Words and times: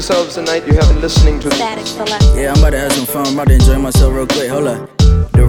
you 0.00 0.06
enjoyed 0.06 0.16
yourselves 0.16 0.34
tonight, 0.34 0.66
you 0.66 0.74
have 0.74 0.88
been 0.88 1.00
listening 1.00 1.40
to. 1.40 1.50
Static 1.50 1.86
select. 1.86 2.24
Yeah, 2.34 2.52
I'm 2.52 2.58
about 2.58 2.70
to 2.70 2.78
have 2.78 2.92
some 2.92 3.06
fun. 3.06 3.26
I'm 3.26 3.34
about 3.34 3.48
to 3.48 3.54
enjoy 3.54 3.78
myself 3.78 4.14
real 4.14 4.26
quick. 4.26 4.48
Hold 4.48 4.66
up. 4.66 4.99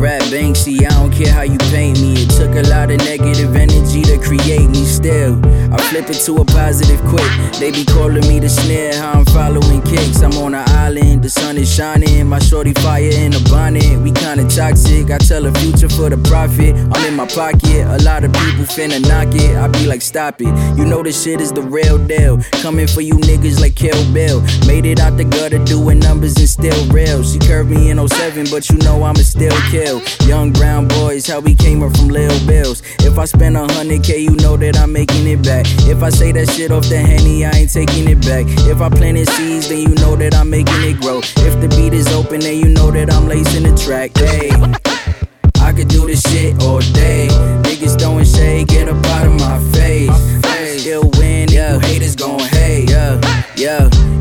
Rap 0.02 0.24
Banksy, 0.34 0.80
I 0.80 0.90
don't 0.90 1.14
care 1.14 1.32
how 1.32 1.44
you 1.44 1.60
paint 1.70 2.02
me. 2.02 2.14
It 2.24 2.32
took 2.32 2.56
a 2.56 2.68
lot 2.68 2.90
of 2.90 2.98
negative 3.06 3.56
energy 3.56 4.02
to 4.02 4.18
create 4.18 4.68
me 4.68 4.84
still. 4.84 5.40
I 5.72 5.78
flip 5.78 6.10
it 6.10 6.18
to 6.26 6.38
a 6.38 6.46
positive 6.46 7.00
quick. 7.06 7.30
They 7.60 7.70
be 7.70 7.86
calling 7.86 8.28
me 8.28 8.40
the 8.40 8.50
snare, 8.50 8.96
how 8.96 9.20
I'm 9.20 9.26
following 9.26 9.84
kicks. 9.84 10.24
I'm 10.24 10.34
on 10.42 10.56
an 10.56 10.68
island, 10.70 11.22
the 11.22 11.30
sun 11.30 11.56
is 11.56 11.72
shining. 11.72 12.28
My 12.28 12.40
shorty 12.40 12.74
fire 12.74 13.14
in 13.14 13.36
a 13.36 13.40
bonnet. 13.42 14.02
We 14.02 14.12
kinda 14.12 14.50
toxic. 14.50 15.12
I 15.12 15.20
tell 15.20 15.44
the 15.44 15.52
future 15.60 15.88
for 15.88 16.10
the 16.10 16.18
profit. 16.18 16.76
I'm 16.92 17.06
in 17.06 17.16
my 17.16 17.28
pocket. 17.28 17.86
A 17.86 18.02
lot 18.02 18.24
of 18.24 18.34
people 18.34 18.66
finna 18.66 19.00
knock 19.08 19.36
it. 19.36 19.56
I 19.56 19.68
be 19.68 19.86
like, 19.86 20.02
stop 20.02 20.42
it. 20.42 20.52
You 20.78 20.84
know 20.84 21.04
this 21.04 21.22
shit 21.22 21.40
is 21.40 21.52
the 21.52 21.62
real 21.62 22.00
deal. 22.00 22.40
Coming 22.64 22.88
for 22.88 23.02
you 23.02 23.14
niggas 23.30 23.62
like 23.62 23.76
Kill 23.76 24.02
Bill. 24.12 24.42
Made 24.66 24.88
it 24.88 25.00
out 25.00 25.18
the 25.18 25.26
gutter 25.26 25.60
doing 25.60 26.00
numbers 26.00 26.38
and 26.38 26.50
still 26.50 26.88
real. 26.88 27.22
She 27.22 27.38
curved 27.38 27.70
me 27.70 27.92
in 27.92 28.00
07, 28.00 28.48
but 28.50 28.68
you 28.72 28.78
know 28.80 29.04
I'ma 29.04 29.22
still 29.22 29.56
kill. 29.70 29.91
Young 30.26 30.54
brown 30.54 30.88
boys, 30.88 31.28
how 31.28 31.40
we 31.40 31.54
came 31.54 31.84
up 31.84 31.96
from 31.98 32.08
Lil 32.08 32.32
Bills. 32.48 32.82
If 33.00 33.18
I 33.18 33.26
spend 33.26 33.58
a 33.58 33.72
hundred 33.74 34.04
K, 34.04 34.20
you 34.20 34.36
know 34.38 34.56
that 34.58 34.78
I'm 34.78 34.94
making 34.94 35.28
it 35.28 35.44
back. 35.44 35.66
If 35.88 36.04
I 36.04 36.10
say 36.10 36.32
that 36.32 36.50
shit 36.52 36.72
off 36.72 36.88
the 36.88 37.00
henny, 37.00 37.44
I 37.46 37.52
ain't 37.52 37.74
taking 37.74 38.08
it 38.08 38.22
back. 38.22 38.46
If 38.68 38.82
I 38.82 38.90
planted 38.90 39.28
seeds, 39.30 39.68
then 39.70 39.80
you 39.80 39.96
know 39.96 40.16
that 40.16 40.36
I'm 40.36 40.50
making 40.50 40.82
it 40.84 41.02
grow. 41.02 41.20
If 41.20 41.60
the 41.60 41.68
beat 41.76 41.94
is 41.94 42.08
open, 42.14 42.40
then 42.40 42.58
you 42.60 42.70
know 42.70 42.92
that 42.92 43.12
I'm 43.12 43.28
lacing 43.28 43.64
the 43.64 43.76
track. 43.76 44.12
Hey. 44.16 44.52
I 45.62 45.74
could 45.74 45.88
do 45.88 46.08
this 46.08 46.22
shit 46.30 46.62
all 46.64 46.80
day. 46.80 47.28
Niggas 47.64 48.00
throwing 48.00 48.26
shade, 48.26 48.68
get 48.68 48.90
up 48.90 49.06
out 49.06 49.28
of 49.28 49.34
my 49.40 49.60
face. 49.72 50.12
Still 50.82 51.10
win, 51.18 51.50
yeah. 51.50 51.80
Haters 51.80 52.16
gon' 52.16 52.40
hate, 52.40 52.90
yeah, 52.90 53.20
yeah. 53.56 54.21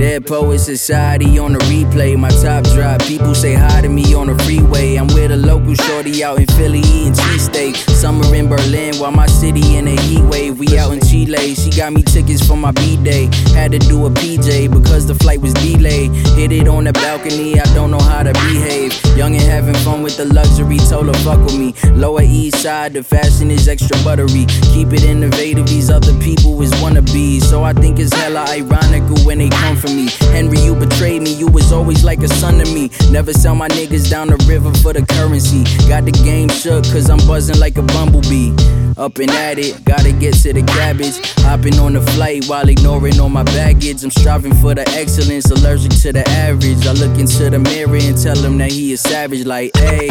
Dead 0.00 0.26
Poet 0.26 0.60
Society 0.60 1.38
on 1.38 1.52
the 1.52 1.58
replay. 1.58 2.18
My 2.18 2.30
top 2.30 2.64
drop. 2.72 3.02
People 3.02 3.34
say 3.34 3.52
hi 3.52 3.82
to 3.82 3.88
me 3.90 4.14
on 4.14 4.28
the 4.28 4.44
freeway. 4.44 4.96
I'm 4.96 5.08
with 5.08 5.30
a 5.30 5.36
local 5.36 5.74
shorty 5.74 6.24
out 6.24 6.38
in 6.38 6.46
Philly 6.56 6.78
eating 6.78 7.12
cheesesteak. 7.12 7.76
Summer 7.76 8.34
in 8.34 8.48
Berlin 8.48 8.96
while 8.96 9.12
my 9.12 9.26
city 9.26 9.76
in 9.76 9.86
a 9.86 10.00
heat 10.00 10.22
wave. 10.22 10.58
We 10.58 10.78
out 10.78 10.94
in 10.94 11.00
Chile. 11.02 11.54
She 11.54 11.68
got 11.68 11.92
me 11.92 12.02
tickets 12.02 12.42
for 12.46 12.56
my 12.56 12.70
B 12.70 12.96
day. 12.96 13.28
Had 13.52 13.72
to 13.72 13.78
do 13.78 14.06
a 14.06 14.10
PJ 14.10 14.72
because 14.72 15.06
the 15.06 15.14
flight 15.16 15.42
was 15.42 15.52
delayed. 15.52 16.12
Hit 16.34 16.50
it 16.50 16.66
on 16.66 16.84
the 16.84 16.94
balcony. 16.94 17.60
I 17.60 17.64
don't 17.74 17.90
know 17.90 18.00
how 18.00 18.22
to 18.22 18.32
behave. 18.32 18.94
Young 19.18 19.34
and 19.34 19.44
having 19.44 19.74
fun 19.84 20.02
with 20.02 20.16
the 20.16 20.24
luxury. 20.24 20.78
Told 20.78 21.08
her 21.08 21.20
fuck 21.22 21.44
with 21.44 21.58
me. 21.58 21.74
Lower 21.92 22.22
East 22.22 22.62
Side. 22.62 22.94
The 22.94 23.02
fashion 23.02 23.50
is 23.50 23.68
extra 23.68 23.98
buttery. 24.02 24.46
Keep 24.72 24.94
it 24.94 25.04
innovative. 25.04 25.66
These 25.66 25.90
other 25.90 26.18
people 26.20 26.62
is 26.62 26.70
wannabes. 26.80 27.42
So 27.42 27.64
I 27.64 27.74
think 27.74 27.98
it's 27.98 28.14
hella 28.14 28.46
ironical 28.48 29.18
when 29.26 29.36
they 29.36 29.50
come 29.50 29.76
for 29.90 29.96
me. 29.96 30.08
Henry, 30.32 30.58
you 30.60 30.74
betrayed 30.74 31.22
me. 31.22 31.32
You 31.32 31.46
was 31.46 31.72
always 31.72 32.04
like 32.04 32.20
a 32.20 32.28
son 32.28 32.58
to 32.58 32.64
me. 32.72 32.90
Never 33.10 33.32
sell 33.32 33.54
my 33.54 33.68
niggas 33.68 34.10
down 34.10 34.28
the 34.28 34.36
river 34.48 34.72
for 34.82 34.92
the 34.92 35.04
currency. 35.04 35.64
Got 35.88 36.04
the 36.04 36.12
game 36.12 36.48
shook 36.48 36.84
cause 36.84 37.10
I'm 37.10 37.18
buzzing 37.26 37.58
like 37.58 37.78
a 37.78 37.82
bumblebee. 37.82 38.52
Up 38.96 39.18
and 39.18 39.30
at 39.30 39.58
it, 39.58 39.84
gotta 39.84 40.12
get 40.12 40.34
to 40.42 40.52
the 40.52 40.62
cabbage. 40.62 41.20
Hopping 41.40 41.78
on 41.78 41.94
the 41.94 42.02
flight 42.12 42.44
while 42.46 42.68
ignoring 42.68 43.18
all 43.20 43.28
my 43.28 43.44
baggage. 43.44 44.02
I'm 44.04 44.10
striving 44.10 44.54
for 44.54 44.74
the 44.74 44.86
excellence, 44.90 45.50
allergic 45.50 45.92
to 46.02 46.12
the 46.12 46.28
average. 46.28 46.86
I 46.86 46.92
look 46.92 47.18
into 47.18 47.50
the 47.50 47.58
mirror 47.58 47.96
and 47.96 48.16
tell 48.16 48.36
him 48.36 48.58
that 48.58 48.72
he 48.72 48.92
is 48.92 49.00
savage, 49.00 49.46
like, 49.46 49.70
hey. 49.76 50.08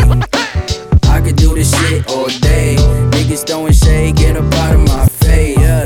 I 1.10 1.22
could 1.22 1.36
do 1.36 1.56
this 1.56 1.72
shit 1.80 2.08
all 2.10 2.28
day. 2.28 2.76
Niggas 3.12 3.46
throwing 3.48 3.74
shade, 3.74 4.16
get 4.16 4.38
up 4.38 4.54
out 4.54 4.76
of 4.76 4.82
my 4.88 5.06
face. 5.08 5.58
Yeah. 5.58 5.79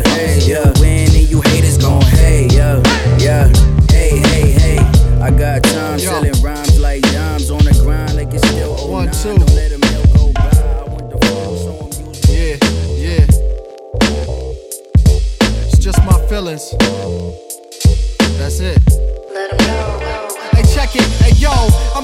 I 5.24 5.32
got 5.32 5.64
time 5.64 6.00
Yo. 6.00 6.23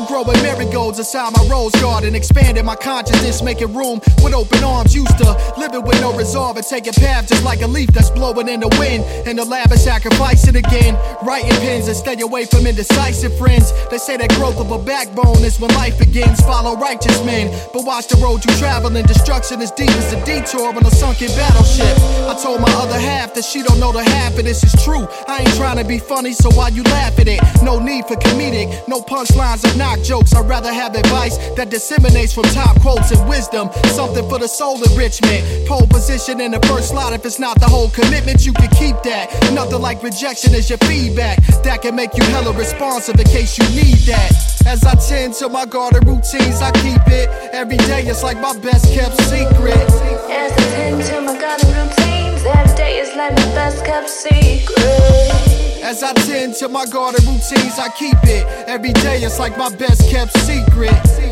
Growing 0.09 0.41
marigolds 0.41 0.97
inside 0.97 1.31
my 1.37 1.45
rose 1.47 1.71
garden, 1.73 2.15
expanding 2.15 2.65
my 2.65 2.75
consciousness, 2.75 3.43
making 3.43 3.71
room 3.73 4.01
with 4.23 4.33
open 4.33 4.63
arms. 4.63 4.95
Used 4.95 5.15
to 5.19 5.29
living 5.55 5.83
with 5.83 6.01
no 6.01 6.11
resolve 6.17 6.57
and 6.57 6.65
taking 6.65 6.93
path 6.93 7.27
just 7.29 7.43
like 7.43 7.61
a 7.61 7.67
leaf 7.67 7.89
that's 7.93 8.09
blowing 8.09 8.49
in 8.49 8.59
the 8.59 8.67
wind. 8.79 9.05
In 9.27 9.35
the 9.35 9.45
lab, 9.45 9.71
and 9.71 9.79
sacrificing 9.79 10.55
again. 10.55 10.97
Writing 11.21 11.53
pins 11.61 11.87
and 11.87 11.95
stay 11.95 12.19
away 12.21 12.45
from 12.45 12.65
indecisive 12.65 13.37
friends. 13.37 13.71
They 13.91 13.99
say 13.99 14.17
that 14.17 14.31
growth 14.31 14.59
of 14.59 14.71
a 14.71 14.79
backbone 14.79 15.45
is 15.45 15.59
when 15.59 15.69
life 15.75 15.99
begins. 15.99 16.41
Follow 16.41 16.75
righteous 16.75 17.23
men, 17.23 17.53
but 17.71 17.85
watch 17.85 18.07
the 18.07 18.17
road 18.17 18.43
you 18.43 18.51
travel 18.57 18.95
in. 18.95 19.05
Destruction 19.05 19.61
is 19.61 19.69
deep 19.71 19.91
as 19.91 20.11
a 20.13 20.25
detour 20.25 20.73
on 20.73 20.85
a 20.85 20.91
sunken 20.91 21.29
battleship. 21.37 21.95
I 22.25 22.33
told 22.41 22.61
my 22.61 22.73
other 22.81 22.99
half 22.99 23.35
that 23.35 23.45
she 23.45 23.61
don't 23.61 23.79
know 23.79 23.91
the 23.91 24.03
half 24.03 24.37
of 24.39 24.43
this 24.43 24.63
is 24.63 24.73
true. 24.83 25.07
I 25.27 25.41
ain't 25.41 25.55
trying 25.55 25.77
to 25.77 25.85
be 25.85 25.99
funny, 25.99 26.33
so 26.33 26.49
why 26.49 26.69
you 26.69 26.81
laugh 26.83 27.19
at 27.19 27.27
it? 27.27 27.39
No 27.61 27.77
need 27.77 28.05
for 28.05 28.15
comedic, 28.15 28.87
no 28.87 29.01
punchlines 29.01 29.63
or 29.69 29.77
knock 29.77 29.98
jokes. 30.03 30.33
I'd 30.33 30.47
rather 30.47 30.73
have 30.73 30.95
advice 30.95 31.37
that 31.55 31.69
disseminates 31.69 32.33
from 32.33 32.43
top 32.45 32.79
quotes 32.81 33.11
and 33.11 33.27
wisdom. 33.27 33.69
Something 33.95 34.27
for 34.29 34.39
the 34.39 34.47
soul 34.47 34.81
enrichment. 34.83 35.67
Pole 35.67 35.87
position 35.87 36.41
in 36.41 36.51
the 36.51 36.59
first 36.67 36.89
slot. 36.89 37.13
If 37.13 37.25
it's 37.25 37.39
not 37.39 37.59
the 37.59 37.67
whole 37.67 37.89
commitment, 37.89 38.45
you 38.45 38.53
can 38.53 38.69
keep 38.71 38.95
that. 39.03 39.31
Nothing 39.53 39.81
like 39.81 40.03
rejection 40.03 40.53
is 40.53 40.69
your 40.69 40.79
feedback. 40.79 41.43
That 41.63 41.81
can 41.81 41.95
make 41.95 42.15
you 42.17 42.23
hella 42.23 42.53
responsive 42.53 43.19
in 43.19 43.25
case 43.27 43.57
you 43.57 43.67
need 43.75 43.99
that. 44.07 44.31
As 44.65 44.83
I 44.83 44.95
tend 44.95 45.33
to 45.35 45.49
my 45.49 45.65
garden 45.65 46.07
routines, 46.07 46.61
I 46.61 46.71
keep 46.83 47.01
it. 47.07 47.29
Every 47.53 47.77
day 47.77 48.03
it's 48.03 48.23
like 48.23 48.39
my 48.39 48.57
best 48.59 48.93
kept 48.93 49.17
secret. 49.23 49.87
As 50.29 50.51
I 50.51 50.65
tend 50.75 51.03
to 51.05 51.21
my 51.21 51.39
garden 51.39 51.69
routines, 51.69 52.45
every 52.45 52.75
day 52.75 52.99
is 52.99 53.15
like 53.15 53.35
my 53.35 53.45
best 53.55 53.85
kept 53.85 54.09
secret. 54.09 55.68
As 55.81 56.03
I 56.03 56.13
tend 56.13 56.55
to 56.55 56.67
my 56.67 56.85
garden 56.85 57.25
routines, 57.25 57.79
I 57.79 57.89
keep 57.97 58.17
it. 58.23 58.45
Every 58.67 58.91
day 58.93 59.23
it's 59.23 59.39
like 59.39 59.57
my 59.57 59.73
best 59.75 60.09
kept 60.09 60.37
secret. 60.39 60.91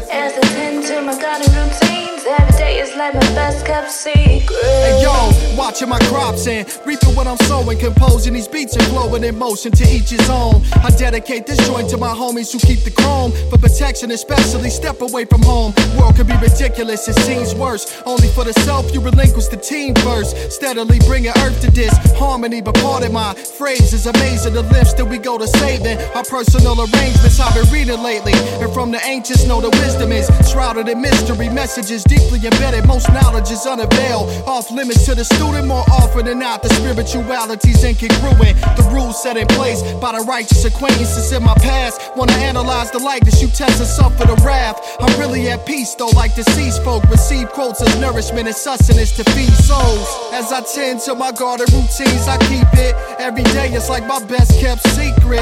As 0.09 0.33
I 0.37 0.41
tend 0.55 0.85
to 0.87 1.01
my 1.01 1.19
garden 1.19 1.51
routines, 1.53 2.23
every 2.25 2.57
day 2.57 2.79
is 2.79 2.95
like 2.95 3.13
my 3.13 3.19
best 3.35 3.65
kept 3.65 3.91
secret. 3.91 4.57
Hey 4.63 5.01
yo, 5.03 5.57
watching 5.57 5.89
my 5.89 5.99
crops 6.07 6.47
and 6.47 6.65
reaping 6.85 7.13
what 7.13 7.27
I'm 7.27 7.37
sowing, 7.45 7.77
composing 7.77 8.33
these 8.33 8.47
beats 8.47 8.75
and 8.75 8.85
flowing 8.85 9.23
in 9.25 9.37
motion 9.37 9.73
to 9.73 9.83
each 9.83 10.09
his 10.11 10.29
own. 10.29 10.63
I 10.83 10.91
dedicate 10.91 11.45
this 11.45 11.59
joint 11.67 11.89
to 11.89 11.97
my 11.97 12.13
homies 12.13 12.51
who 12.53 12.59
keep 12.59 12.79
the 12.79 12.91
chrome 12.91 13.33
for 13.49 13.57
protection, 13.57 14.11
especially 14.11 14.69
step 14.69 15.01
away 15.01 15.25
from 15.25 15.41
home. 15.43 15.73
World 15.99 16.15
can 16.15 16.25
be 16.25 16.37
ridiculous, 16.37 17.07
it 17.07 17.17
seems 17.19 17.53
worse. 17.53 18.01
Only 18.05 18.29
for 18.29 18.45
the 18.45 18.53
self 18.65 18.93
you 18.93 19.01
relinquish 19.01 19.47
the 19.47 19.57
team 19.57 19.93
first. 19.95 20.51
Steadily 20.51 20.99
bringing 20.99 21.31
earth 21.43 21.59
to 21.61 21.71
this 21.71 21.93
harmony, 22.15 22.61
but 22.61 22.75
part 22.75 23.03
of 23.05 23.11
my 23.11 23.33
phrase 23.33 23.93
is 23.93 24.07
amazing. 24.07 24.36
The 24.37 24.63
lifts 24.63 24.93
that 24.93 25.03
we 25.03 25.17
go 25.17 25.37
to 25.37 25.45
saving, 25.45 25.99
our 26.15 26.23
personal 26.23 26.79
arrangements 26.79 27.37
I've 27.37 27.53
been 27.53 27.67
reading 27.69 28.01
lately, 28.01 28.31
and 28.63 28.71
from 28.71 28.91
the 28.91 29.01
ancients 29.03 29.45
know 29.45 29.59
the 29.59 29.69
wisdom 29.83 30.13
is 30.13 30.25
shrouded 30.49 30.87
in 30.87 31.01
mystery. 31.01 31.49
Messages 31.49 32.03
deeply 32.05 32.39
embedded, 32.39 32.88
most 32.88 33.12
knowledge 33.12 33.51
is 33.51 33.67
unavailed. 33.67 34.29
Off 34.47 34.71
limits 34.71 35.06
to 35.06 35.15
the 35.15 35.25
student, 35.25 35.67
more 35.67 35.83
often 35.91 36.25
than 36.25 36.39
not, 36.39 36.63
the 36.63 36.69
spirituality's 36.69 37.83
incongruent. 37.83 38.56
The 38.77 38.88
rules 38.89 39.21
set 39.21 39.35
in 39.35 39.47
place 39.47 39.83
by 40.00 40.17
the 40.17 40.23
righteous 40.23 40.63
acquaintances 40.63 41.33
in 41.33 41.44
my 41.44 41.56
past. 41.56 42.00
Wanna 42.15 42.33
analyze 42.33 42.89
the 42.91 43.00
likeness, 43.00 43.41
you 43.41 43.50
test 43.50 43.79
and 43.79 43.89
suffer 43.89 44.25
the 44.25 44.41
wrath. 44.45 44.79
I'm 45.01 45.19
really 45.19 45.50
at 45.50 45.65
peace 45.65 45.94
though, 45.95 46.13
like 46.15 46.35
deceased 46.35 46.83
folk 46.83 47.03
receive 47.12 47.50
quotes 47.50 47.81
as 47.81 48.00
nourishment 48.00 48.47
and 48.47 48.56
sustenance 48.56 49.12
to 49.17 49.25
feed 49.35 49.53
souls. 49.67 50.07
As 50.31 50.53
I 50.53 50.62
tend 50.62 51.01
to 51.01 51.15
my 51.15 51.33
garden 51.33 51.67
routines, 51.73 52.27
I 52.27 52.38
keep 52.47 52.71
it. 52.79 52.95
Every 53.19 53.44
day 53.44 53.69
it's 53.73 53.89
like 53.89 54.07
my 54.07 54.19
best 54.27 54.59
kept 54.59 54.83
secret. 54.89 55.41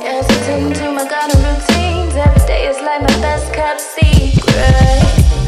As 0.00 0.24
I 0.24 0.36
tend 0.46 0.74
to 0.76 0.92
my 0.92 1.06
garden 1.08 1.36
routines, 1.44 2.16
every 2.16 2.46
day 2.46 2.66
is 2.66 2.80
like 2.80 3.02
my 3.02 3.20
best 3.20 3.52
kept 3.52 3.80
secret. 3.80 4.56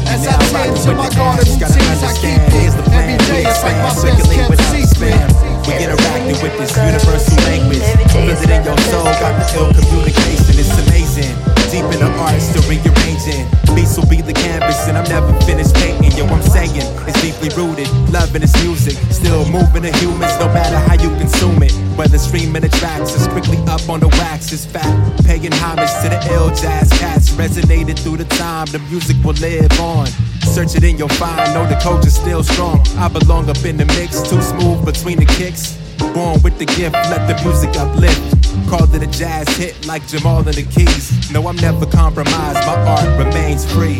As 0.05 0.27
I 0.27 0.37
tend 0.53 0.77
to 0.77 0.93
my 0.93 1.09
garden 1.09 1.45
routines, 1.49 2.03
I 2.03 2.13
keep 2.21 2.41
it. 2.53 2.73
Every 2.93 3.17
day 3.25 3.43
it's 3.49 3.63
like 3.63 3.77
my 3.81 3.89
best 3.89 4.29
kept 4.29 4.61
secret. 4.69 5.17
We 5.65 5.73
interacting 5.81 6.37
with 6.43 6.57
this 6.59 6.77
universal 6.77 7.37
language. 7.49 7.81
Visiting 8.13 8.63
your 8.63 8.77
soul, 8.89 9.03
got 9.03 9.33
the 9.39 9.45
ill 9.57 9.73
communication. 9.73 10.59
It's 10.59 10.77
amazing. 10.87 11.54
Deep 11.75 11.91
in 11.91 11.99
the 11.99 12.07
art, 12.23 12.39
still 12.39 12.63
rearranging. 12.71 13.43
Beats 13.75 13.99
will 13.99 14.07
be 14.07 14.21
the 14.23 14.31
canvas 14.31 14.87
and 14.87 14.97
I'm 14.97 15.03
never 15.11 15.35
finished 15.43 15.75
painting. 15.75 16.15
Yo, 16.15 16.23
I'm 16.23 16.41
saying 16.41 16.71
it's 16.71 17.19
deeply 17.19 17.51
rooted. 17.51 17.91
Love 18.15 18.33
in 18.33 18.43
its 18.43 18.55
music, 18.63 18.95
still 19.11 19.43
moving 19.51 19.83
the 19.83 19.91
humans, 19.99 20.31
no 20.39 20.47
matter 20.55 20.79
how 20.87 20.95
you 20.95 21.11
consume 21.19 21.61
it. 21.61 21.75
Whether 21.99 22.17
streaming 22.17 22.61
the 22.61 22.69
tracks 22.69 23.11
or 23.11 23.19
strictly 23.19 23.57
up 23.67 23.83
on 23.89 23.99
the 23.99 24.07
wax 24.07 24.53
is 24.53 24.65
fat. 24.65 24.87
Paying 25.27 25.51
homage 25.51 25.91
to 25.99 26.07
the 26.07 26.19
ill 26.31 26.47
jazz 26.55 26.87
cats, 26.95 27.31
resonated 27.31 27.99
through 27.99 28.23
the 28.23 28.29
time. 28.39 28.67
The 28.67 28.79
music 28.87 29.17
will 29.19 29.35
live 29.43 29.67
on. 29.77 30.07
Search 30.47 30.79
it 30.79 30.83
and 30.85 30.97
you'll 30.97 31.11
find, 31.19 31.43
know 31.53 31.67
the 31.67 31.75
culture's 31.83 32.15
still 32.15 32.41
strong. 32.41 32.87
I 32.95 33.09
belong 33.09 33.49
up 33.49 33.59
in 33.65 33.75
the 33.75 33.85
mix, 33.99 34.23
too 34.23 34.41
smooth 34.41 34.85
between 34.85 35.19
the 35.19 35.25
kicks. 35.25 35.75
Born 36.15 36.41
with 36.41 36.57
the 36.57 36.67
gift, 36.67 36.95
let 37.11 37.27
the 37.27 37.35
music 37.43 37.75
uplift. 37.75 38.44
Called 38.69 38.93
it 38.95 39.03
a 39.03 39.07
jazz 39.07 39.47
hit 39.57 39.85
like 39.85 40.05
Jamal 40.07 40.39
and 40.39 40.53
the 40.53 40.63
Keys. 40.63 41.31
No, 41.31 41.47
I'm 41.47 41.55
never 41.57 41.85
compromised, 41.85 42.59
my 42.65 42.75
art 42.75 43.25
remains 43.25 43.65
free. 43.71 43.99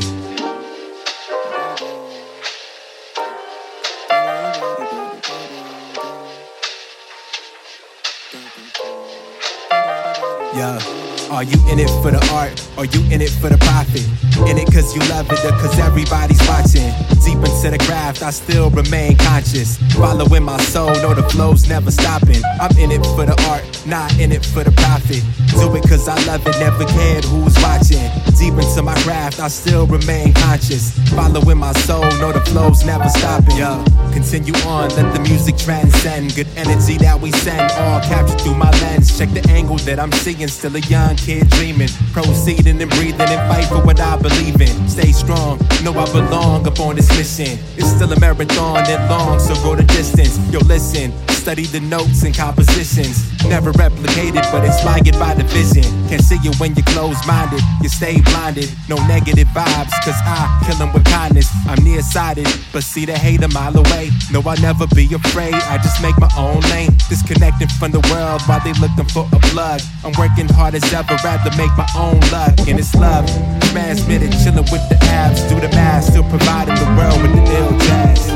Yeah. 10.55 11.04
Are 11.31 11.43
you 11.43 11.57
in 11.69 11.79
it 11.79 11.89
for 12.01 12.11
the 12.11 12.21
art? 12.33 12.53
Are 12.77 12.85
you 12.85 13.01
in 13.11 13.19
it 13.19 13.29
for 13.29 13.49
the 13.49 13.57
profit? 13.57 14.05
In 14.47 14.57
it 14.57 14.71
cause 14.71 14.93
you 14.93 15.01
love 15.09 15.25
it 15.31 15.43
or 15.43 15.51
cause 15.57 15.77
everybody's 15.79 16.39
watching? 16.47 16.93
Deep 17.25 17.41
into 17.41 17.71
the 17.71 17.81
craft, 17.87 18.21
I 18.21 18.29
still 18.29 18.69
remain 18.69 19.17
conscious. 19.17 19.77
Following 19.97 20.43
my 20.43 20.57
soul, 20.69 20.93
know 21.01 21.13
the 21.15 21.23
flow's 21.23 21.67
never 21.67 21.89
stopping. 21.89 22.41
I'm 22.61 22.77
in 22.77 22.91
it 22.91 23.03
for 23.17 23.25
the 23.25 23.35
art, 23.49 23.65
not 23.87 24.13
in 24.19 24.31
it 24.31 24.45
for 24.45 24.63
the 24.63 24.71
profit. 24.71 25.23
Do 25.57 25.75
it 25.75 25.83
cause 25.89 26.07
I 26.07 26.15
love 26.25 26.45
it, 26.45 26.59
never 26.59 26.85
cared 26.85 27.25
who's 27.25 27.57
watching. 27.63 28.05
Deep 28.37 28.53
into 28.53 28.83
my 28.83 28.95
craft, 29.01 29.39
I 29.39 29.47
still 29.47 29.87
remain 29.87 30.33
conscious. 30.33 30.93
Following 31.09 31.57
my 31.57 31.73
soul, 31.89 32.05
know 32.21 32.31
the 32.33 32.41
flow's 32.41 32.85
never 32.85 33.09
stopping. 33.09 33.57
Yeah. 33.57 34.04
Continue 34.15 34.55
on, 34.63 34.87
let 34.95 35.13
the 35.13 35.19
music 35.27 35.57
transcend. 35.57 36.33
Good 36.35 36.47
energy 36.55 36.97
that 36.99 37.19
we 37.19 37.31
send, 37.43 37.69
all 37.83 37.99
captured 37.99 38.39
through 38.39 38.55
my 38.55 38.71
lens. 38.79 39.17
Check 39.17 39.29
the 39.31 39.45
angle 39.49 39.75
that 39.79 39.99
I'm 39.99 40.11
seeing, 40.13 40.47
still 40.47 40.73
a 40.73 40.79
young 40.79 41.17
kid 41.17 41.49
dreaming, 41.49 41.89
proceeding 42.13 42.81
and 42.81 42.89
breathing 42.91 43.27
and 43.27 43.43
fight 43.51 43.67
for 43.67 43.85
what 43.85 43.99
I 43.99 44.15
believe 44.15 44.61
in. 44.61 44.87
Stay 44.87 45.11
strong, 45.11 45.59
know 45.83 45.91
I 45.91 46.05
belong 46.13 46.65
upon 46.65 46.95
this 46.95 47.09
mission. 47.09 47.59
It's 47.75 47.91
still 47.91 48.11
a 48.13 48.19
marathon 48.19 48.87
and 48.87 49.09
long, 49.09 49.37
so 49.37 49.53
go 49.55 49.75
the 49.75 49.83
distance. 49.83 50.39
Yo, 50.49 50.59
listen, 50.59 51.11
study 51.27 51.65
the 51.65 51.81
notes 51.81 52.23
and 52.23 52.33
compositions. 52.33 53.19
Never 53.43 53.71
replicated, 53.73 54.41
but 54.51 54.63
inspired 54.63 55.19
by 55.19 55.35
the 55.35 55.43
vision. 55.43 55.83
Can't 56.07 56.23
see 56.23 56.39
you 56.41 56.51
when 56.57 56.73
you're 56.73 56.87
closed 56.87 57.21
minded, 57.27 57.61
you 57.81 57.89
stay 57.89 58.21
blinded. 58.21 58.71
No 58.89 58.95
negative 59.07 59.47
vibes, 59.49 59.93
cause 60.03 60.17
I 60.25 60.63
kill 60.65 60.77
them 60.77 60.93
with 60.93 61.05
kindness. 61.05 61.51
I'm 61.67 61.83
nearsighted, 61.83 62.47
but 62.71 62.83
see 62.83 63.05
the 63.05 63.13
hate 63.13 63.43
a 63.43 63.49
mile 63.49 63.77
away. 63.77 64.04
No, 64.31 64.41
I'll 64.45 64.59
never 64.61 64.87
be 64.87 65.05
afraid, 65.13 65.53
I 65.53 65.77
just 65.77 66.01
make 66.01 66.17
my 66.17 66.29
own 66.37 66.61
lane. 66.71 66.91
Disconnecting 67.09 67.69
from 67.79 67.91
the 67.91 68.01
world 68.11 68.41
while 68.43 68.61
they 68.63 68.73
looking 68.79 69.05
for 69.05 69.27
a 69.31 69.39
plug. 69.51 69.81
I'm 70.03 70.13
working 70.17 70.47
hard 70.47 70.75
as 70.75 70.83
ever 70.93 71.15
rather 71.23 71.51
make 71.57 71.71
my 71.77 71.87
own 71.97 72.19
luck, 72.31 72.53
and 72.67 72.79
it's 72.79 72.95
love. 72.95 73.25
Transmitted, 73.71 74.31
chillin' 74.31 74.69
with 74.71 74.87
the 74.89 74.97
abs, 75.09 75.41
do 75.49 75.59
the 75.59 75.69
math, 75.69 76.05
still 76.05 76.23
providing 76.29 76.75
the 76.75 76.89
world 76.97 77.21
with 77.21 77.33
the 77.33 77.45
ill 77.59 77.77
jazz. 77.79 78.27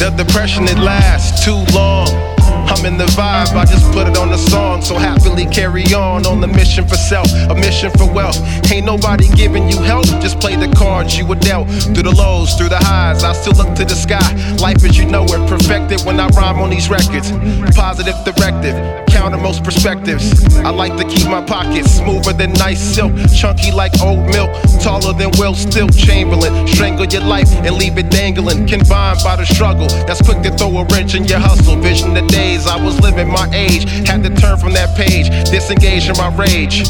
The 0.00 0.10
depression, 0.10 0.64
it 0.64 0.78
lasts 0.78 1.44
too 1.44 1.64
long. 1.74 2.33
I'm 2.66 2.84
in 2.86 2.96
the 2.96 3.06
vibe, 3.16 3.54
I 3.54 3.64
just 3.64 3.90
put 3.92 4.06
it 4.08 4.16
on 4.16 4.30
the 4.30 4.38
song. 4.38 4.82
So 4.82 4.96
happily 4.96 5.46
carry 5.46 5.84
on 5.94 6.26
on 6.26 6.40
the 6.40 6.46
mission 6.46 6.86
for 6.86 6.96
self, 6.96 7.28
a 7.50 7.54
mission 7.54 7.90
for 7.92 8.10
wealth. 8.10 8.38
Ain't 8.72 8.86
nobody 8.86 9.28
giving 9.34 9.68
you 9.68 9.78
help, 9.78 10.06
just 10.20 10.40
play 10.40 10.56
the 10.56 10.72
cards 10.74 11.16
you 11.16 11.26
were 11.26 11.36
dealt. 11.36 11.68
Through 11.68 12.04
the 12.04 12.14
lows, 12.14 12.54
through 12.54 12.70
the 12.70 12.78
highs, 12.78 13.24
I 13.24 13.32
still 13.32 13.54
look 13.54 13.74
to 13.76 13.84
the 13.84 13.94
sky. 13.94 14.24
Life 14.56 14.84
as 14.84 14.98
you 14.98 15.06
know 15.06 15.24
it, 15.24 15.48
perfected 15.48 16.00
when 16.02 16.18
I 16.18 16.28
rhyme 16.28 16.58
on 16.58 16.70
these 16.70 16.88
records. 16.88 17.30
Positive 17.76 18.16
directive, 18.24 19.03
counter 19.24 19.38
most 19.38 19.64
perspectives. 19.64 20.44
I 20.56 20.68
like 20.68 20.98
to 20.98 21.04
keep 21.04 21.26
my 21.30 21.42
pockets 21.42 21.92
smoother 21.92 22.34
than 22.34 22.52
nice 22.52 22.78
silk, 22.78 23.12
chunky 23.34 23.72
like 23.72 23.98
old 24.02 24.26
milk, 24.28 24.50
taller 24.82 25.14
than 25.14 25.30
Will 25.38 25.54
Still 25.54 25.88
Chamberlain. 25.88 26.68
Strangle 26.68 27.06
your 27.06 27.22
life 27.22 27.50
and 27.64 27.74
leave 27.76 27.96
it 27.96 28.10
dangling, 28.10 28.66
combined 28.66 29.20
by 29.24 29.36
the 29.36 29.46
struggle. 29.46 29.88
That's 30.06 30.20
quick 30.20 30.42
to 30.42 30.50
throw 30.50 30.76
a 30.76 30.84
wrench 30.92 31.14
in 31.14 31.24
your 31.24 31.38
hustle. 31.38 31.76
Vision 31.76 32.12
the 32.12 32.20
days 32.26 32.66
I 32.66 32.76
was 32.76 33.00
living 33.00 33.28
my 33.28 33.48
age. 33.54 33.84
Had 34.06 34.22
to 34.24 34.28
turn 34.28 34.58
from 34.58 34.74
that 34.74 34.94
page, 34.94 35.30
disengage 35.50 36.06
in 36.06 36.16
my 36.18 36.28
rage. 36.36 36.86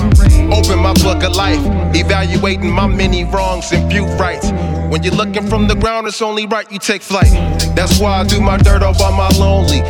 Open 0.50 0.80
my 0.80 0.94
book 1.04 1.22
of 1.22 1.36
life, 1.36 1.62
evaluating 1.94 2.68
my 2.68 2.88
many 2.88 3.22
wrongs 3.22 3.70
and 3.70 3.88
few 3.92 4.06
rights. 4.16 4.50
When 4.90 5.04
you're 5.04 5.14
looking 5.14 5.46
from 5.46 5.68
the 5.68 5.76
ground, 5.76 6.08
it's 6.08 6.20
only 6.20 6.46
right 6.46 6.70
you 6.70 6.80
take 6.80 7.02
flight. 7.02 7.30
That's 7.76 8.00
why 8.00 8.20
I 8.20 8.24
do 8.24 8.40
my 8.40 8.56
dirt 8.56 8.82
all 8.82 8.94
by 8.94 9.10
my 9.10 9.28
lonely. 9.38 9.82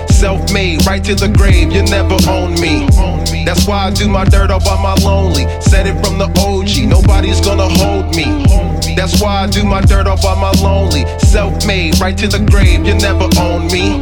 Right 0.55 1.03
to 1.03 1.17
the 1.17 1.27
grave, 1.27 1.73
you 1.73 1.83
never 1.83 2.15
own 2.31 2.55
me. 2.61 2.87
That's 3.45 3.67
why 3.67 3.89
I 3.89 3.91
do 3.91 4.09
my 4.09 4.25
dirt 4.25 4.53
all 4.53 4.61
by 4.61 4.81
my 4.81 4.95
lonely. 5.03 5.47
Said 5.61 5.89
it 5.89 5.99
from 5.99 6.17
the 6.17 6.31
OG, 6.39 6.89
nobody's 6.89 7.41
gonna 7.41 7.69
hold 7.69 8.15
me. 8.15 8.47
That's 8.95 9.21
why 9.21 9.43
I 9.43 9.47
do 9.49 9.65
my 9.65 9.81
dirt 9.81 10.07
all 10.07 10.17
by 10.17 10.41
my 10.41 10.53
lonely. 10.63 11.07
Self 11.19 11.67
made, 11.67 11.99
right 11.99 12.17
to 12.19 12.29
the 12.29 12.39
grave, 12.39 12.87
you 12.87 12.95
never 12.95 13.29
own 13.41 13.67
me. 13.67 13.99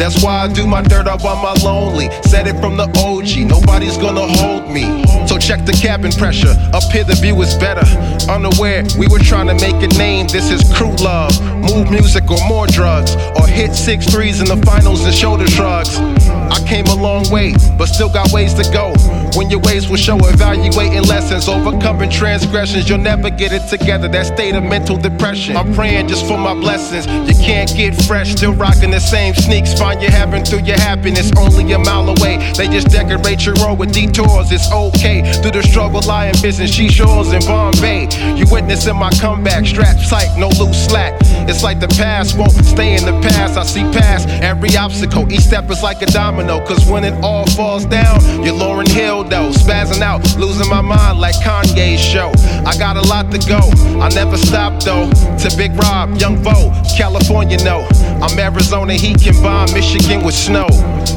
That's 0.00 0.24
why 0.24 0.44
I 0.44 0.48
do 0.48 0.66
my 0.66 0.80
dirt 0.80 1.06
up 1.06 1.26
on 1.26 1.42
my 1.42 1.52
lonely. 1.62 2.08
Said 2.22 2.46
it 2.46 2.58
from 2.58 2.78
the 2.78 2.88
OG, 2.96 3.44
nobody's 3.44 3.98
gonna 3.98 4.26
hold 4.26 4.70
me. 4.70 5.04
So 5.28 5.36
check 5.36 5.66
the 5.66 5.72
cabin 5.72 6.10
pressure, 6.10 6.56
up 6.72 6.84
here 6.84 7.04
the 7.04 7.14
view 7.16 7.36
is 7.42 7.54
better. 7.58 7.84
Unaware, 8.32 8.82
we 8.98 9.08
were 9.08 9.18
trying 9.18 9.46
to 9.48 9.54
make 9.60 9.76
a 9.84 9.92
name, 9.98 10.26
this 10.26 10.50
is 10.50 10.64
crew 10.72 10.96
love. 11.04 11.36
Move 11.60 11.90
music 11.90 12.30
or 12.30 12.40
more 12.48 12.66
drugs, 12.66 13.14
or 13.36 13.46
hit 13.46 13.74
six 13.74 14.06
threes 14.06 14.40
in 14.40 14.48
the 14.48 14.56
finals 14.64 15.04
and 15.04 15.14
shoulder 15.14 15.46
shrugs. 15.46 15.98
I 15.98 16.58
came 16.66 16.86
a 16.86 16.96
long 16.96 17.28
way, 17.28 17.52
but 17.76 17.84
still 17.84 18.08
got 18.08 18.32
ways 18.32 18.54
to 18.54 18.64
go. 18.72 18.94
When 19.36 19.48
your 19.48 19.60
ways 19.60 19.88
will 19.88 19.96
show, 19.96 20.18
evaluating 20.18 21.04
lessons, 21.04 21.48
overcoming 21.48 22.10
transgressions, 22.10 22.88
you'll 22.88 22.98
never 22.98 23.30
get 23.30 23.52
it 23.52 23.68
together. 23.68 24.08
That 24.08 24.26
state 24.26 24.54
of 24.54 24.64
mental 24.64 24.96
depression. 24.96 25.56
I'm 25.56 25.72
praying 25.74 26.08
just 26.08 26.26
for 26.26 26.36
my 26.36 26.54
blessings. 26.54 27.06
You 27.06 27.34
can't 27.44 27.72
get 27.74 27.94
fresh, 28.04 28.32
still 28.32 28.54
rocking 28.54 28.90
the 28.90 29.00
same 29.00 29.34
sneaks. 29.34 29.72
Find 29.78 30.02
your 30.02 30.10
heaven 30.10 30.44
through 30.44 30.64
your 30.64 30.78
happiness, 30.78 31.30
only 31.38 31.72
a 31.72 31.78
mile 31.78 32.08
away. 32.08 32.52
They 32.56 32.68
just 32.68 32.88
decorate 32.88 33.46
your 33.46 33.54
road 33.56 33.78
with 33.78 33.92
detours. 33.92 34.50
It's 34.50 34.70
okay. 34.72 35.22
Through 35.40 35.52
the 35.52 35.62
struggle, 35.62 36.00
lying 36.02 36.34
business, 36.42 36.72
she 36.72 36.88
shores 36.88 37.32
in 37.32 37.40
Bombay. 37.42 38.08
You 38.36 38.46
witnessing 38.50 38.96
my 38.96 39.10
comeback, 39.20 39.66
strapped 39.66 40.08
tight, 40.08 40.36
no 40.38 40.48
loose 40.58 40.86
slack. 40.86 41.14
It's 41.50 41.64
like 41.64 41.80
the 41.80 41.88
past 41.88 42.38
won't 42.38 42.52
stay 42.52 42.94
in 42.94 43.04
the 43.04 43.20
past. 43.28 43.58
I 43.58 43.64
see 43.64 43.82
past 43.90 44.28
every 44.28 44.76
obstacle. 44.76 45.30
Each 45.32 45.40
step 45.40 45.68
is 45.68 45.82
like 45.82 46.00
a 46.00 46.06
domino. 46.06 46.64
Cause 46.64 46.88
when 46.88 47.02
it 47.02 47.12
all 47.24 47.44
falls 47.44 47.84
down, 47.84 48.20
you're 48.44 48.54
Lauryn 48.54 48.86
Hill 48.86 49.24
though. 49.24 49.50
Spazzing 49.50 50.00
out, 50.00 50.22
losing 50.38 50.68
my 50.68 50.80
mind 50.80 51.18
like 51.18 51.34
Kanye's 51.42 52.00
show. 52.00 52.30
I 52.64 52.78
got 52.78 52.96
a 52.96 53.02
lot 53.02 53.32
to 53.32 53.38
go. 53.48 53.58
I 54.00 54.08
never 54.10 54.36
stop 54.36 54.80
though. 54.84 55.10
To 55.10 55.56
Big 55.56 55.72
Rob, 55.74 56.16
Young 56.18 56.36
Vo, 56.36 56.70
California, 56.96 57.58
no. 57.64 57.82
I'm 58.22 58.38
Arizona 58.38 58.92
heat 58.92 59.22
combined 59.22 59.72
Michigan 59.72 60.22
with 60.22 60.34
snow. 60.34 60.68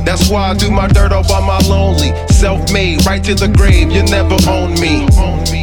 That's 0.06 0.30
why 0.30 0.52
I 0.52 0.54
do 0.54 0.72
my 0.72 0.88
dirt 0.88 1.12
all 1.12 1.24
by 1.24 1.42
my 1.46 1.60
lonely. 1.68 2.16
Self 2.28 2.72
made, 2.72 3.06
right 3.06 3.22
to 3.26 3.36
the 3.36 3.50
grave, 3.50 3.92
you 3.92 4.04
never 4.04 4.38
own 4.48 4.80
me. 4.80 5.06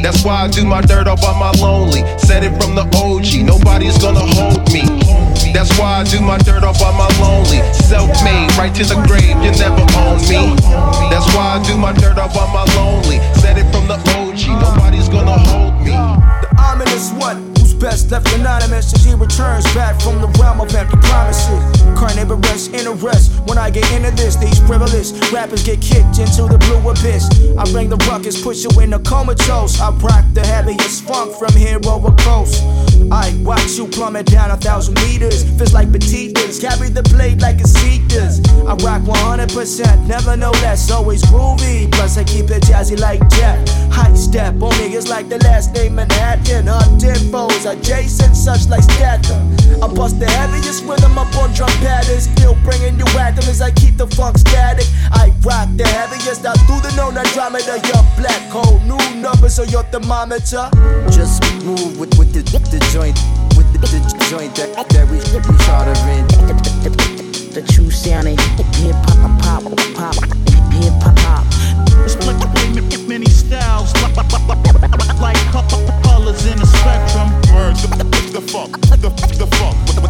That's 0.03 0.23
why 0.23 0.45
I 0.45 0.49
do 0.49 0.67
my 0.67 0.83
dirt 0.83 1.09
all 1.09 1.17
by 1.17 1.33
my 1.41 1.51
lonely. 1.53 2.05
Said 2.19 2.45
it 2.45 2.53
from 2.61 2.75
the 2.75 2.85
OG, 2.93 3.45
nobody's 3.45 3.97
gonna 3.97 4.21
hold 4.21 4.71
me. 4.73 4.85
That's 5.53 5.73
why 5.79 6.01
I 6.01 6.05
do 6.05 6.21
my 6.21 6.37
dirt 6.39 6.63
all 6.63 6.75
by 6.75 6.93
my 6.93 7.09
lonely. 7.17 7.65
Self 7.73 8.13
made, 8.23 8.53
right 8.61 8.75
to 8.75 8.85
the 8.85 9.01
grave, 9.09 9.37
you 9.41 9.53
never 9.57 9.81
own 10.05 10.21
me. 10.29 10.53
That's 11.09 11.27
why 11.33 11.57
I 11.57 11.63
do 11.65 11.77
my 11.77 11.93
dirt 11.93 12.19
all 12.19 12.29
by 12.29 12.45
my 12.53 12.69
lonely. 12.77 13.17
Said 13.41 13.57
it 13.57 13.65
from 13.73 13.89
the 13.89 13.97
OG, 14.13 14.61
nobody's 14.61 15.09
gonna 15.09 15.39
hold 15.49 15.81
me. 15.81 15.97
The 15.97 16.49
ominous 16.61 17.13
one 17.13 17.50
best 17.81 18.11
left 18.11 18.31
anonymous 18.35 18.93
as 18.93 19.05
he 19.05 19.15
returns 19.15 19.65
back 19.75 20.01
from 20.03 20.21
the 20.21 20.29
realm 20.39 20.61
of 20.61 20.73
empty 20.75 20.97
promises. 21.09 21.61
Carnivorous 21.99 22.69
interest 22.69 23.33
when 23.49 23.57
I 23.59 23.71
get 23.71 23.91
into 23.93 24.11
this. 24.11 24.37
These 24.37 24.61
frivolous 24.69 25.13
rappers 25.33 25.65
get 25.65 25.81
kicked 25.81 26.19
into 26.21 26.45
the 26.45 26.59
blue 26.69 26.85
abyss. 26.91 27.25
I 27.57 27.65
bring 27.73 27.89
the 27.89 27.97
ruckus, 28.09 28.41
push 28.41 28.63
you 28.63 28.71
in 28.81 28.91
the 28.91 29.01
comatose. 29.01 29.81
I 29.81 29.91
rock 29.91 30.25
the 30.35 30.45
heaviest 30.45 31.05
funk 31.05 31.35
from 31.35 31.53
here 31.57 31.81
over 31.89 32.13
coast. 32.23 32.50
Plummet 33.93 34.27
down 34.27 34.51
a 34.51 34.57
thousand 34.57 34.95
meters. 35.03 35.45
Feels 35.59 35.75
like 35.75 35.89
petitas, 35.89 36.61
carry 36.61 36.89
the 36.89 37.03
blade 37.03 37.41
like 37.41 37.61
a 37.61 37.67
does. 38.09 38.41
I 38.67 38.75
rock 38.85 39.03
100%, 39.03 40.07
never 40.07 40.37
know 40.37 40.51
less, 40.63 40.91
always 40.91 41.23
groovy. 41.25 41.91
Plus 41.93 42.17
I 42.19 42.25
keep 42.25 42.51
it 42.51 42.63
jazzy 42.63 42.99
like 42.99 43.21
Jack. 43.31 43.67
High 43.91 44.15
step 44.15 44.55
on 44.63 44.73
niggas 44.73 45.09
like 45.09 45.29
the 45.29 45.39
last 45.39 45.75
name 45.75 45.95
Manhattan. 45.97 46.67
Undead 46.67 47.31
foes 47.31 47.67
adjacent, 47.67 48.37
such 48.37 48.69
like 48.69 48.83
stature. 48.83 49.43
I 49.83 49.87
bust 49.89 50.21
the 50.21 50.27
heaviest 50.27 50.85
rhythm 50.85 51.19
up 51.19 51.35
on 51.37 51.53
drum 51.53 51.71
patterns, 51.81 52.25
still 52.25 52.57
bringing 52.65 52.99
you 52.99 53.07
rhythm 53.17 53.45
as 53.49 53.61
I 53.61 53.71
keep 53.71 53.97
the 53.97 54.07
funk 54.07 54.39
static. 54.39 54.87
I 55.13 55.33
rock 55.43 55.69
the 55.77 55.87
heaviest 55.87 56.45
out 56.45 56.59
through 56.67 56.81
the 56.81 56.93
known 56.97 57.17
Andromeda. 57.17 57.81
Your 57.91 58.05
black 58.17 58.43
hole, 58.51 58.79
new 58.81 59.03
numbers 59.21 59.59
on 59.59 59.69
your 59.69 59.85
thermometer. 59.85 60.69
Just 61.11 61.43
move 61.65 61.99
with, 61.99 62.17
with 62.19 62.33
the, 62.33 62.43
the 62.43 62.79
joint 62.93 63.19
with 63.57 63.73
the, 63.73 63.80
the 63.81 64.27
joint 64.29 64.55
that, 64.57 64.89
that 64.91 65.07
we, 65.09 65.17
we 65.19 65.59
chartering. 65.65 66.27
The 67.51 67.63
true 67.73 67.91
sounding 67.91 68.39
hip 68.79 68.95
hop, 69.09 69.41
pop, 69.43 69.63
pop, 69.95 70.15
hip 70.73 70.93
hop, 71.03 71.17
pop. 71.17 71.47
Many 73.09 73.27
styles, 73.27 73.93
like 75.21 75.37
colors 76.03 76.47
in 76.47 76.59
the 76.59 76.67
spectrum. 76.67 77.29
The, 78.33 78.41
fuck, 78.41 78.71
the 78.71 79.07
funk, 79.11 79.37
the, 79.39 79.47
fuck 79.51 79.77
the 79.89 80.01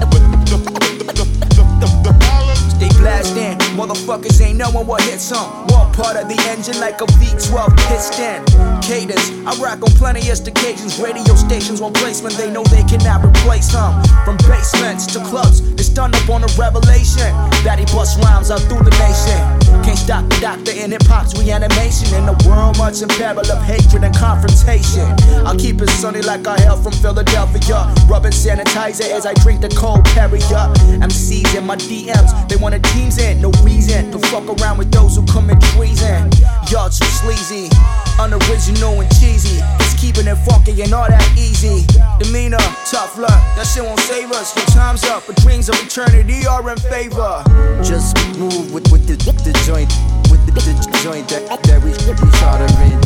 Motherfuckers 3.80 4.38
ain't 4.44 4.58
knowing 4.58 4.86
what 4.86 5.00
hits 5.00 5.30
them. 5.30 5.40
One 5.72 5.90
part 5.94 6.14
of 6.20 6.28
the 6.28 6.36
engine 6.52 6.78
like 6.80 7.00
a 7.00 7.06
V12 7.16 7.72
piston. 7.88 8.44
Cadence, 8.84 9.32
I 9.48 9.56
rock 9.56 9.80
on 9.80 9.88
plenty 9.96 10.28
of 10.28 10.36
occasions. 10.46 11.00
Radio 11.00 11.34
stations 11.34 11.80
on 11.80 11.94
placement, 11.94 12.36
they 12.36 12.50
know 12.52 12.62
they 12.64 12.84
cannot 12.84 13.24
replace 13.24 13.72
them. 13.72 13.96
From 14.26 14.36
basements 14.44 15.06
to 15.16 15.24
clubs, 15.24 15.60
it's 15.80 15.88
done 15.88 16.14
up 16.14 16.28
on 16.28 16.44
a 16.44 16.50
revelation. 16.60 17.32
Daddy 17.64 17.86
bust 17.88 18.20
rhymes 18.20 18.50
out 18.50 18.60
through 18.68 18.84
the 18.84 18.92
nation. 19.00 19.40
Can't 19.80 19.96
stop 19.96 20.28
the 20.28 20.36
doctor 20.44 20.72
in 20.72 20.92
hip 20.92 21.08
hop's 21.08 21.32
reanimation. 21.40 22.12
In 22.20 22.28
a 22.28 22.36
world 22.44 22.76
much 22.76 23.00
in 23.00 23.08
peril 23.08 23.40
of 23.40 23.62
hatred 23.64 24.04
and 24.04 24.14
confrontation. 24.14 25.08
I'll 25.48 25.56
keep 25.56 25.80
it 25.80 25.88
sunny 25.88 26.20
like 26.20 26.46
I 26.46 26.60
hail 26.60 26.76
from 26.76 26.92
Philadelphia. 27.00 27.88
Rubbing 28.04 28.36
sanitizer 28.36 29.08
as 29.08 29.24
I 29.24 29.32
drink 29.40 29.62
the 29.62 29.72
cold 29.72 30.04
carrier. 30.12 30.68
MCs 31.00 31.56
in 31.56 31.64
my 31.64 31.76
DMs, 31.76 32.46
they 32.46 32.56
want 32.56 32.74
a 32.74 32.80
teams 32.92 33.16
in. 33.16 33.40
No 33.40 33.50
reason 33.70 34.10
to 34.10 34.18
fuck 34.30 34.46
around 34.58 34.78
with 34.78 34.90
those 34.90 35.16
who 35.16 35.24
come 35.26 35.46
commit 35.48 35.60
treason. 35.72 36.30
Y'all 36.70 36.90
too 36.90 37.06
sleazy, 37.22 37.70
unoriginal 38.18 39.00
and 39.00 39.10
cheesy. 39.18 39.58
Just 39.78 39.98
keeping 39.98 40.26
it 40.26 40.36
funky 40.46 40.74
and 40.82 40.92
all 40.92 41.06
that 41.08 41.24
easy. 41.38 41.86
Demeanor, 42.18 42.62
tough 42.90 43.16
luck, 43.16 43.40
that 43.56 43.66
shit 43.66 43.82
won't 43.82 44.00
save 44.00 44.30
us. 44.32 44.54
Your 44.56 44.66
time's 44.66 45.04
up, 45.04 45.22
but 45.26 45.36
dreams 45.36 45.68
of 45.68 45.76
eternity 45.82 46.46
are 46.46 46.68
in 46.70 46.78
favor. 46.78 47.42
Just 47.82 48.16
move 48.38 48.72
with, 48.74 48.90
with 48.92 49.06
the, 49.06 49.16
the 49.46 49.54
joint, 49.66 49.90
with 50.30 50.42
the, 50.46 50.52
the 50.52 51.00
joint 51.02 51.28
that, 51.30 51.46
that 51.62 51.78
we, 51.82 51.90
we 51.90 52.26
chartering. 52.38 52.98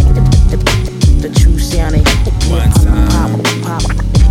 The, 0.50 0.56
the, 0.58 1.28
the 1.28 1.30
true 1.40 1.58
sounding 1.58 2.04
One 2.50 2.70
time. 2.84 3.08
pop, 3.08 3.30
pop, 3.64 3.82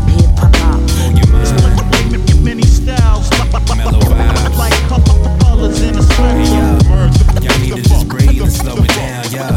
hip 0.09 0.29
hop, 0.37 0.51
pop. 0.53 0.79
On 1.05 1.17
your 1.17 1.27
mind. 1.27 2.43
Many 2.43 2.63
styles, 2.63 3.29
Mellow 3.77 3.99
vibes. 4.01 4.57
like 4.57 5.42
colors 5.63 5.81
in 5.81 5.93
the 5.93 6.03
Hey, 6.13 6.43
yo. 6.43 7.47
Y'all 7.47 7.59
need 7.59 7.75
to 7.75 7.89
just 7.89 8.07
breathe 8.07 8.41
and 8.41 8.51
slow 8.51 8.75
it 8.77 8.89
down, 8.89 9.23
yo. 9.31 9.47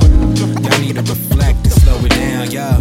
Y'all 0.62 0.80
need 0.80 0.94
to 0.94 1.02
reflect 1.02 1.64
and 1.64 1.72
slow 1.72 1.98
it 2.04 2.10
down, 2.10 2.50
yo. 2.50 2.78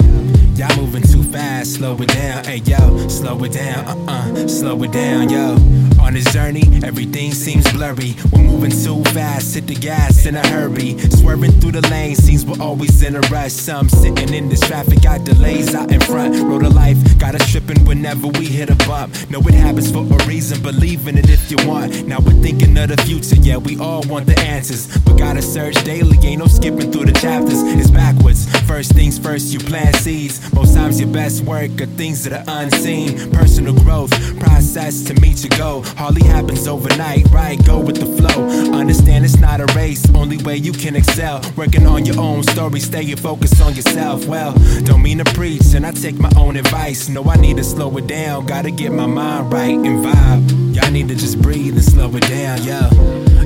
Y'all 0.56 0.76
moving 0.78 1.04
too 1.04 1.24
fast, 1.24 1.74
slow 1.74 1.96
it 2.02 2.08
down, 2.08 2.46
hey 2.46 2.62
yo, 2.64 3.08
slow 3.10 3.44
it 3.44 3.52
down, 3.52 3.86
uh 3.86 4.06
uh, 4.08 4.48
slow 4.48 4.82
it 4.84 4.92
down, 4.92 5.30
yo. 5.30 5.58
On 6.06 6.14
this 6.14 6.32
journey, 6.32 6.62
everything 6.84 7.32
seems 7.32 7.66
blurry. 7.74 8.14
We're 8.32 8.44
moving 8.44 8.70
too 8.70 9.04
fast, 9.06 9.56
hit 9.56 9.66
the 9.66 9.74
gas 9.74 10.28
in 10.28 10.36
a 10.36 10.48
hurry. 10.50 11.00
Swerving 11.00 11.54
through 11.54 11.72
the 11.72 11.82
lane, 11.90 12.16
seems 12.16 12.46
we're 12.46 12.62
always 12.62 13.02
in 13.02 13.16
a 13.16 13.22
rush. 13.32 13.54
Some 13.54 13.90
sitting 13.90 14.32
in 14.32 14.48
this 14.48 14.60
traffic, 14.60 15.02
got 15.02 15.24
delays 15.24 15.74
out 15.74 15.92
in 15.92 16.00
front. 16.02 16.36
Road 16.44 16.64
of 16.64 16.76
life, 16.76 16.98
got 17.18 17.34
us 17.34 17.52
tripping 17.52 17.84
whenever 17.86 18.28
we 18.28 18.46
hit 18.46 18.70
a 18.70 18.76
bump. 18.88 19.16
Know 19.32 19.40
it 19.40 19.56
happens 19.56 19.92
for 19.92 20.06
a 20.06 20.26
reason, 20.28 20.62
believe 20.62 21.08
in 21.08 21.18
it 21.18 21.28
if 21.28 21.50
you 21.50 21.58
want. 21.68 22.06
Now 22.06 22.20
we're 22.20 22.40
thinking 22.40 22.78
of 22.78 22.90
the 22.90 22.98
future, 23.02 23.42
yeah, 23.42 23.58
we 23.58 23.80
all 23.80 24.04
want 24.04 24.28
the 24.28 24.40
answers. 24.42 24.96
But 25.00 25.18
gotta 25.18 25.42
search 25.42 25.74
daily, 25.84 26.20
ain't 26.22 26.38
no 26.38 26.46
skipping 26.46 26.92
through 26.92 27.06
the 27.06 27.14
chapters. 27.14 27.64
It's 27.64 27.90
backwards. 27.90 28.46
First 28.68 28.92
things 28.92 29.18
first, 29.18 29.52
you 29.52 29.60
plant 29.60 29.96
seeds. 29.96 30.54
Most 30.54 30.76
times 30.76 31.00
your 31.00 31.10
best 31.10 31.42
work 31.42 31.82
are 31.82 31.88
things 31.98 32.24
that 32.26 32.34
are 32.34 32.62
unseen. 32.62 33.32
Personal 33.32 33.74
growth, 33.74 34.12
process 34.40 35.04
to 35.06 35.20
meet 35.20 35.44
your 35.44 35.58
goal. 35.58 35.84
Hardly 35.98 36.28
happens 36.28 36.68
overnight, 36.68 37.30
right? 37.32 37.64
Go 37.66 37.80
with 37.80 37.98
the 37.98 38.06
flow. 38.06 38.48
Understand 38.74 39.24
it's 39.26 39.40
not 39.40 39.62
a 39.62 39.66
race, 39.76 40.04
only 40.14 40.38
way 40.38 40.58
you 40.58 40.72
can 40.72 40.96
excel. 40.96 41.42
Working 41.56 41.88
on 41.88 42.06
your 42.06 42.20
own 42.20 42.44
story, 42.44 42.80
staying 42.80 43.16
focused 43.18 43.62
on 43.62 43.76
yourself. 43.76 44.26
Well, 44.28 44.54
don't 44.84 45.02
mean 45.02 45.20
to 45.20 45.26
preach, 45.34 45.74
and 45.74 45.86
I 45.86 45.92
take 45.92 46.20
my 46.20 46.32
own 46.38 46.58
advice. 46.58 47.08
No, 47.08 47.24
I 47.24 47.38
need 47.38 47.58
to 47.58 47.64
slow 47.64 47.98
it 47.98 48.08
down, 48.08 48.46
gotta 48.46 48.72
get 48.72 48.92
my 48.92 49.06
mind 49.06 49.54
right 49.54 49.78
and 49.78 50.06
vibe. 50.06 50.76
Y'all 50.76 50.92
need 50.92 51.08
to 51.08 51.16
just 51.16 51.42
breathe 51.42 51.76
and 51.76 51.84
slow 51.84 52.14
it 52.16 52.28
down, 52.28 52.62
yo. 52.64 52.90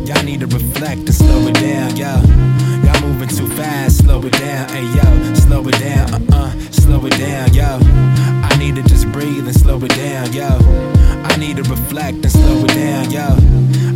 Y'all 0.05 0.23
need 0.23 0.39
to 0.39 0.47
reflect 0.47 1.01
and 1.01 1.13
slow 1.13 1.47
it 1.47 1.53
down, 1.53 1.95
yo. 1.95 2.19
Y'all 2.83 3.01
moving 3.01 3.29
too 3.29 3.47
fast, 3.55 3.99
slow 3.99 4.19
it 4.23 4.33
down, 4.33 4.67
hey 4.69 4.83
yo, 4.95 5.33
slow 5.35 5.67
it 5.67 5.79
down, 5.79 6.33
uh 6.33 6.39
uh, 6.39 6.59
slow 6.71 7.05
it 7.05 7.17
down, 7.17 7.53
yo. 7.53 8.48
Need 8.59 8.75
to 8.75 8.83
just 8.83 9.09
breathe 9.13 9.47
and 9.47 9.55
slow 9.55 9.77
it 9.77 9.95
down, 9.95 10.33
yo. 10.33 10.49
I 11.23 11.37
need 11.37 11.55
to 11.57 11.63
reflect 11.63 12.17
and 12.17 12.31
slow 12.31 12.65
it 12.65 12.73
down, 12.75 13.09
yo. 13.09 13.27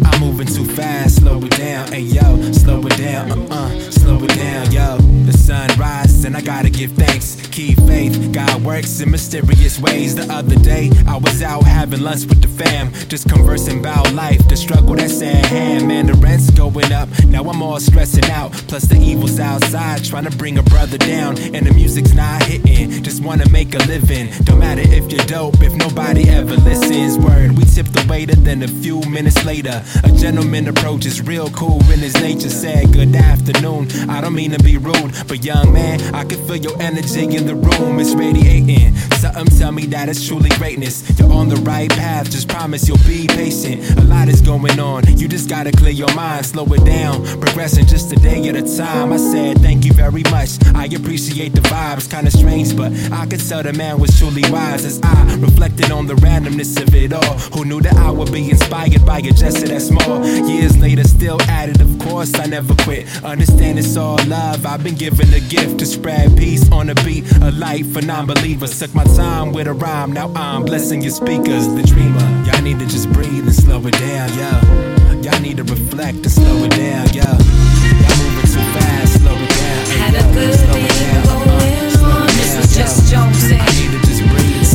I'm 0.06 0.20
moving 0.22 0.48
too 0.48 0.66
fast, 0.66 1.18
slow 1.18 1.38
it 1.40 1.52
down, 1.52 1.92
hey 1.92 2.00
yo, 2.00 2.52
slow 2.54 2.80
it 2.88 2.98
down, 2.98 3.32
uh 3.32 3.46
uh, 3.52 3.92
slow 3.92 4.24
it 4.24 4.36
down, 4.36 4.72
yo. 4.72 4.98
The 5.26 5.34
sun 5.38 5.70
rises 5.78 6.24
and 6.26 6.38
I 6.38 6.42
gotta 6.42 6.70
give 6.70 6.92
thanks. 6.94 7.36
Keep 7.52 7.80
faith, 7.82 8.32
God 8.32 8.64
works 8.64 9.00
in 9.02 9.12
mysterious 9.12 9.80
ways. 9.80 10.16
The 10.16 10.32
other 10.34 10.56
day, 10.56 10.90
I 11.08 11.18
was 11.18 11.44
out 11.44 11.64
having 11.64 12.02
lunch 12.02 12.26
with 12.26 12.42
the 12.42 12.48
fam, 12.48 12.94
just 13.10 13.30
conversing 13.30 13.80
about 13.80 14.12
life, 14.14 14.48
the 14.48 14.56
struggle 14.56 14.96
that's 14.96 15.22
at 15.22 15.46
hand. 15.46 15.88
Man, 15.88 16.08
the 16.08 16.14
rent's 16.14 16.50
going 16.50 16.92
up, 16.92 17.10
now 17.26 17.44
I'm 17.44 17.62
all 17.62 17.80
stressing 17.80 18.26
out. 18.32 18.54
Plus, 18.68 18.84
the 18.84 18.98
evil's 18.98 19.40
outside, 19.40 20.04
trying 20.04 20.26
to 20.26 20.36
bring 20.38 20.58
a 20.58 20.64
brother 20.64 20.98
down, 20.98 21.38
and 21.54 21.66
the 21.66 21.74
music's 21.74 22.14
not 22.14 22.44
hitting. 22.44 23.04
Just 23.04 23.24
wanna 23.24 23.48
make 23.50 23.76
a 23.76 23.80
living. 23.80 24.30
Don't 24.44 24.53
matter 24.56 24.82
if 24.82 25.12
you're 25.12 25.26
dope, 25.26 25.62
if 25.62 25.74
nobody 25.74 26.30
ever 26.30 26.56
listens. 26.56 27.18
Word, 27.18 27.58
we 27.58 27.64
tip 27.66 27.88
the 27.88 28.06
waiter, 28.10 28.36
then 28.36 28.64
a 28.64 28.68
few 28.68 29.02
minutes 29.02 29.44
later, 29.46 29.84
a 30.04 30.12
gentleman 30.12 30.68
approaches, 30.68 31.22
real 31.22 31.50
cool 31.52 31.82
in 31.92 32.00
his 32.00 32.16
nature. 32.16 32.50
Said, 32.50 32.94
Good 32.94 33.16
afternoon. 33.16 33.90
I 34.10 34.22
don't 34.22 34.36
mean 34.36 34.52
to 34.52 34.64
be 34.64 34.78
rude, 34.78 35.14
but 35.28 35.44
young 35.44 35.74
man, 35.74 36.02
I 36.14 36.24
can 36.26 36.46
feel 36.48 36.58
your 36.58 36.82
energy 36.82 37.36
in 37.36 37.48
the 37.48 37.56
room. 37.56 38.00
It's 38.00 38.14
radiating. 38.14 38.96
Something 39.24 39.46
tell 39.58 39.72
me 39.72 39.86
that 39.88 40.10
it's 40.10 40.28
truly 40.28 40.50
greatness. 40.52 41.18
You're 41.18 41.32
on 41.32 41.50
the 41.50 41.56
right 41.58 41.90
path, 41.90 42.30
just 42.30 42.48
promise 42.48 42.88
you'll 42.88 42.98
be 43.08 43.28
patient. 43.28 43.98
A 43.98 44.04
lot 44.04 44.28
is 44.28 44.42
going 44.42 44.80
on, 44.80 45.06
you 45.18 45.28
just 45.28 45.50
gotta 45.50 45.72
clear 45.72 45.92
your 45.92 46.14
mind, 46.14 46.46
slow 46.46 46.66
it 46.66 46.86
down. 46.86 47.26
Progressing 47.40 47.86
just 47.86 48.12
a 48.12 48.16
day 48.18 48.48
at 48.50 48.56
a 48.56 48.78
time. 48.78 49.14
I 49.14 49.18
said, 49.18 49.60
Thank 49.60 49.86
you 49.86 49.94
very 49.94 50.24
much. 50.30 50.52
I 50.76 50.86
appreciate 50.86 51.54
the 51.54 51.62
vibes, 51.62 52.10
kinda 52.10 52.32
strange, 52.32 52.76
but 52.76 52.92
I 53.12 53.26
could 53.26 53.40
tell 53.40 53.64
the 53.64 53.74
man 53.74 54.00
was 54.00 54.18
truly 54.20 54.43
wise 54.52 54.86
as 54.86 55.00
I 55.04 55.36
reflected 55.36 55.92
on 55.92 56.08
the 56.08 56.16
randomness 56.16 56.82
of 56.82 56.94
it 56.96 57.14
all. 57.14 57.34
Who 57.54 57.66
knew 57.66 57.82
that 57.82 57.96
I 57.96 58.12
would 58.12 58.32
be 58.32 58.50
inspired 58.50 59.06
by 59.06 59.20
a 59.20 59.32
gesture 59.32 59.68
that 59.68 59.82
small? 59.82 60.26
Years 60.48 60.78
later, 60.78 61.04
still 61.04 61.42
at 61.44 61.70
it, 61.70 61.82
of 61.82 62.00
course, 62.00 62.34
I 62.36 62.46
never 62.46 62.76
quit. 62.84 63.08
Understand 63.24 63.80
it's 63.80 63.96
all 63.98 64.18
love. 64.28 64.66
I've 64.66 64.84
been 64.84 64.96
given 64.96 65.34
a 65.34 65.40
gift 65.40 65.80
to 65.80 65.86
spread 65.86 66.38
peace 66.38 66.70
on 66.72 66.90
a 66.90 66.96
beat, 66.96 67.26
a 67.42 67.52
light 67.52 67.86
for 67.86 68.02
non 68.02 68.26
believers. 68.26 68.78
Took 68.80 68.94
my 68.96 69.06
time 69.16 69.52
with 69.54 69.68
a 69.68 69.74
rhyme, 69.74 70.12
now 70.12 70.32
I'm 70.36 70.64
blessing 70.64 71.02
your 71.02 71.12
speakers, 71.12 71.68
the 71.68 71.84
dreamer. 71.84 72.26
Y'all 72.46 72.62
need 72.62 72.80
to 72.80 72.86
just 72.86 73.12
breathe 73.12 73.46
and 73.46 73.56
slow 73.56 73.86
it 73.86 73.98
down, 74.00 74.30
yo. 74.38 75.22
Y'all 75.22 75.40
need 75.42 75.58
to 75.58 75.64
reflect 75.64 76.18
and 76.18 76.32
slow 76.32 76.64
it 76.64 76.72
down, 76.72 77.08
yo. 77.14 77.24
Y'all 77.24 78.18
moving 78.20 78.50
too 78.52 78.66
fast, 78.76 79.22
slow 79.22 79.36
it 79.36 79.50
down. 79.50 79.74
Had 79.98 80.16
a 80.16 80.34
good 80.34 80.54
slow 80.54 80.78
it 80.78 80.92
thing 80.92 81.18
uh-uh, 81.18 81.36
going 81.36 81.50
on. 81.50 82.28
This 82.28 82.58
was 82.58 82.76
just 82.76 83.12
Jones 83.12 84.03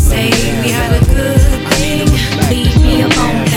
Say 0.08 0.30
we 0.62 0.70
had 0.70 0.92
a 0.96 1.04
good 1.04 1.40
thing. 1.74 2.08
Leave 2.48 2.80
me 2.82 3.02
alone. 3.02 3.47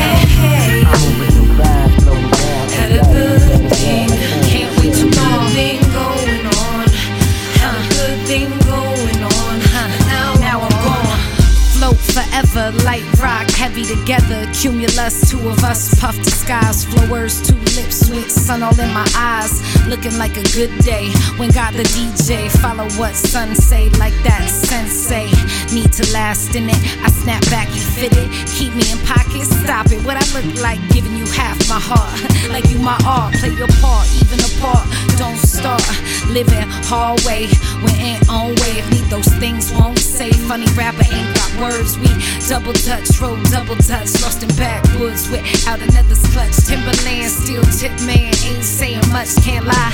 Heavy 13.82 13.96
together. 13.96 14.52
Cumulus, 14.54 15.30
two 15.30 15.40
of 15.50 15.64
us, 15.64 16.00
puff 16.00 16.16
the 16.18 16.32
skies, 16.32 16.86
flowers, 16.86 17.42
two 17.42 17.56
lips, 17.76 18.08
sweet 18.08 18.30
sun 18.30 18.64
all 18.64 18.78
in 18.80 18.94
my 18.94 19.08
eyes. 19.16 19.62
Looking 19.88 20.18
like 20.18 20.38
a 20.38 20.44
good 20.54 20.78
day 20.80 21.10
when 21.38 21.50
got 21.52 21.74
the 21.74 21.84
DJ. 21.84 22.50
Follow 22.62 22.90
what 22.98 23.16
sun 23.16 23.56
say, 23.56 23.90
like 23.92 24.14
that 24.24 24.48
sensei. 24.50 25.30
Need 25.74 25.92
to 25.94 26.14
last 26.14 26.56
in 26.56 26.70
it. 26.70 26.82
I 27.04 27.10
snap 27.10 27.42
back, 27.50 27.68
you 27.70 27.82
fit 27.82 28.14
it. 28.16 28.30
Keep 28.58 28.76
me 28.76 28.92
in 28.92 28.98
pocket, 29.06 29.46
stop 29.46 29.92
it. 29.92 30.04
What 30.06 30.18
I 30.18 30.26
look 30.34 30.62
like 30.62 30.80
giving 30.90 31.16
you 31.16 31.26
half 31.26 31.58
my 31.70 31.80
heart. 31.80 32.12
like 32.50 32.70
you 32.70 32.80
my 32.80 33.00
art, 33.06 33.34
play 33.36 33.54
your 33.54 33.72
part, 33.82 34.08
even 34.22 34.40
apart. 34.40 34.88
Don't 35.18 35.38
start 35.38 35.84
living 36.30 36.68
hallway 36.86 37.48
when 37.82 37.96
ain't 37.96 38.30
on 38.30 38.56
wave. 38.62 38.84
Need 38.92 39.08
those 39.10 39.28
things 39.40 39.72
won't 39.74 40.00
say. 40.00 40.32
Funny 40.32 40.68
rapper 40.74 41.06
ain't 41.12 41.36
got 41.36 41.52
words. 41.62 41.98
We 41.98 42.10
double 42.48 42.74
touch, 42.74 43.20
roll 43.20 43.38
double 43.50 43.76
touch. 43.76 44.10
Lost 44.22 44.44
in 44.44 44.50
backwoods 44.56 45.30
without 45.30 45.80
another's 45.80 46.22
clutch. 46.34 46.56
Timberland, 46.68 47.32
steel 47.32 47.64
tip 47.80 47.94
man, 48.06 48.34
ain't 48.46 48.64
saying 48.64 49.04
much, 49.12 49.36
can't 49.44 49.66
lie. 49.66 49.94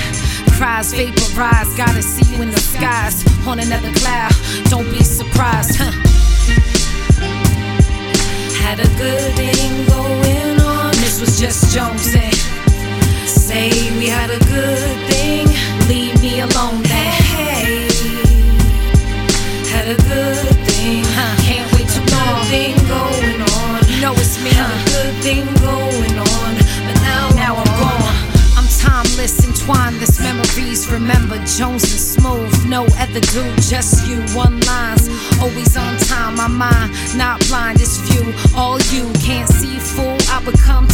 Cries 0.57 0.93
vaporize, 0.93 1.69
gotta 1.77 2.01
see 2.01 2.33
you 2.33 2.41
in 2.41 2.49
the 2.49 2.59
skies 2.59 3.23
on 3.47 3.59
another 3.59 3.91
cloud. 3.93 4.33
Don't 4.69 4.89
be 4.89 5.03
surprised, 5.03 5.77
huh? 5.77 5.91
Had 8.57 8.79
a 8.79 8.89
good 8.97 9.33
thing 9.35 9.85
going 9.85 10.59
on. 10.61 10.91
This 10.93 11.21
was 11.21 11.39
just 11.39 11.73
Jones 11.75 12.13
and 12.15 12.66
say 13.47 13.69
we 13.97 14.07
had 14.07 14.29
a 14.29 14.39
good 14.51 14.97
thing. 15.09 15.47
Leave 15.87 16.21
me 16.21 16.41
alone 16.41 16.83
then. 16.83 17.11
Hey, 17.31 17.87
had 19.71 19.87
a 19.87 19.97
good 20.11 20.55
thing. 20.67 21.03
Huh. 21.15 21.35
Can't 21.47 21.67
wait 21.73 21.87
too 21.87 22.03
long. 22.11 22.43
Thing 22.51 22.75
going 22.91 23.39
on. 23.55 23.87
You 23.87 24.01
know 24.03 24.13
it's 24.19 24.35
me. 24.43 24.51
Had 24.51 24.71
a 24.75 24.83
good 24.91 25.13
thing 25.23 25.45
going 25.63 26.17
on. 26.35 26.51
But 26.85 26.97
now, 27.07 27.23
now 27.43 27.53
I'm 27.55 27.71
gone. 27.79 28.15
I'm 28.57 28.67
timeless, 28.83 29.35
entwined. 29.47 29.95
This 30.01 30.19
memories 30.19 30.91
remember 30.91 31.37
Jones 31.45 31.83
and 31.93 32.03
Smooth. 32.13 32.53
No 32.67 32.83
other 33.03 33.23
dude, 33.31 33.61
just 33.61 34.05
you. 34.07 34.17
One 34.35 34.59
lines, 34.71 35.07
always 35.39 35.77
on 35.77 35.95
time. 36.11 36.35
My 36.35 36.47
mind 36.47 36.91
not 37.15 37.39
blind, 37.47 37.81
it's 37.81 37.97
view. 37.97 38.33
All 38.55 38.79
you 38.93 39.11
can't 39.25 39.49
see, 39.49 39.79
fool. 39.79 40.17
I 40.29 40.43
become 40.43 40.86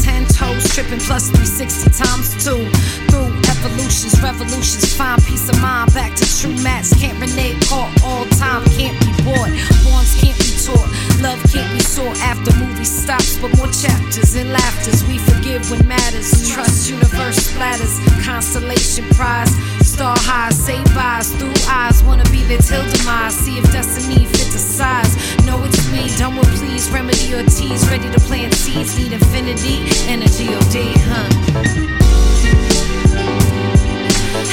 tripping 0.94 1.06
plus 1.06 1.30
360 1.30 1.90
times 1.92 2.30
two. 2.44 2.70
Through 3.10 3.34
evolutions, 3.50 4.22
revolutions, 4.22 4.94
find 4.96 5.22
peace 5.24 5.50
of 5.50 5.60
mind. 5.62 5.94
Back 5.94 6.16
to 6.16 6.26
true 6.40 6.56
mats. 6.64 6.94
Can't 7.00 7.20
renege, 7.20 7.68
caught 7.68 7.90
all 8.04 8.26
time. 8.38 8.64
Can't 8.78 8.98
be 9.00 9.12
bought. 9.24 9.50
Borns 9.86 10.14
can't 10.20 10.38
be 10.38 10.52
taught. 10.66 10.88
Love 11.22 11.42
can't 11.52 11.72
be 11.74 11.80
sought 11.80 12.18
after 12.22 12.54
movie 12.58 12.86
stops, 12.86 13.38
but 13.38 13.56
more 13.58 13.72
chapters 13.72 14.36
and 14.36 14.52
laughters. 14.52 15.04
We 15.08 15.18
forgive 15.18 15.70
when 15.72 15.88
matters. 15.88 16.50
Trust 16.52 16.90
universe 16.90 17.52
splatters. 17.52 17.94
Constellation 18.26 19.06
prize. 19.16 19.54
Star 19.82 20.16
highs, 20.20 20.58
say 20.58 20.82
byes 20.96 21.32
through 21.36 21.54
eyes. 21.70 22.04
Wanna 22.04 22.26
be 22.32 22.44
there 22.44 22.60
till 22.60 22.84
demise. 22.92 23.36
See 23.36 23.58
if 23.58 23.72
destiny 23.72 24.26
fit 24.26 24.43
size. 24.60 25.16
Know 25.46 25.64
it's 25.64 25.92
me, 25.92 26.10
done 26.18 26.36
with 26.36 26.54
please. 26.58 26.90
Remedy 26.90 27.34
or 27.34 27.44
tease. 27.44 27.88
Ready 27.90 28.10
to 28.12 28.20
plant 28.20 28.54
seeds. 28.54 28.98
Need 28.98 29.14
infinity. 29.14 29.86
Energy 30.08 30.48
OD, 30.54 30.76
huh? 31.08 31.30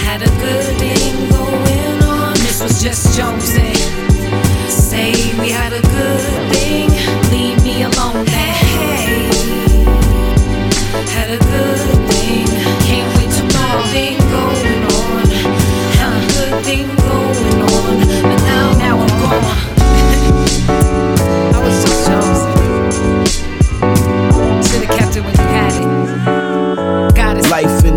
Had 0.04 0.22
a 0.22 0.30
good 0.40 0.76
thing 0.78 1.30
going 1.30 2.02
on. 2.02 2.34
This 2.34 2.60
was 2.62 2.82
just 2.82 3.16
Jones 3.16 3.54
and 3.54 3.76
say 4.70 5.12
we 5.38 5.50
had 5.50 5.72
a 5.72 5.82
good 5.82 6.52
thing. 6.52 6.88
Leave 7.30 7.62
me 7.62 7.82
alone 7.82 8.24
then. 8.24 8.54
Hey, 8.54 9.30
had 11.14 11.30
a 11.30 11.38
good 11.38 11.69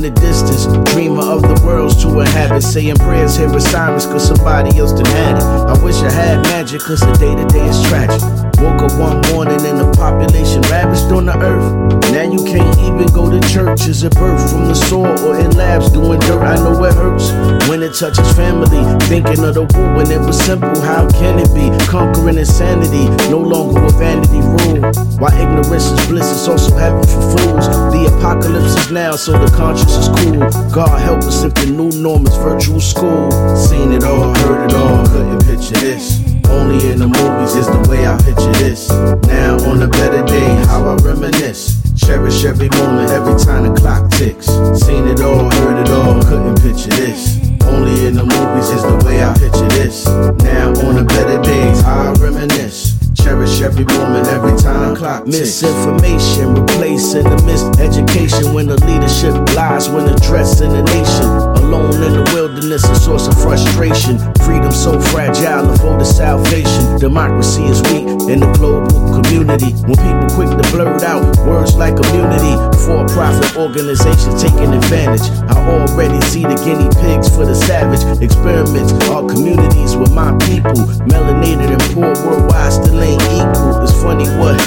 the 0.04 0.12
distance, 0.20 0.68
dreamer 0.92 1.24
of 1.24 1.42
the 1.42 1.56
worlds 1.66 1.96
to 2.04 2.20
inhabit. 2.20 2.62
Saying 2.62 2.98
prayers 2.98 3.38
here 3.38 3.52
with 3.52 3.64
sirens, 3.64 4.06
cause 4.06 4.28
somebody 4.28 4.78
else 4.78 4.92
done 4.92 5.06
had 5.06 5.38
it. 5.38 5.44
I 5.44 5.82
wish 5.84 5.96
I 6.04 6.12
had 6.12 6.44
magic, 6.44 6.82
cause 6.82 7.00
the 7.00 7.14
day 7.14 7.34
to 7.34 7.46
day 7.48 7.66
is 7.66 7.82
tragic. 7.88 8.22
Woke 8.60 8.84
up 8.84 8.94
one 9.00 9.20
morning 9.32 9.60
and 9.66 9.80
the 9.80 9.92
population 9.96 10.62
ravaged 10.64 11.12
on 11.12 11.26
the 11.26 11.36
earth. 11.40 11.72
Now 12.12 12.24
you 12.24 12.44
can't 12.44 12.78
even 12.80 13.08
go 13.16 13.32
to 13.32 13.40
church. 13.50 13.88
Is 13.88 14.04
it 14.04 14.14
birth 14.16 14.40
from 14.52 14.68
the 14.68 14.76
soil 14.76 15.18
or 15.26 15.40
in 15.40 15.52
labs 15.52 15.90
doing 15.90 16.20
dirt? 16.20 16.44
I 16.44 16.56
know 16.56 16.84
it 16.84 16.94
hurts 16.94 17.32
when 17.68 17.82
it 17.82 17.94
touches 17.96 18.32
family. 18.36 18.84
Thinking 19.08 19.44
of 19.44 19.56
the 19.56 19.64
war 19.76 19.96
when 19.96 20.12
it 20.12 20.20
was 20.20 20.40
simple. 20.40 20.80
How 20.82 21.10
can 21.12 21.40
it 21.40 21.52
be? 21.56 21.72
Conquering 21.88 22.38
insanity, 22.38 23.08
no 23.32 23.40
longer 23.40 23.82
with 23.82 23.98
vanity 23.98 24.40
rule. 24.40 24.80
Why 25.20 25.32
ignorance 25.36 25.92
is 25.92 26.08
bliss, 26.08 26.32
it's 26.32 26.48
also 26.48 26.76
heaven 26.78 27.04
for 27.04 27.20
fools. 27.36 27.68
The 27.92 28.12
apocalypse 28.16 28.62
now, 28.93 29.15
so 29.15 29.32
the 29.32 29.49
conscience 29.58 29.95
is 29.97 30.08
cool. 30.08 30.39
God 30.71 31.01
help 31.01 31.23
us 31.23 31.43
if 31.43 31.53
the 31.56 31.65
new 31.65 31.89
norm 31.99 32.27
is 32.27 32.36
virtual 32.38 32.79
school. 32.79 33.32
Seen 33.58 33.91
it 33.91 34.03
all, 34.03 34.34
heard 34.36 34.69
it 34.69 34.75
all, 34.75 35.06
couldn't 35.08 35.43
picture 35.45 35.79
this. 35.82 36.21
Only 36.47 36.91
in 36.91 36.99
the 36.99 37.08
movies 37.08 37.56
is 37.56 37.65
the 37.65 37.88
way 37.89 38.06
I 38.06 38.15
picture 38.21 38.53
this. 38.62 38.89
Now 39.27 39.58
on 39.69 39.82
a 39.82 39.88
better 39.88 40.23
day, 40.25 40.47
how 40.67 40.86
I 40.86 40.95
reminisce. 40.97 41.82
Cherish 41.95 42.45
every 42.45 42.69
moment, 42.69 43.10
every 43.10 43.36
time 43.43 43.73
the 43.73 43.79
clock 43.79 44.12
ticks. 44.12 44.45
Seen 44.86 45.08
it 45.08 45.21
all, 45.21 45.49
heard 45.49 45.82
it 45.82 45.89
all, 45.89 46.21
couldn't 46.21 46.62
picture 46.62 46.93
this. 46.93 47.39
Only 47.65 48.06
in 48.06 48.13
the 48.13 48.23
movies 48.23 48.69
is 48.69 48.84
the 48.84 49.01
way 49.06 49.23
I 49.23 49.34
picture 49.34 49.69
this. 49.69 50.06
Now 50.06 50.69
on 50.86 50.95
the 50.95 51.06
better 51.08 51.41
days, 51.41 51.82
how 51.82 52.12
I 52.12 52.13
reminisce. 52.13 53.03
Cherish 53.24 53.62
every 53.62 53.86
moment, 53.86 54.28
every 54.28 54.58
time 54.60 54.98
clock. 54.98 55.26
Misinformation 55.26 56.56
replacing 56.56 57.24
the 57.24 57.38
miseducation 57.48 58.54
when 58.54 58.68
the 58.68 58.76
leadership 58.86 59.34
lies 59.56 59.88
when 59.88 60.10
addressed 60.10 60.60
in 60.60 60.70
the 60.70 60.84
nation. 60.84 61.26
Alone 61.64 62.04
in 62.04 62.14
the 62.20 62.32
wilderness, 62.34 62.84
a 62.84 62.96
source 62.96 63.28
of 63.28 63.42
frustration. 63.42 64.20
Freedom 64.44 64.72
so 64.74 65.00
fragile, 65.00 65.72
a 65.72 65.76
vote 65.78 66.02
of 66.02 66.08
salvation. 66.08 67.00
Democracy 67.00 67.64
is 67.64 67.82
weak 67.84 68.04
in 68.28 68.42
the 68.42 68.52
global 68.60 68.92
community. 69.16 69.72
When 69.88 69.96
people 69.96 70.28
quick 70.36 70.52
to 70.52 70.72
blurt 70.76 71.04
out 71.04 71.24
words 71.48 71.76
like 71.76 71.96
immunity, 71.96 72.60
for 72.84 73.08
profit 73.08 73.56
organizations 73.56 74.42
taking 74.42 74.74
advantage. 74.74 75.24
I 75.48 75.56
already 75.72 76.20
see 76.28 76.44
the 76.44 76.56
guinea 76.68 76.92
pigs 77.00 77.30
for 77.34 77.46
the 77.46 77.56
savage 77.56 78.04
experiments. 78.22 78.92
Our 79.08 79.24
communities 79.28 79.96
with 79.96 80.12
my 80.12 80.36
people, 80.44 80.76
melanated 81.08 81.72
and 81.72 81.84
poor 81.96 82.12
worldwide 82.26 82.74
still 82.74 83.02
ain't 83.02 83.12
equal. 83.21 83.84
It's 83.84 83.93
funny 84.02 84.28
what 84.38 84.60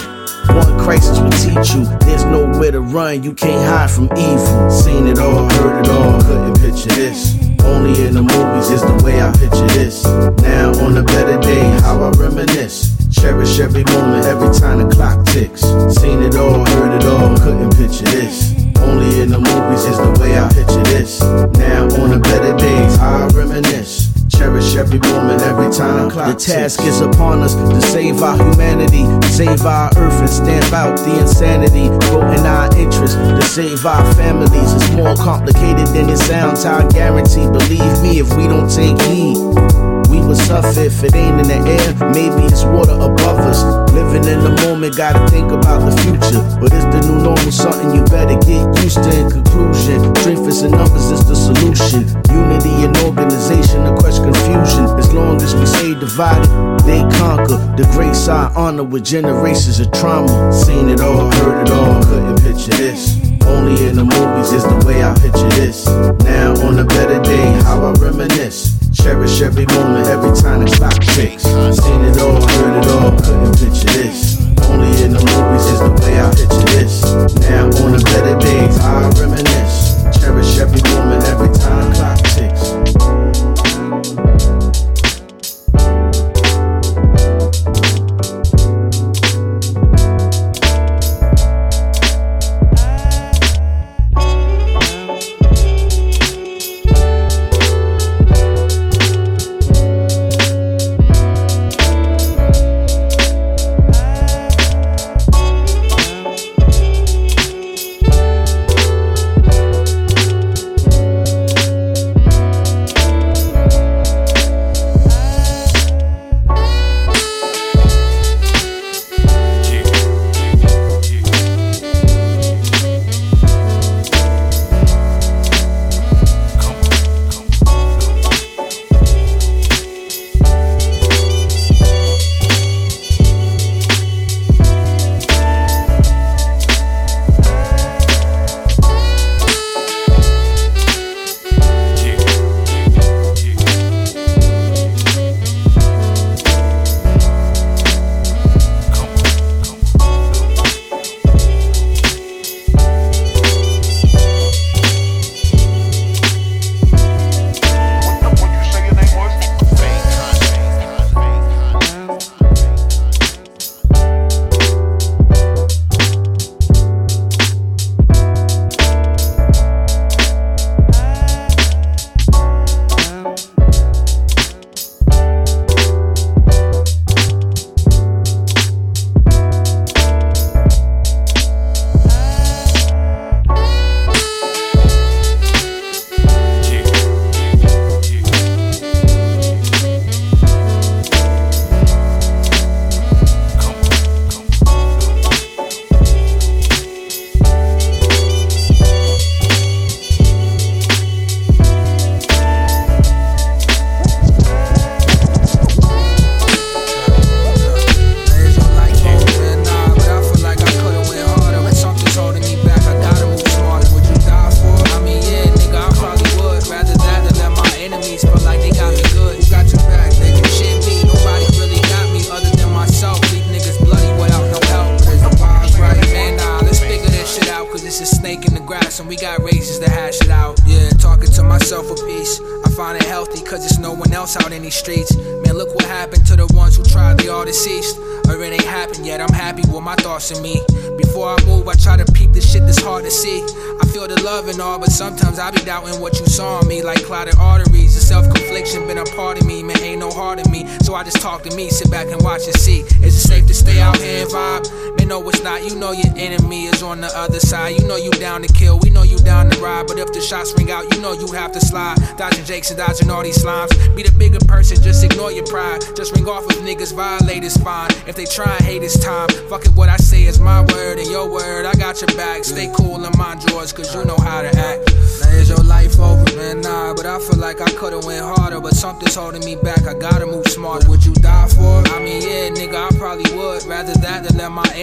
one 0.54 0.78
crisis 0.78 1.18
will 1.18 1.30
teach 1.30 1.74
you. 1.74 1.84
There's 2.00 2.24
nowhere 2.24 2.72
to 2.72 2.80
run, 2.80 3.22
you 3.22 3.32
can't 3.34 3.64
hide 3.66 3.90
from 3.90 4.04
evil. 4.16 4.70
Seen 4.70 5.06
it 5.06 5.18
all, 5.18 5.48
heard 5.50 5.84
it 5.84 5.90
all, 5.90 6.20
couldn't 6.22 6.58
picture 6.60 6.94
this. 6.94 7.34
Only 7.64 8.06
in 8.06 8.14
the 8.14 8.22
movies 8.22 8.70
is 8.70 8.82
the 8.82 9.02
way 9.04 9.20
I 9.20 9.32
picture 9.32 9.66
this. 9.78 10.04
Now 10.42 10.70
on 10.84 10.96
a 10.96 11.02
better 11.02 11.38
day, 11.40 11.64
how 11.82 12.02
I 12.02 12.10
reminisce. 12.10 12.94
Cherish 13.10 13.58
every 13.58 13.84
moment, 13.84 14.24
every 14.26 14.52
time 14.58 14.78
the 14.78 14.94
clock 14.94 15.24
ticks. 15.26 15.62
Seen 16.00 16.22
it 16.22 16.36
all, 16.36 16.64
heard 16.64 17.00
it 17.00 17.06
all, 17.06 17.36
couldn't 17.36 17.70
picture 17.76 18.04
this. 18.04 18.52
Only 18.78 19.20
in 19.22 19.30
the 19.30 19.38
movies 19.38 19.84
is 19.84 19.96
the 19.96 20.16
way 20.20 20.38
I 20.38 20.48
picture 20.52 20.82
this. 20.84 21.20
Now 21.58 21.84
on 22.02 22.10
the 22.10 22.20
better 22.20 22.56
days, 22.56 22.98
I 22.98 23.26
reminisce. 23.28 24.15
Cherish 24.36 24.76
every 24.76 24.98
moment, 24.98 25.40
every 25.42 25.72
time 25.72 26.08
the 26.08 26.34
task 26.34 26.80
is 26.82 27.00
upon 27.00 27.42
us 27.42 27.54
to 27.54 27.80
save 27.80 28.22
our 28.22 28.36
humanity, 28.36 29.04
save 29.28 29.64
our 29.64 29.90
earth 29.96 30.20
and 30.20 30.28
stamp 30.28 30.72
out 30.72 30.98
the 30.98 31.20
insanity. 31.20 31.88
Vote 32.06 32.36
in 32.36 32.44
our 32.44 32.68
interest 32.76 33.16
to 33.16 33.42
save 33.42 33.86
our 33.86 34.04
families. 34.14 34.74
It's 34.74 34.90
more 34.90 35.14
complicated 35.16 35.86
than 35.88 36.10
it 36.10 36.18
sounds, 36.18 36.64
I 36.66 36.86
guarantee. 36.88 37.46
Believe 37.46 38.02
me, 38.02 38.18
if 38.20 38.28
we 38.36 38.46
don't 38.46 38.68
take 38.68 39.00
heed. 39.02 39.36
We 40.16 40.24
would 40.24 40.38
suffer 40.38 40.80
if 40.80 41.04
it 41.04 41.14
ain't 41.14 41.44
in 41.44 41.48
the 41.48 41.60
air. 41.60 41.92
Maybe 42.08 42.48
it's 42.48 42.64
water 42.64 42.96
above 42.96 43.36
us. 43.44 43.60
Living 43.92 44.24
in 44.24 44.40
the 44.40 44.56
moment, 44.64 44.96
gotta 44.96 45.20
think 45.28 45.52
about 45.52 45.84
the 45.84 45.92
future. 46.00 46.40
But 46.56 46.72
it's 46.72 46.88
the 46.88 47.04
new 47.04 47.20
normal, 47.20 47.52
something 47.52 47.92
you 47.92 48.02
better 48.08 48.40
get 48.40 48.64
used 48.80 48.96
to. 48.96 49.12
In 49.12 49.28
conclusion, 49.28 50.00
strength 50.16 50.48
is 50.48 50.62
in 50.62 50.70
numbers 50.70 51.12
is 51.12 51.20
the 51.28 51.36
solution. 51.36 52.08
Unity 52.32 52.88
and 52.88 52.96
organization 53.04 53.84
to 53.84 53.92
crush 54.00 54.16
confusion. 54.16 54.88
As 54.96 55.12
long 55.12 55.36
as 55.42 55.54
we 55.54 55.66
stay 55.66 55.92
divided, 55.92 56.48
they 56.88 57.04
conquer. 57.20 57.60
The 57.76 57.84
grace 57.92 58.26
I 58.26 58.50
honor 58.56 58.84
with 58.84 59.04
generations 59.04 59.80
of 59.80 59.92
trauma. 59.92 60.50
Seen 60.50 60.88
it 60.88 61.02
all, 61.02 61.30
heard 61.44 61.68
it 61.68 61.70
all, 61.70 62.02
couldn't 62.04 62.40
picture 62.40 62.72
this. 62.72 63.20
Only 63.44 63.84
in 63.84 63.96
the 63.96 64.04
movies 64.08 64.52
is 64.56 64.64
the 64.64 64.80
way 64.88 65.04
I 65.04 65.12
picture 65.20 65.52
this. 65.60 65.84
Now 66.24 66.56
on 66.64 66.78
a 66.78 66.86
better 66.86 67.20
day, 67.20 67.52
how 67.68 67.84
I 67.84 67.92
reminisce. 68.00 68.75
Cherish 69.06 69.40
every 69.40 69.66
moment, 69.66 70.08
every 70.08 70.34
time 70.34 70.64
the 70.64 70.70
clock 70.74 70.98
ticks. 71.14 71.44
Seen 71.44 72.02
it 72.10 72.18
all, 72.18 72.42
heard 72.42 72.82
it 72.82 72.90
all, 72.90 73.14
couldn't 73.14 73.54
picture 73.54 73.86
this. 73.94 74.42
Only 74.66 74.90
in 74.98 75.14
the 75.14 75.22
movies 75.22 75.66
is 75.70 75.78
the 75.78 75.94
way 76.02 76.18
I 76.18 76.26
picture 76.34 76.66
this. 76.74 77.04
Now 77.46 77.70
on 77.86 77.94
the 77.94 78.02
better 78.02 78.34
days, 78.34 78.76
I 78.82 79.06
reminisce. 79.14 80.02
Cherish 80.18 80.58
every 80.58 80.82
moment, 80.90 81.22
every 81.30 81.54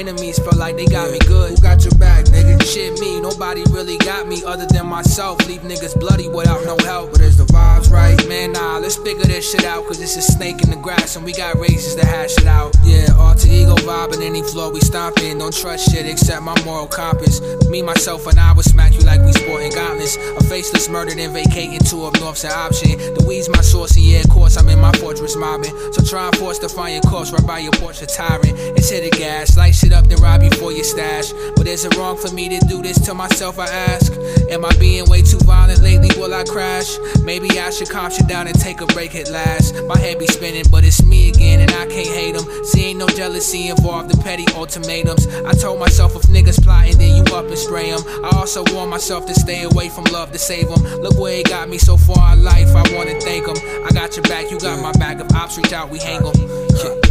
enemies 0.03 0.37
feel 0.37 0.57
like 0.57 0.75
they 0.75 0.85
got 0.85 1.09
me 1.11 1.19
good. 1.19 1.51
Who 1.51 1.57
got 1.61 1.83
your 1.83 1.95
back, 1.95 2.25
nigga? 2.25 2.61
Shit, 2.63 2.99
me. 2.99 3.21
Nobody 3.21 3.63
really 3.69 3.97
got 3.99 4.27
me 4.27 4.43
other 4.43 4.65
than 4.65 4.85
myself. 4.85 5.47
Leave 5.47 5.61
niggas 5.61 5.97
bloody 5.97 6.27
without 6.27 6.65
no 6.65 6.77
help. 6.83 7.11
But 7.11 7.21
is 7.21 7.37
the 7.37 7.45
vibes 7.45 7.89
right? 7.89 8.17
Man, 8.27 8.51
nah, 8.51 8.79
let's 8.79 8.97
figure 8.97 9.23
this 9.23 9.49
shit 9.49 9.63
out, 9.63 9.85
cause 9.87 10.01
it's 10.01 10.17
a 10.17 10.21
snake 10.21 10.61
in 10.61 10.69
the 10.71 10.75
grass, 10.75 11.15
and 11.15 11.23
we 11.23 11.31
got 11.31 11.55
races 11.55 11.95
to 11.95 12.05
hash 12.05 12.37
it 12.37 12.47
out. 12.47 12.75
Yeah, 12.83 13.15
alter 13.17 13.47
ego 13.47 13.75
vibing 13.75 14.21
any 14.21 14.43
floor 14.43 14.73
we 14.73 14.81
stomping. 14.81 15.37
Don't 15.37 15.55
trust 15.55 15.89
shit 15.91 16.05
except 16.05 16.41
my 16.41 16.55
moral 16.65 16.87
compass. 16.87 17.39
Me, 17.69 17.81
myself, 17.81 18.27
and 18.27 18.37
I 18.37 18.51
would 18.51 18.65
smack 18.65 18.93
you 18.93 19.01
like 19.01 19.21
we 19.21 19.31
sporting 19.31 19.71
gauntlets. 19.71 20.17
A 20.17 20.43
faceless 20.43 20.89
murdered 20.89 21.17
and 21.17 21.33
vacating 21.33 21.79
two 21.79 22.03
up 22.03 22.19
north's 22.19 22.43
an 22.43 22.51
option. 22.51 22.97
The 23.15 23.23
weed's 23.25 23.47
my 23.47 23.61
source, 23.61 23.95
and 23.95 24.05
yeah, 24.05 24.19
of 24.19 24.29
course, 24.29 24.57
I'm 24.57 24.67
in 24.67 24.79
my 24.79 24.91
fortress 24.93 25.37
mobbing. 25.37 25.71
So 25.93 26.03
try 26.03 26.27
and 26.27 26.35
force 26.35 26.59
to 26.59 26.67
find 26.67 26.93
your 26.93 27.03
course 27.03 27.31
right 27.31 27.47
by 27.47 27.59
your 27.59 27.71
porch 27.73 28.01
of 28.01 28.09
tyrant. 28.09 28.51
It's 28.75 28.89
hit 28.89 29.09
the 29.09 29.17
gas, 29.17 29.55
light 29.55 29.75
shit 29.75 29.92
up, 29.93 30.05
then 30.07 30.19
rob 30.21 30.43
you 30.43 30.49
for 30.51 30.71
your 30.71 30.83
stash. 30.83 31.31
But 31.55 31.67
is 31.67 31.85
it 31.85 31.95
wrong 31.97 32.17
for 32.17 32.33
me 32.33 32.49
to 32.49 32.59
do 32.67 32.81
this 32.81 32.99
to 33.05 33.13
myself? 33.13 33.59
I 33.59 33.67
ask. 33.67 34.11
Am 34.49 34.65
I 34.65 34.73
being 34.77 35.09
way 35.09 35.21
too 35.21 35.39
violent 35.39 35.81
lately? 35.81 36.09
Will 36.17 36.33
I 36.33 36.43
crash? 36.43 36.97
Maybe 37.23 37.59
I 37.59 37.69
should 37.69 37.89
calm 37.89 38.11
shit 38.11 38.27
down 38.27 38.47
and 38.47 38.59
take 38.59 38.81
a 38.81 38.85
break 38.87 39.15
at 39.15 39.29
last. 39.29 39.75
My 39.85 39.97
head 39.97 40.19
be 40.19 40.27
spinning, 40.27 40.65
but 40.69 40.83
it's 40.83 41.03
me 41.03 41.29
again, 41.29 41.61
and 41.61 41.71
I 41.71 41.85
can't 41.87 42.07
hate 42.07 42.35
them. 42.35 42.45
See, 42.65 42.85
ain't 42.85 42.99
no 42.99 43.07
jealousy 43.07 43.69
involved, 43.69 44.09
the 44.09 44.21
petty 44.21 44.45
ultimatums. 44.55 45.27
I 45.27 45.53
told 45.53 45.79
myself 45.79 46.15
if 46.15 46.23
niggas 46.23 46.61
plotting, 46.63 46.97
then 46.97 47.15
you 47.15 47.23
up 47.35 47.45
and 47.45 47.57
spray 47.57 47.91
them. 47.91 48.03
I 48.25 48.37
also 48.37 48.63
warned 48.73 48.91
myself 48.91 49.25
to 49.27 49.33
stay 49.33 49.63
away 49.63 49.89
from 49.89 50.05
love 50.05 50.31
to 50.31 50.39
save 50.39 50.69
them. 50.69 50.83
Look 51.01 51.17
where 51.17 51.39
it 51.39 51.49
got 51.49 51.69
me 51.69 51.77
so 51.77 51.97
far 51.97 52.33
in 52.33 52.43
life, 52.43 52.69
I 52.69 52.83
wanna 52.95 53.19
thank 53.19 53.45
them. 53.45 53.57
I 53.85 53.91
got 53.91 54.15
your 54.15 54.23
back, 54.23 54.51
you 54.51 54.59
got 54.59 54.81
my 54.81 54.91
back. 54.93 55.19
If 55.19 55.33
ops 55.33 55.57
reach 55.57 55.73
out, 55.73 55.89
we 55.89 55.99
hang 55.99 56.23
them. 56.23 56.33
Yeah. 56.77 57.02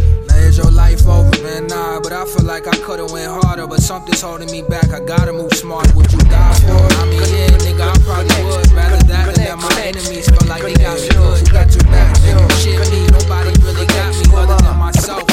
Is 0.53 0.59
your 0.59 0.69
life 0.69 1.07
over, 1.07 1.41
man? 1.41 1.65
Nah, 1.65 1.99
but 1.99 2.13
I 2.13 2.25
feel 2.25 2.45
like 2.45 2.67
I 2.67 2.77
could've 2.85 3.09
went 3.11 3.25
harder, 3.25 3.65
but 3.65 3.81
something's 3.81 4.21
holding 4.21 4.51
me 4.51 4.61
back. 4.61 4.93
I 4.93 4.99
gotta 4.99 5.33
move 5.33 5.51
smarter. 5.53 5.91
Would 5.95 6.11
you 6.11 6.19
die 6.29 6.53
for 6.61 6.77
it? 6.77 6.93
I 6.99 7.05
mean, 7.09 7.21
yeah, 7.21 7.57
nigga, 7.57 7.89
I 7.89 7.97
probably 8.05 8.45
would. 8.45 8.71
Rather 8.71 9.03
that 9.07 9.33
than 9.33 9.45
let 9.45 9.57
my 9.57 9.81
enemies 9.81 10.29
feel 10.29 10.47
like 10.47 10.61
they 10.61 10.75
got 10.75 11.01
me 11.01 11.09
good. 11.09 11.47
You 11.47 11.53
got 11.53 11.73
your 11.73 11.83
back, 11.85 12.15
nigga. 12.17 12.51
Shit, 12.61 12.91
me, 12.91 13.01
nobody 13.07 13.49
really 13.65 13.87
got 13.87 14.13
me 14.13 14.37
other 14.37 14.63
than 14.63 14.77
myself. 14.77 15.32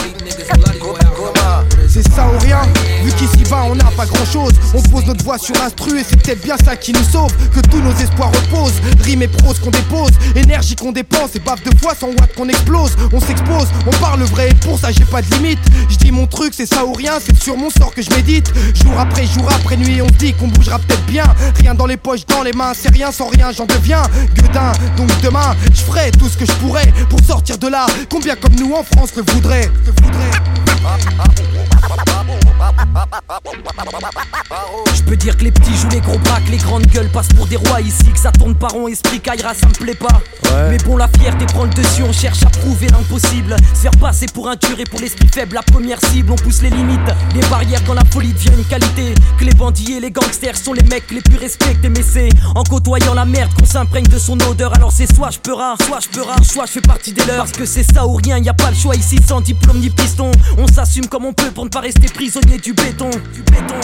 C'est 2.02 2.14
ça 2.14 2.26
ou 2.34 2.38
rien, 2.38 2.62
vu 3.04 3.12
qu'ici 3.12 3.44
bas 3.50 3.64
on 3.68 3.74
n'a 3.74 3.84
pas 3.94 4.06
grand 4.06 4.24
chose 4.24 4.54
On 4.72 4.80
pose 4.80 5.04
notre 5.04 5.22
voix 5.22 5.36
sur 5.36 5.54
instru 5.62 6.00
et 6.00 6.02
c'est 6.02 6.16
peut-être 6.16 6.42
bien 6.42 6.56
ça 6.64 6.74
qui 6.74 6.94
nous 6.94 7.04
sauve. 7.04 7.30
Que 7.54 7.60
tous 7.60 7.80
nos 7.82 7.92
espoirs 7.92 8.30
reposent, 8.32 8.80
rime 9.02 9.20
et 9.20 9.28
prose 9.28 9.58
qu'on 9.58 9.70
dépose. 9.70 10.12
Énergie 10.34 10.76
qu'on 10.76 10.92
dépense 10.92 11.36
et 11.36 11.40
baffe 11.40 11.62
de 11.62 11.76
foi 11.78 11.94
sans 11.94 12.06
watts 12.08 12.34
qu'on 12.34 12.48
explose. 12.48 12.96
On 13.12 13.20
s'expose, 13.20 13.68
on 13.86 13.90
parle 14.00 14.22
vrai. 14.22 14.48
Et 14.48 14.54
pour 14.54 14.78
ça 14.78 14.92
j'ai 14.92 15.04
pas 15.04 15.20
de 15.20 15.28
limite. 15.34 15.58
Je 15.90 15.96
dis 15.96 16.10
mon 16.10 16.26
truc 16.26 16.54
c'est 16.56 16.64
ça 16.64 16.86
ou 16.86 16.94
rien, 16.94 17.18
c'est 17.22 17.38
sur 17.38 17.58
mon 17.58 17.68
sort 17.68 17.92
que 17.92 18.00
je 18.00 18.10
médite. 18.14 18.50
Jour 18.74 18.98
après 18.98 19.26
jour 19.26 19.46
après 19.54 19.76
nuit 19.76 20.00
on 20.00 20.06
dit 20.18 20.32
qu'on 20.32 20.48
bougera 20.48 20.78
peut-être 20.78 21.04
bien. 21.04 21.24
Rien 21.56 21.74
dans 21.74 21.86
les 21.86 21.98
poches, 21.98 22.24
dans 22.24 22.42
les 22.42 22.52
mains, 22.52 22.72
c'est 22.74 22.92
rien. 22.94 23.12
Sans 23.12 23.28
rien 23.28 23.52
j'en 23.52 23.66
deviens 23.66 24.02
Gueudin, 24.36 24.72
donc 24.96 25.10
demain 25.22 25.54
je 25.74 25.82
ferai 25.82 26.12
tout 26.12 26.28
ce 26.28 26.38
que 26.38 26.46
je 26.46 26.52
pourrais 26.52 26.90
Pour 27.10 27.20
sortir 27.26 27.58
de 27.58 27.68
là, 27.68 27.86
combien 28.08 28.36
comme 28.36 28.54
nous 28.54 28.72
en 28.72 28.84
France 28.84 29.10
le 29.16 29.22
voudraient 29.22 29.70
Le 29.84 29.92
voudraient 30.02 30.69
Bubble, 30.82 31.04
bubble, 31.18 31.66
bubble, 31.88 32.04
bubble. 32.06 32.39
Je 34.94 35.02
peux 35.02 35.16
dire 35.16 35.36
que 35.36 35.44
les 35.44 35.52
petits 35.52 35.76
jouent 35.76 35.88
les 35.90 36.00
gros 36.00 36.18
braques, 36.18 36.48
les 36.50 36.56
grandes 36.56 36.86
gueules 36.86 37.10
passent 37.10 37.28
pour 37.28 37.46
des 37.46 37.56
rois 37.56 37.80
ici, 37.80 38.04
que 38.12 38.18
ça 38.18 38.32
tourne 38.32 38.54
par 38.54 38.70
rond, 38.70 38.88
esprit 38.88 39.20
Kaira, 39.20 39.54
ça 39.54 39.66
me 39.66 39.72
plaît 39.72 39.94
pas. 39.94 40.20
Mais 40.68 40.78
bon, 40.78 40.96
la 40.96 41.08
fierté 41.08 41.46
prend 41.46 41.64
le 41.64 41.70
dessus, 41.70 42.02
on 42.02 42.12
cherche 42.12 42.42
à 42.42 42.50
prouver 42.50 42.88
l'impossible. 42.88 43.56
Se 43.74 43.80
faire 43.80 43.90
passer 43.92 44.26
pour 44.26 44.48
un 44.48 44.56
tueur 44.56 44.78
et 44.80 44.84
pour 44.84 45.00
l'esprit 45.00 45.28
faible, 45.28 45.54
la 45.54 45.62
première 45.62 45.98
cible, 46.06 46.32
on 46.32 46.36
pousse 46.36 46.62
les 46.62 46.70
limites. 46.70 47.00
Les 47.34 47.40
barrières 47.48 47.82
quand 47.86 47.94
la 47.94 48.04
folie 48.04 48.32
devient 48.32 48.52
une 48.58 48.64
qualité. 48.64 49.14
Que 49.38 49.44
les 49.44 49.54
bandits 49.54 49.92
et 49.92 50.00
les 50.00 50.10
gangsters 50.10 50.56
sont 50.56 50.72
les 50.72 50.82
mecs 50.82 51.10
les 51.10 51.20
plus 51.20 51.38
respectés, 51.38 51.88
mais 51.88 52.02
c'est 52.02 52.28
en 52.54 52.64
côtoyant 52.64 53.14
la 53.14 53.24
merde 53.24 53.50
qu'on 53.58 53.66
s'imprègne 53.66 54.06
de 54.06 54.18
son 54.18 54.38
odeur. 54.48 54.74
Alors 54.74 54.92
c'est 54.92 55.12
soit 55.12 55.30
je 55.30 55.38
peux 55.38 55.54
rare, 55.54 55.76
soit 55.86 56.00
je 56.00 56.08
peux 56.08 56.22
rare, 56.22 56.44
soit 56.44 56.66
je 56.66 56.72
fais 56.72 56.80
partie 56.80 57.12
des 57.12 57.24
leurs. 57.24 57.38
Parce 57.38 57.52
que 57.52 57.66
c'est 57.66 57.84
ça 57.84 58.06
ou 58.06 58.14
rien, 58.14 58.38
y 58.38 58.48
a 58.48 58.54
pas 58.54 58.70
le 58.70 58.76
choix 58.76 58.96
ici 58.96 59.18
sans 59.26 59.40
diplôme 59.40 59.78
ni 59.78 59.90
piston. 59.90 60.30
On 60.58 60.66
s'assume 60.66 61.06
comme 61.06 61.24
on 61.24 61.32
peut 61.32 61.50
pour 61.50 61.64
ne 61.64 61.70
pas 61.70 61.80
rester 61.80 62.08
prisonnier 62.08 62.58
du 62.58 62.69
béton. 62.72 63.10
Du 63.32 63.42
béton. 63.42 63.80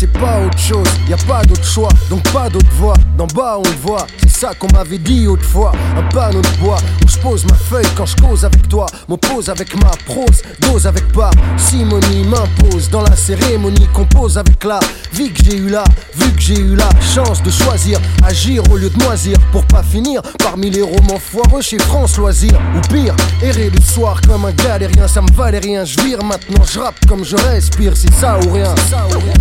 C'est 0.00 0.10
pas 0.14 0.40
autre 0.40 0.58
chose, 0.58 0.88
y 1.10 1.12
a 1.12 1.16
pas 1.28 1.42
d'autre 1.42 1.62
choix, 1.62 1.90
donc 2.08 2.22
pas 2.32 2.48
d'autre 2.48 2.72
voix. 2.78 2.94
D'en 3.18 3.26
bas 3.26 3.58
on 3.58 3.68
le 3.68 3.76
voit, 3.82 4.06
c'est 4.22 4.30
ça 4.30 4.54
qu'on 4.54 4.68
m'avait 4.72 4.96
dit 4.96 5.26
autrefois. 5.26 5.72
Un 5.94 6.02
panneau 6.04 6.40
de 6.40 6.58
bois 6.58 6.78
où 7.04 7.06
je 7.06 7.18
pose 7.18 7.44
ma 7.44 7.54
feuille 7.54 7.86
quand 7.94 8.06
je 8.06 8.16
cause 8.16 8.46
avec 8.46 8.66
toi. 8.66 8.86
M'oppose 9.08 9.50
avec 9.50 9.74
ma 9.74 9.90
prose, 10.06 10.40
dose 10.62 10.86
avec 10.86 11.06
pas. 11.12 11.30
Simonie 11.58 12.24
m'impose 12.24 12.88
dans 12.88 13.02
la 13.02 13.14
cérémonie, 13.14 13.86
compose 13.92 14.38
avec 14.38 14.64
la 14.64 14.80
vie 15.12 15.30
que 15.30 15.44
j'ai 15.44 15.58
eu 15.58 15.68
là. 15.68 15.84
Vu 16.16 16.32
que 16.32 16.40
j'ai 16.40 16.58
eu 16.58 16.76
la 16.76 16.88
chance 17.02 17.42
de 17.42 17.50
choisir, 17.50 18.00
agir 18.24 18.62
au 18.70 18.78
lieu 18.78 18.88
de 18.88 19.04
moisir. 19.04 19.36
Pour 19.52 19.66
pas 19.66 19.82
finir 19.82 20.22
parmi 20.38 20.70
les 20.70 20.80
romans 20.80 21.20
foireux 21.20 21.60
chez 21.60 21.78
France 21.78 22.16
Loisirs. 22.16 22.58
Ou 22.74 22.80
pire, 22.90 23.14
errer 23.42 23.68
le 23.68 23.82
soir 23.82 24.18
comme 24.26 24.46
un 24.46 24.52
galérien, 24.52 25.06
ça 25.06 25.20
me 25.20 25.30
valait 25.32 25.58
rien. 25.58 25.84
Je 25.84 26.00
vire 26.00 26.24
maintenant, 26.24 26.64
je 26.64 26.78
rappe 26.78 27.04
comme 27.06 27.22
je 27.22 27.36
respire, 27.36 27.92
c'est 27.94 28.14
ça 28.14 28.38
ou 28.46 28.50
rien. 28.50 28.74
Ça 28.88 29.06
ou 29.14 29.18
rien. 29.18 29.34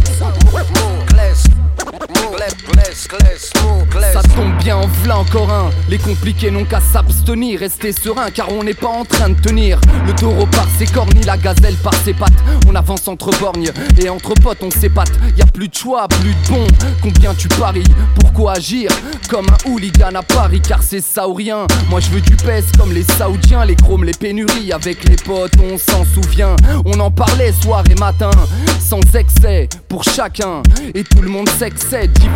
Move, 0.52 1.06
class. 1.06 1.48
Move. 2.10 2.39
Ça 4.14 4.22
tombe 4.36 4.56
bien, 4.60 4.78
en 4.78 4.88
v'là 4.88 5.18
encore 5.20 5.52
un. 5.52 5.70
Les 5.90 5.98
compliqués 5.98 6.52
n'ont 6.52 6.64
qu'à 6.64 6.80
s'abstenir, 6.80 7.60
rester 7.60 7.92
serein 7.92 8.32
car 8.32 8.52
on 8.52 8.64
n'est 8.64 8.74
pas 8.74 8.88
en 8.88 9.04
train 9.04 9.30
de 9.30 9.40
tenir. 9.40 9.80
Le 10.06 10.14
taureau 10.14 10.46
par 10.46 10.66
ses 10.78 10.86
cornes, 10.86 11.10
la 11.26 11.38
gazelle 11.38 11.76
par 11.76 11.94
ses 11.96 12.14
pattes. 12.14 12.32
On 12.68 12.76
avance 12.76 13.08
entre 13.08 13.32
borgnes 13.40 13.72
et 14.02 14.10
entre 14.10 14.34
potes, 14.36 14.64
on 14.64 14.72
s'épate. 14.72 15.12
Y 15.38 15.42
a 15.42 15.46
plus 15.46 15.68
de 15.68 15.76
choix, 15.76 16.08
plus 16.08 16.34
de 16.34 16.50
bon. 16.50 16.68
Combien 17.02 17.34
tu 17.34 17.48
paries? 17.50 17.84
Pourquoi 18.20 18.54
agir? 18.54 18.92
Comme 19.30 19.48
un 19.48 19.70
hooligan 19.70 20.16
à 20.16 20.22
Paris 20.22 20.62
Car 20.62 20.82
c'est 20.82 21.02
ça 21.02 21.28
ou 21.28 21.34
rien. 21.34 21.68
Moi 21.90 22.00
je 22.00 22.10
veux 22.10 22.22
du 22.22 22.36
pèse 22.36 22.66
comme 22.78 22.94
les 22.94 23.04
Saoudiens, 23.04 23.66
les 23.66 23.76
chromes, 23.76 24.06
les 24.06 24.14
pénuries. 24.14 24.72
Avec 24.72 25.08
les 25.08 25.18
potes, 25.18 25.54
on 25.62 25.78
s'en 25.78 26.06
souvient. 26.06 26.56
On 26.86 27.00
en 27.00 27.12
parlait 27.12 27.52
soir 27.52 27.84
et 27.90 27.96
matin, 27.96 28.32
sans 28.80 29.02
excès 29.14 29.68
pour 29.88 30.04
chacun. 30.04 30.62
Et 30.94 31.04
tout 31.04 31.22
le 31.22 31.30
monde 31.30 31.50
c'est 31.58 31.66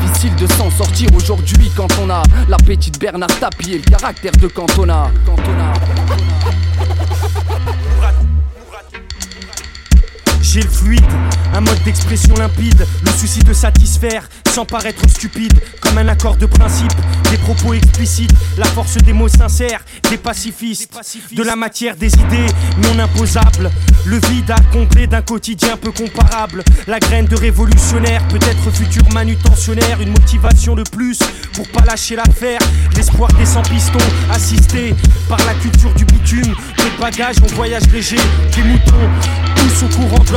difficile 0.02 0.36
de 0.36 0.48
s'en 0.48 0.70
sortir 0.70 1.10
aujourd'hui 1.16 1.72
quand 1.76 1.88
on 2.02 2.10
a 2.10 2.24
la 2.48 2.58
petite 2.58 3.00
Bernard 3.00 3.40
Tapie 3.40 3.74
et 3.74 3.78
le 3.78 3.84
caractère 3.84 4.34
de 4.34 4.48
Cantona. 4.48 5.10
Cantona. 5.26 6.33
J'ai 10.54 10.62
le 10.62 10.70
fluide, 10.70 11.02
un 11.56 11.62
mode 11.62 11.82
d'expression 11.84 12.36
limpide, 12.36 12.86
le 13.04 13.10
souci 13.10 13.40
de 13.40 13.54
satisfaire 13.54 14.30
sans 14.52 14.66
paraître 14.66 15.02
stupide, 15.10 15.60
comme 15.82 15.98
un 15.98 16.08
accord 16.08 16.38
de 16.38 16.46
principe, 16.46 16.94
des 17.32 17.38
propos 17.38 17.74
explicites, 17.74 18.32
la 18.60 18.66
force 18.66 18.98
des 18.98 19.14
mots 19.14 19.28
sincères, 19.28 19.84
des 20.12 20.18
pacifistes, 20.18 20.94
de 21.32 21.42
la 21.42 21.56
matière 21.56 21.96
des 21.96 22.14
idées 22.14 22.46
non 22.84 23.00
imposables, 23.00 23.72
le 24.06 24.18
vide 24.30 24.52
à 24.52 24.60
combler 24.72 25.08
d'un 25.08 25.24
quotidien 25.24 25.76
peu 25.76 25.92
comparable, 25.92 26.64
la 26.86 27.00
graine 27.00 27.26
de 27.26 27.36
révolutionnaire, 27.36 28.22
peut-être 28.28 28.70
futur 28.72 29.12
manutentionnaire, 29.12 30.02
une 30.02 30.12
motivation 30.12 30.76
de 30.76 30.84
plus 30.84 31.18
pour 31.54 31.68
pas 31.70 31.84
lâcher 31.84 32.16
l'affaire, 32.16 32.60
l'espoir 32.96 33.34
des 33.40 33.48
sans 33.48 33.64
pistons, 33.64 33.98
assisté 34.32 34.94
par 35.28 35.44
la 35.48 35.56
culture 35.56 35.96
du 35.96 36.06
bitume, 36.06 36.54
des 36.78 37.02
bagages, 37.02 37.38
on 37.42 37.56
voyage 37.56 37.88
léger, 37.92 38.18
des 38.56 38.62
moutons 38.62 39.10
tous 39.64 39.86
au 39.86 39.88
courant 39.90 40.24
de 40.24 40.34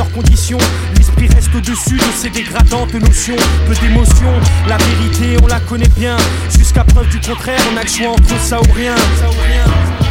L'esprit 0.97 1.27
reste 1.27 1.53
au-dessus 1.55 1.97
de 1.97 2.11
ces 2.15 2.29
dégradantes 2.29 2.93
notions. 2.93 3.35
Peu 3.67 3.75
d'émotion, 3.75 4.31
la 4.67 4.77
vérité 4.77 5.37
on 5.43 5.47
la 5.47 5.59
connaît 5.59 5.89
bien. 5.89 6.17
Jusqu'à 6.57 6.83
preuve 6.83 7.09
du 7.09 7.19
contraire, 7.19 7.59
on 7.73 7.77
a 7.77 7.83
le 7.83 7.87
choix 7.87 8.09
entre 8.09 8.39
ça 8.39 8.59
ou 8.59 8.71
rien. 8.73 8.95
Ça 8.95 9.27
ou 9.27 9.41
rien. 9.47 10.06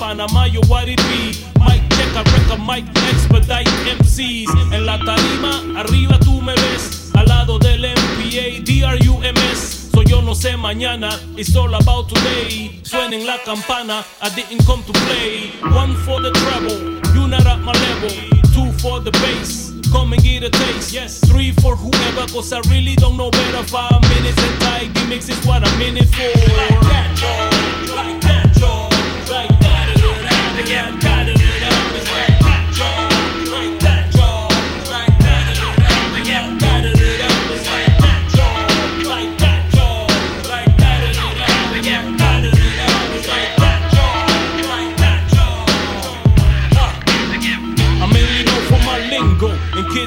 Tenerife, 0.00 0.28
Panamá, 0.28 0.46
yo 0.52 0.60
what 0.68 0.88
it 0.88 0.98
be. 1.08 1.44
Mike 1.58 1.82
check, 1.90 2.14
I 2.16 2.22
record, 2.22 2.60
Mike 2.60 2.88
expedite 3.08 3.68
MCs. 3.98 4.48
En 4.72 4.86
la 4.86 4.98
tarima, 4.98 5.80
arriba 5.80 6.18
tú 6.20 6.40
me 6.40 6.54
ves. 6.54 7.10
Al 7.14 7.26
lado 7.26 7.58
del 7.58 7.84
MPA, 7.84 8.62
DRUMS. 8.64 9.90
So 9.92 10.02
yo 10.02 10.22
no 10.22 10.34
sé 10.34 10.56
mañana, 10.56 11.10
it's 11.36 11.54
all 11.56 11.74
about 11.74 12.08
today. 12.08 12.80
Suenen 12.82 13.26
la 13.26 13.38
campana, 13.44 14.04
I 14.22 14.30
didn't 14.30 14.64
come 14.66 14.82
to 14.84 14.92
play. 14.92 15.52
One 15.72 15.94
for 16.04 16.20
the 16.20 16.30
treble, 16.30 17.00
you 17.14 17.28
not 17.28 17.46
at 17.46 17.60
my 17.60 17.72
level. 17.72 18.10
Two 18.54 18.72
for 18.80 19.00
the 19.00 19.10
bass. 19.12 19.72
Come 19.92 20.12
and 20.12 20.22
get 20.22 20.44
a 20.44 20.50
taste. 20.50 20.92
Yes. 20.92 21.18
Three 21.28 21.52
for 21.52 21.74
whoever, 21.74 22.26
cause 22.32 22.52
I 22.52 22.60
really 22.70 22.94
don't 22.94 23.16
know 23.16 23.30
better. 23.30 23.64
Five 23.64 24.00
minutes 24.02 24.38
and 24.38 24.60
tight 24.60 24.94
gimmicks 24.94 25.28
is 25.28 25.44
what 25.44 25.66
I'm 25.66 25.82
in 25.82 25.96
it 25.96 26.08
for. 26.08 26.30
Like 26.56 26.80
that, 26.80 27.90
like 27.96 28.20
that. 28.22 28.49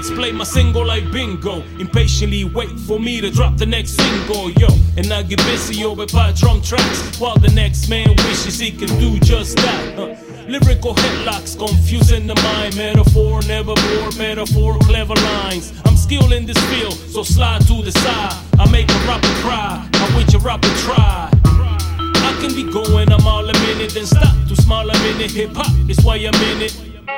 Kids 0.03 0.09
play 0.09 0.31
my 0.31 0.45
single 0.45 0.85
like 0.85 1.11
bingo. 1.11 1.61
Impatiently 1.77 2.45
wait 2.45 2.71
for 2.87 2.99
me 2.99 3.19
to 3.19 3.29
drop 3.29 3.57
the 3.57 3.65
next 3.65 3.91
single, 3.91 4.49
yo. 4.51 4.67
And 4.97 5.11
I 5.11 5.23
get 5.23 5.39
busy 5.39 5.83
over 5.83 6.05
by 6.07 6.31
drum 6.31 6.61
tracks 6.61 7.19
while 7.19 7.37
the 7.37 7.51
next 7.51 7.89
man 7.89 8.09
wishes 8.09 8.59
he 8.59 8.71
could 8.71 8.89
do 8.99 9.19
just 9.19 9.57
that. 9.57 10.32
Lyrical 10.47 10.93
headlocks 10.93 11.57
confusing 11.57 12.27
the 12.27 12.35
mind. 12.35 12.75
Metaphor, 12.75 13.41
never 13.43 13.73
bored. 13.73 14.17
Metaphor, 14.17 14.77
clever 14.79 15.15
lines. 15.15 15.73
I'm 15.85 15.97
skilled 15.97 16.33
in 16.33 16.45
this 16.45 16.57
field, 16.69 16.93
so 16.93 17.23
slide 17.23 17.61
to 17.67 17.81
the 17.81 17.91
side. 17.91 18.33
I 18.59 18.69
make 18.71 18.89
a 18.89 18.99
rapper 19.07 19.33
cry. 19.41 19.87
I 19.93 20.15
wish 20.15 20.33
a 20.33 20.39
rapper 20.39 20.73
try. 20.85 21.29
I 21.45 22.37
can 22.39 22.53
be 22.55 22.63
going, 22.71 23.11
I'm 23.11 23.27
all 23.27 23.47
a 23.47 23.53
minute, 23.53 23.93
then 23.93 24.05
stop 24.05 24.35
to 24.47 24.55
smile 24.55 24.89
a 24.89 24.93
minute. 24.99 25.31
Hip 25.31 25.51
hop 25.53 25.89
is 25.89 26.03
why 26.03 26.15
I'm 26.15 26.35
in 26.51 26.61
it. 26.61 26.75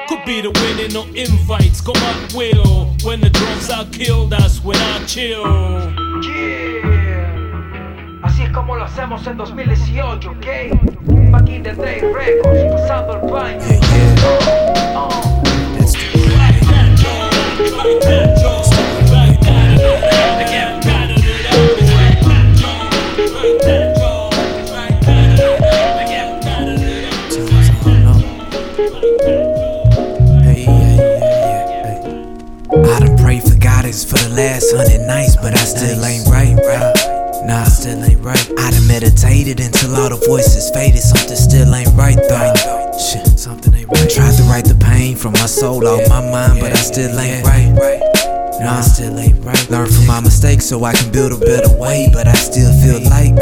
Could 0.07 0.23
be 0.25 0.41
the 0.41 0.51
winning, 0.51 0.93
no 0.93 1.03
invites, 1.13 1.81
come 1.81 1.97
at 1.97 2.33
will. 2.33 2.93
When 3.03 3.21
the 3.21 3.29
drums 3.29 3.69
are 3.69 3.85
killed, 3.85 4.31
that's 4.31 4.63
when 4.63 4.77
I 4.77 5.05
chill. 5.05 5.43
Yeah. 6.23 6.94
Así 8.35 8.43
es 8.43 8.49
como 8.51 8.75
lo 8.75 8.83
hacemos 8.83 9.25
en 9.27 9.37
2018, 9.37 10.29
¿ok? 10.29 10.45
Back 11.31 11.47
in 11.47 11.63
the 11.63 11.71
day, 11.71 12.01
records, 12.01 12.65
pasando 12.69 13.13
el 13.13 13.31
baño. 13.31 13.59
Yeah. 13.61 14.97
Uh. 14.97 15.45
For 34.03 34.17
the 34.17 34.27
last 34.35 34.75
hundred 34.75 35.07
nights, 35.07 35.37
but 35.37 35.53
I 35.53 35.63
still 35.63 36.03
ain't 36.03 36.27
right. 36.27 37.04
Nah, 37.45 37.63
still 37.65 38.03
ain't 38.03 38.21
right. 38.21 38.51
I 38.57 38.71
done 38.71 38.87
meditated 38.87 39.59
until 39.59 39.95
all 39.95 40.09
the 40.09 40.17
voices 40.25 40.71
faded. 40.71 41.01
Something 41.01 41.35
still 41.37 41.75
ain't 41.75 41.93
right 41.93 42.17
though. 42.17 42.53
Shit, 42.97 43.37
something 43.37 43.73
ain't 43.73 43.87
right. 43.87 44.09
Tried 44.09 44.35
to 44.37 44.43
write 44.43 44.65
the 44.65 44.73
pain 44.75 45.15
from 45.15 45.33
my 45.33 45.45
soul 45.45 45.87
off 45.87 46.09
my 46.09 46.21
mind, 46.21 46.59
but 46.59 46.71
I 46.71 46.81
still 46.81 47.17
ain't 47.19 47.45
right. 47.45 48.01
Nah, 48.59 48.81
still 48.81 49.19
ain't 49.19 49.43
right. 49.45 49.69
Learn 49.69 49.87
from 49.87 50.07
my 50.07 50.21
mistakes 50.21 50.65
so 50.65 50.83
I 50.83 50.93
can 50.93 51.11
build 51.11 51.33
a 51.33 51.37
better 51.37 51.71
way, 51.77 52.09
but 52.11 52.27
I 52.27 52.33
still 52.33 52.73
feel 52.81 53.03
like. 53.09 53.35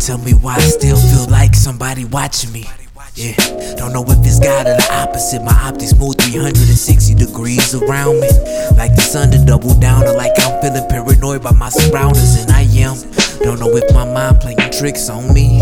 Tell 0.00 0.18
me 0.18 0.32
why 0.32 0.56
I 0.56 0.60
still 0.60 0.96
feel 0.96 1.30
like 1.30 1.54
somebody 1.54 2.04
watching 2.04 2.50
me. 2.50 2.66
Yeah, 3.14 3.34
don't 3.76 3.92
know 3.92 4.04
if 4.06 4.24
it's 4.24 4.38
God 4.38 4.66
or 4.66 4.76
the 4.76 4.88
opposite. 4.92 5.42
My 5.42 5.52
optics 5.52 5.94
move 5.98 6.16
360 6.16 7.14
degrees 7.14 7.74
around 7.74 8.20
me. 8.20 8.30
Like 8.78 8.94
the 8.94 9.02
sun 9.02 9.30
to 9.32 9.44
double 9.44 9.74
down, 9.78 10.04
or 10.04 10.14
like 10.14 10.32
I'm 10.38 10.60
feeling 10.62 10.88
paranoid 10.88 11.42
by 11.42 11.52
my 11.52 11.68
surroundings, 11.68 12.40
and 12.40 12.50
I 12.50 12.62
am. 12.80 12.96
Don't 13.42 13.58
know 13.58 13.74
if 13.76 13.92
my 13.92 14.04
mind 14.04 14.40
playing 14.40 14.70
tricks 14.70 15.10
on 15.10 15.34
me. 15.34 15.60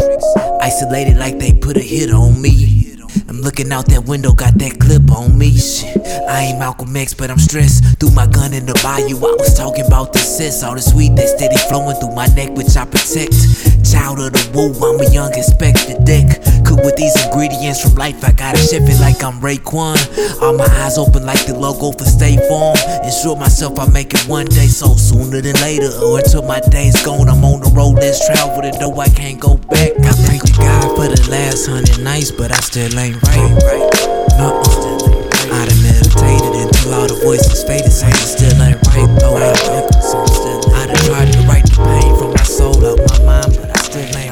Isolated 0.61 1.16
like 1.16 1.38
they 1.38 1.52
put 1.52 1.76
a 1.76 1.80
hit 1.80 2.11
on 2.11 2.40
me. 2.40 2.94
I'm 3.28 3.40
looking 3.40 3.72
out 3.72 3.87
that 3.87 4.04
window, 4.04 4.32
got 4.32 4.58
that 4.58 4.78
clip 4.78 5.11
on 5.11 5.37
me. 5.37 5.56
Shit, 5.56 5.96
I 6.28 6.52
ain't 6.52 6.58
Malcolm 6.58 6.94
X, 6.96 7.14
but 7.14 7.30
I'm 7.30 7.38
stressed. 7.38 7.98
Threw 7.98 8.11
my 8.11 8.26
gun 8.26 8.52
in 8.52 8.66
the 8.66 8.74
bayou. 8.82 9.16
I 9.16 9.37
was 9.38 9.56
talking 9.56 9.87
about 9.87 10.12
the 10.12 10.18
cess, 10.18 10.62
all 10.62 10.74
the 10.74 10.82
sweet 10.82 11.16
that 11.16 11.28
steady 11.28 11.56
flowing 11.68 11.96
through 11.96 12.14
my 12.14 12.26
neck, 12.37 12.50
which 12.56 12.76
I 12.76 12.84
protect. 12.84 13.34
Child 13.84 14.20
of 14.20 14.32
the 14.32 14.42
woo, 14.54 14.72
I'm 14.80 15.00
a 15.00 15.08
young 15.10 15.32
expected 15.34 16.04
dick. 16.04 16.40
Cook 16.64 16.84
with 16.84 16.96
these 16.96 17.14
ingredients 17.24 17.80
from 17.80 17.94
life, 17.94 18.22
I 18.24 18.32
gotta 18.32 18.58
ship 18.58 18.82
it 18.84 19.00
like 19.00 19.22
I'm 19.24 19.40
Raekwon. 19.40 19.96
All 20.42 20.54
my 20.56 20.68
eyes 20.84 20.98
open 20.98 21.24
like 21.24 21.44
the 21.46 21.54
logo 21.54 21.92
for 21.92 22.04
State 22.04 22.40
Farm. 22.48 22.76
Ensure 23.04 23.36
myself 23.36 23.78
I 23.78 23.88
make 23.88 24.12
it 24.14 24.24
one 24.28 24.46
day, 24.46 24.66
so 24.66 24.94
sooner 24.94 25.40
than 25.40 25.56
later, 25.60 25.90
or 26.02 26.18
until 26.18 26.42
my 26.42 26.60
day's 26.70 27.00
gone. 27.04 27.28
I'm 27.28 27.44
on 27.44 27.60
the 27.60 27.70
road, 27.74 27.96
let's 28.00 28.24
travel, 28.26 28.62
the 28.62 28.76
though 28.78 28.98
I 29.00 29.08
can't 29.08 29.40
go 29.40 29.56
back. 29.70 29.96
I 30.04 30.12
thank 30.26 30.42
the 30.42 30.54
God 30.58 30.96
for 30.96 31.08
the 31.08 31.20
last 31.30 31.66
hundred 31.66 32.02
nights, 32.04 32.30
but 32.30 32.52
I 32.52 32.60
still 32.60 32.92
ain't 32.98 33.22
right. 33.22 33.52
No, 34.38 34.60
I 35.50 35.64
done 35.66 35.82
meditated 35.82 36.52
until 36.54 36.94
all 36.94 37.08
the 37.08 37.18
voices 37.24 37.64
faded, 37.64 37.92
saying 37.92 38.14
I 38.14 38.26
still 38.28 38.62
ain't 38.62 38.80
right. 38.92 39.08
Oh, 39.24 39.36
I 39.38 40.86
done 40.86 40.96
tried 41.08 41.32
to 41.32 41.40
write 41.48 41.64
the 41.64 41.76
pain 41.82 42.14
from 42.16 42.30
my 42.30 42.42
soul 42.44 42.76
out 42.84 42.98
my 42.98 43.18
mind, 43.24 43.58
but 43.98 44.16
I 44.16 44.27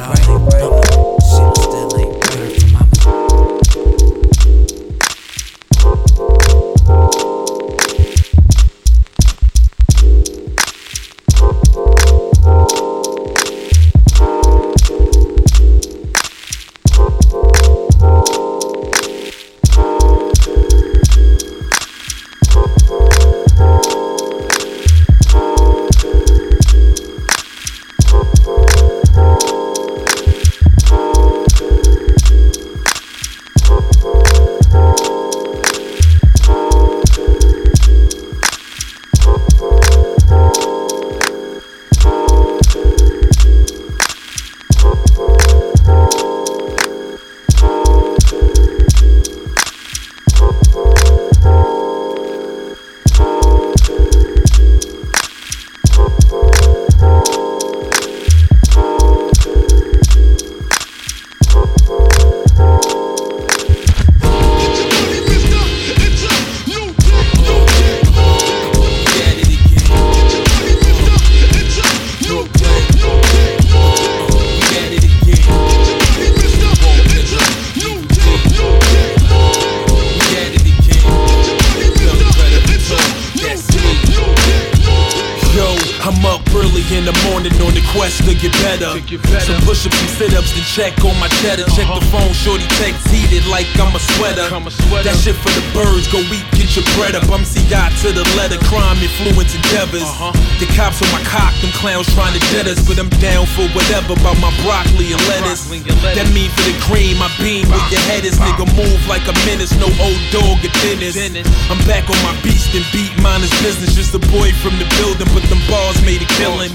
tennis. 111.13 111.47
I'm 111.71 111.79
back 111.87 112.09
on 112.09 112.19
my 112.23 112.35
beast 112.43 112.73
and 112.75 112.83
beat 112.91 113.11
minus 113.21 113.51
business. 113.63 113.95
Just 113.95 114.15
a 114.15 114.21
boy 114.31 114.51
from 114.63 114.75
the 114.79 114.87
building, 114.99 115.27
but 115.31 115.43
them 115.47 115.61
bars 115.69 115.99
made 116.03 116.21
a 116.23 116.29
killing. 116.39 116.73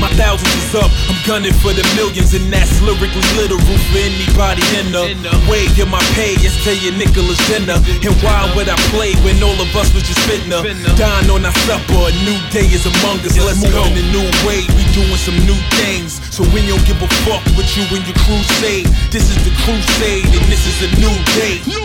My 0.00 0.10
thousands 0.16 0.52
is 0.56 0.74
up, 0.74 0.90
I'm 1.10 1.18
gunning 1.26 1.56
for 1.60 1.72
the 1.72 1.84
millions, 1.96 2.32
and 2.34 2.46
that's 2.52 2.80
lyrically 2.80 3.24
literal 3.36 3.60
for 3.60 4.00
anybody 4.00 4.64
in 4.78 4.92
the 4.92 5.32
way 5.48 5.66
of 5.80 5.88
my 5.88 6.02
pay. 6.16 6.36
It's 6.40 6.56
tell 6.64 6.76
you 6.76 6.92
Nicholas 6.96 7.40
Jenner. 7.48 7.78
And 8.04 8.14
why 8.24 8.48
would 8.56 8.68
I 8.68 8.76
play 8.92 9.12
when 9.24 9.40
all 9.42 9.56
of 9.56 9.70
us 9.76 9.92
was 9.92 10.04
just 10.04 10.20
fitna? 10.28 10.62
Dying 10.96 11.30
on 11.30 11.44
our 11.44 11.56
supper, 11.64 12.08
a 12.08 12.12
new 12.24 12.38
day 12.52 12.68
is 12.68 12.86
among 12.86 13.20
us. 13.24 13.36
Let's 13.36 13.60
move 13.64 13.92
in 13.92 14.00
a 14.00 14.06
new 14.12 14.28
way, 14.46 14.64
we 14.76 14.82
doing 14.96 15.20
some 15.20 15.36
new 15.44 15.58
things. 15.80 16.20
So 16.34 16.42
we 16.52 16.64
don't 16.66 16.84
give 16.86 17.00
a 17.02 17.08
fuck 17.26 17.44
with 17.56 17.68
you 17.76 17.84
and 17.92 18.04
your 18.06 18.18
crusade. 18.24 18.86
This 19.10 19.28
is 19.28 19.38
the 19.44 19.52
crusade, 19.64 20.26
and 20.26 20.44
this 20.48 20.64
is 20.66 20.76
a 20.86 20.90
new 21.00 21.14
day. 21.36 21.83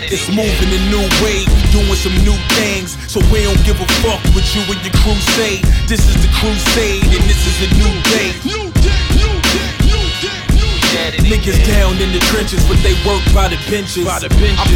It's 0.00 0.24
moving 0.32 0.72
a 0.72 0.80
new 0.88 1.04
way, 1.20 1.44
doing 1.68 2.00
some 2.00 2.16
new 2.24 2.36
things. 2.56 2.96
So 3.12 3.20
we 3.28 3.44
don't 3.44 3.60
give 3.60 3.76
a 3.76 3.88
fuck 4.00 4.24
with 4.32 4.48
you 4.56 4.64
and 4.72 4.80
your 4.80 4.96
crusade. 5.04 5.60
This 5.84 6.08
is 6.08 6.16
the 6.16 6.32
crusade, 6.32 7.04
and 7.12 7.24
this 7.28 7.44
is 7.44 7.56
a 7.60 7.68
new 7.76 7.92
day. 8.08 8.32
Niggas 11.28 11.60
down 11.68 11.96
in 12.00 12.12
the 12.12 12.20
trenches, 12.28 12.60
but 12.68 12.76
they 12.84 12.92
work 13.04 13.20
by 13.32 13.48
the 13.48 13.56
benches. 13.68 14.08
I 14.08 14.20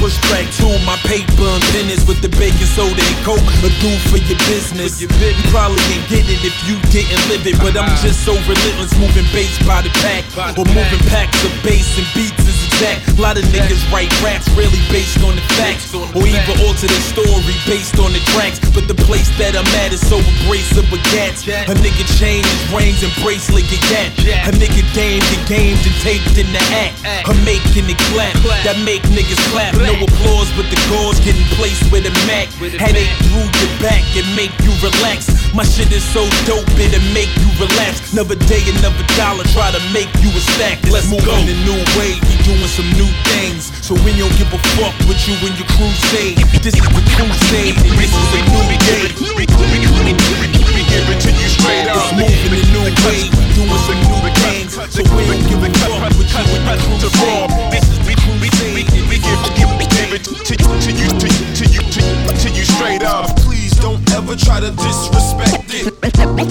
push 0.01 0.17
back 0.33 0.49
to 0.61 0.69
my 0.85 0.97
paper 1.05 1.49
and 1.49 1.65
pennies 1.73 2.05
with 2.05 2.21
the 2.21 2.29
baking 2.37 2.69
soda 2.77 3.01
and 3.01 3.19
coke. 3.25 3.41
A 3.65 3.69
do 3.81 3.93
for 4.13 4.21
your 4.21 4.41
business. 4.49 5.01
You 5.01 5.09
probably 5.49 5.81
ain't 5.93 6.09
get 6.13 6.29
it 6.29 6.45
if 6.45 6.57
you 6.69 6.77
didn't 6.93 7.21
live 7.33 7.45
it, 7.45 7.57
but 7.61 7.77
I'm 7.77 7.89
just 8.05 8.25
so 8.25 8.33
relentless, 8.45 8.93
moving 9.01 9.29
bass 9.33 9.57
by 9.65 9.81
the 9.81 9.93
pack, 10.05 10.25
or 10.57 10.65
moving 10.77 11.01
packs 11.09 11.41
of 11.45 11.53
bass 11.65 11.97
and 11.97 12.09
beats 12.13 12.45
is 12.49 12.66
exact. 12.77 13.19
A 13.19 13.21
lot 13.21 13.39
of 13.41 13.45
niggas 13.49 13.81
write 13.91 14.13
raps 14.21 14.49
really 14.53 14.81
based 14.93 15.25
on 15.25 15.35
the 15.37 15.45
facts, 15.57 15.95
or 15.97 16.05
even 16.25 16.55
alter 16.69 16.87
the 16.87 17.01
story 17.01 17.57
based 17.65 17.97
on 17.99 18.13
the 18.13 18.21
tracks. 18.37 18.61
But 18.77 18.89
the 18.89 18.99
place 19.09 19.33
that 19.41 19.57
I'm 19.57 19.67
at 19.81 19.93
is 19.93 20.05
so 20.05 20.21
abrasive 20.21 20.85
with 20.93 21.03
cats. 21.17 21.49
A 21.49 21.75
nigga 21.81 22.05
chain 22.21 22.45
his 22.45 22.63
rings 22.73 23.01
and 23.01 23.13
bracelet 23.25 23.65
get 23.73 23.81
gat. 23.89 24.13
A 24.49 24.53
nigga 24.53 24.85
game 24.93 25.25
get 25.33 25.43
games 25.49 25.81
and 25.89 25.97
taped 26.05 26.37
in 26.37 26.49
the 26.53 26.63
act. 26.77 27.01
I'm 27.25 27.41
making 27.45 27.89
it 27.89 28.01
clap, 28.13 28.37
that 28.69 28.77
make 28.85 29.03
niggas 29.09 29.41
clap. 29.53 29.73
No 29.81 29.97
applause, 29.97 30.53
but 30.53 30.69
the 30.69 30.79
gauze 30.93 31.19
getting 31.25 31.49
placed 31.57 31.89
with 31.89 32.05
a 32.05 32.13
Mac. 32.29 32.53
Headache 32.77 33.13
through 33.33 33.49
your 33.49 33.73
back 33.81 34.05
and 34.17 34.29
make 34.37 34.53
you 34.61 34.73
relax. 34.85 35.33
My 35.57 35.65
shit 35.65 35.89
is 35.93 36.05
so 36.05 36.29
dope, 36.45 36.69
it'll 36.77 37.01
make 37.17 37.33
you 37.41 37.49
relax. 37.57 38.13
Another 38.13 38.37
day, 38.45 38.61
another 38.77 39.07
dollar, 39.17 39.45
try 39.57 39.73
to 39.73 39.81
make 39.97 40.13
you 40.21 40.29
a 40.37 40.43
stack. 40.55 40.85
Let's 40.93 41.09
move 41.09 41.25
in 41.25 41.49
a 41.49 41.57
new 41.65 41.81
way, 41.97 42.21
we 42.29 42.35
doing 42.45 42.66
some 42.67 42.91
new 42.99 43.07
things. 43.31 43.71
So 43.85 43.95
we 44.03 44.13
don't 44.19 44.35
give 44.37 44.51
a 44.53 44.59
fuck 44.77 44.95
with 45.07 45.21
you 45.29 45.35
and 45.47 45.55
your 45.55 45.69
crusade. 45.71 46.39
This 46.63 46.75
is 46.75 46.83
the 46.83 47.03
crusade, 47.15 47.77
this 47.95 48.11
is 48.11 48.29
a 48.35 48.41
new 48.43 48.67
day. 48.87 49.07
We 49.39 49.47
give 49.47 51.07
it 51.09 51.21
to 51.23 51.31
you 51.31 51.49
straight 51.49 51.87
up. 51.89 51.97
It's 51.97 52.13
moving 52.19 52.59
a 52.59 52.67
new 52.75 52.83
way, 53.07 53.31
doing 53.55 53.83
some 53.87 54.01
new 54.11 54.19
things. 54.43 54.75
So 54.91 55.03
we 55.15 55.23
don't 55.31 55.47
give 55.47 55.63
a 55.63 55.71
fuck 55.87 56.11
with 56.19 56.31
you 56.31 56.45
and 56.67 56.81
your 56.83 57.11
crusade. 57.11 57.51
This 57.71 57.87
is 57.89 57.99
the 58.03 58.15
crusade, 58.19 58.75
we 58.75 59.19
give, 59.23 60.13
it 60.13 60.25
to, 60.27 60.55
you, 60.55 60.69
to 60.81 60.91
you, 60.93 61.09
to 61.19 61.65
you, 61.67 61.83
to, 61.87 62.03
to 62.35 62.49
you 62.51 62.65
straight 62.65 63.03
up. 63.03 63.35
Please 63.43 63.66
don't 63.81 64.03
ever 64.13 64.37
try 64.37 64.61
to 64.61 64.71
disrespect 64.71 65.73
it. 65.75 65.95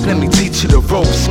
Let 0.05 0.17
me 0.17 0.27
teach 0.29 0.63
you 0.63 0.69
the 0.69 0.79
ropes. 0.91 1.27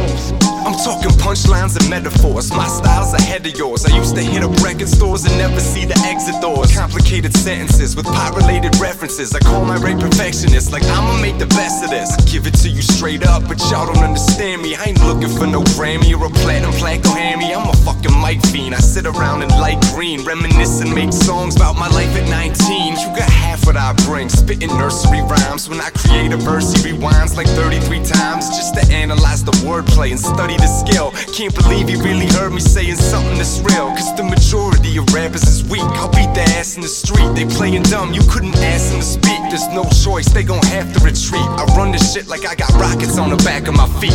I'm 0.64 0.72
talking 0.80 1.10
punchlines 1.20 1.76
and 1.76 1.88
metaphors. 1.90 2.50
My 2.50 2.66
style's 2.66 3.12
ahead 3.12 3.46
of 3.46 3.56
yours. 3.56 3.84
I 3.84 3.94
used 3.96 4.16
to 4.16 4.22
hit 4.22 4.42
up 4.42 4.50
record 4.62 4.88
stores 4.88 5.24
and 5.26 5.36
never 5.36 5.60
see 5.60 5.84
the 5.84 5.96
exit 6.08 6.40
doors. 6.40 6.74
Complicated 6.74 7.36
sentences 7.36 7.94
with 7.94 8.06
pot 8.06 8.34
related 8.34 8.74
references. 8.80 9.34
I 9.34 9.40
call 9.40 9.64
my 9.64 9.76
rate 9.76 10.00
perfectionist, 10.00 10.72
like 10.72 10.82
I'ma 10.84 11.20
make 11.20 11.38
the 11.38 11.46
best 11.46 11.84
of 11.84 11.90
this. 11.90 12.16
I 12.16 12.22
give 12.24 12.46
it 12.46 12.54
to 12.64 12.70
you 12.70 12.80
straight 12.80 13.26
up, 13.26 13.46
but 13.46 13.60
y'all 13.70 13.86
don't 13.92 14.02
understand 14.02 14.62
me. 14.62 14.74
I 14.74 14.84
ain't 14.84 15.04
looking 15.04 15.28
for 15.28 15.46
no 15.46 15.62
Grammy 15.76 16.16
or 16.18 16.26
a 16.26 16.30
platinum 16.30 16.72
plaque 16.72 17.04
or 17.04 17.16
Hammy. 17.16 17.54
I'm 17.54 17.68
a 17.68 17.76
fucking 17.84 18.16
mic 18.22 18.40
fiend. 18.46 18.74
I 18.74 18.78
sit 18.78 19.06
around 19.06 19.42
in 19.42 19.50
light 19.60 19.80
green, 19.92 20.24
reminisce 20.24 20.80
and 20.80 20.94
make 20.94 21.12
songs 21.12 21.56
about 21.56 21.76
my 21.76 21.88
life 21.88 22.16
at 22.16 22.28
19. 22.28 22.96
You 22.96 23.08
got 23.14 23.28
half 23.28 23.66
what 23.66 23.76
I 23.76 23.92
bring, 24.08 24.30
spitting 24.30 24.72
nursery 24.78 25.20
rhymes. 25.22 25.68
When 25.68 25.80
I 25.80 25.83
create 25.90 26.32
a 26.32 26.36
verse, 26.36 26.72
he 26.72 26.92
rewinds 26.92 27.36
like 27.36 27.46
33 27.48 28.04
times 28.04 28.48
just 28.48 28.74
to 28.74 28.82
analyze 28.92 29.44
the 29.44 29.52
wordplay 29.66 30.10
and 30.10 30.20
study 30.20 30.56
the 30.56 30.66
skill. 30.66 31.12
Can't 31.34 31.54
believe 31.54 31.88
he 31.88 31.96
really 31.96 32.26
heard 32.26 32.52
me 32.52 32.60
saying 32.60 32.96
something 32.96 33.36
that's 33.36 33.60
real. 33.60 33.88
Cause 33.90 34.14
the 34.16 34.22
majority 34.22 34.96
of 34.96 35.12
rappers 35.12 35.42
is 35.44 35.64
weak. 35.64 35.82
I'll 36.00 36.10
beat 36.10 36.32
their 36.34 36.48
ass 36.56 36.76
in 36.76 36.82
the 36.82 36.88
street. 36.88 37.34
They 37.34 37.44
playing 37.44 37.82
dumb, 37.84 38.12
you 38.12 38.22
couldn't 38.30 38.56
ask 38.56 38.90
them 38.90 39.00
to 39.00 39.06
speak. 39.06 39.40
There's 39.50 39.68
no 39.68 39.84
choice, 40.02 40.32
they 40.32 40.42
gon' 40.42 40.62
have 40.72 40.92
to 40.94 41.04
retreat. 41.04 41.44
I 41.60 41.64
run 41.76 41.92
this 41.92 42.12
shit 42.12 42.26
like 42.28 42.46
I 42.46 42.54
got 42.54 42.70
rockets 42.74 43.18
on 43.18 43.30
the 43.30 43.36
back 43.44 43.68
of 43.68 43.74
my 43.74 43.88
feet. 44.00 44.14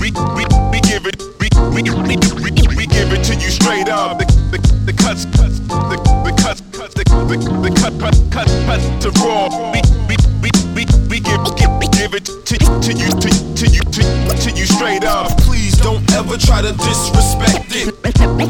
We, 0.00 0.10
we, 0.34 0.44
we 0.72 0.80
give 0.80 1.06
it, 1.06 1.22
we, 1.38 1.48
we, 1.70 1.82
we, 1.82 2.76
we 2.76 2.86
give 2.86 3.12
it 3.12 3.24
to 3.24 3.34
you 3.34 3.50
straight 3.50 3.88
up. 3.88 4.18
The, 4.18 4.24
the, 4.50 4.58
the 4.86 4.92
cuts, 4.92 5.24
cuts, 5.26 5.60
the, 5.60 5.96
the 6.24 6.34
cuts, 6.42 6.60
to 9.02 9.10
raw. 9.26 9.48
We, 9.72 9.80
we, 10.06 10.16
we, 10.40 10.50
we, 10.74 10.86
we 11.10 11.18
give, 11.18 11.42
give, 11.56 11.74
give 11.90 12.14
it 12.14 12.24
to, 12.24 12.56
to 12.56 12.92
you, 12.94 13.10
to, 13.10 13.28
to 13.56 13.66
you, 13.66 13.80
to, 13.80 14.02
to 14.38 14.50
you 14.52 14.64
straight 14.64 15.02
up. 15.02 15.36
Please 15.38 15.71
don't 15.82 16.02
ever 16.12 16.38
try 16.38 16.62
to 16.62 16.72
disrespect 16.72 17.74
it. 17.74 17.94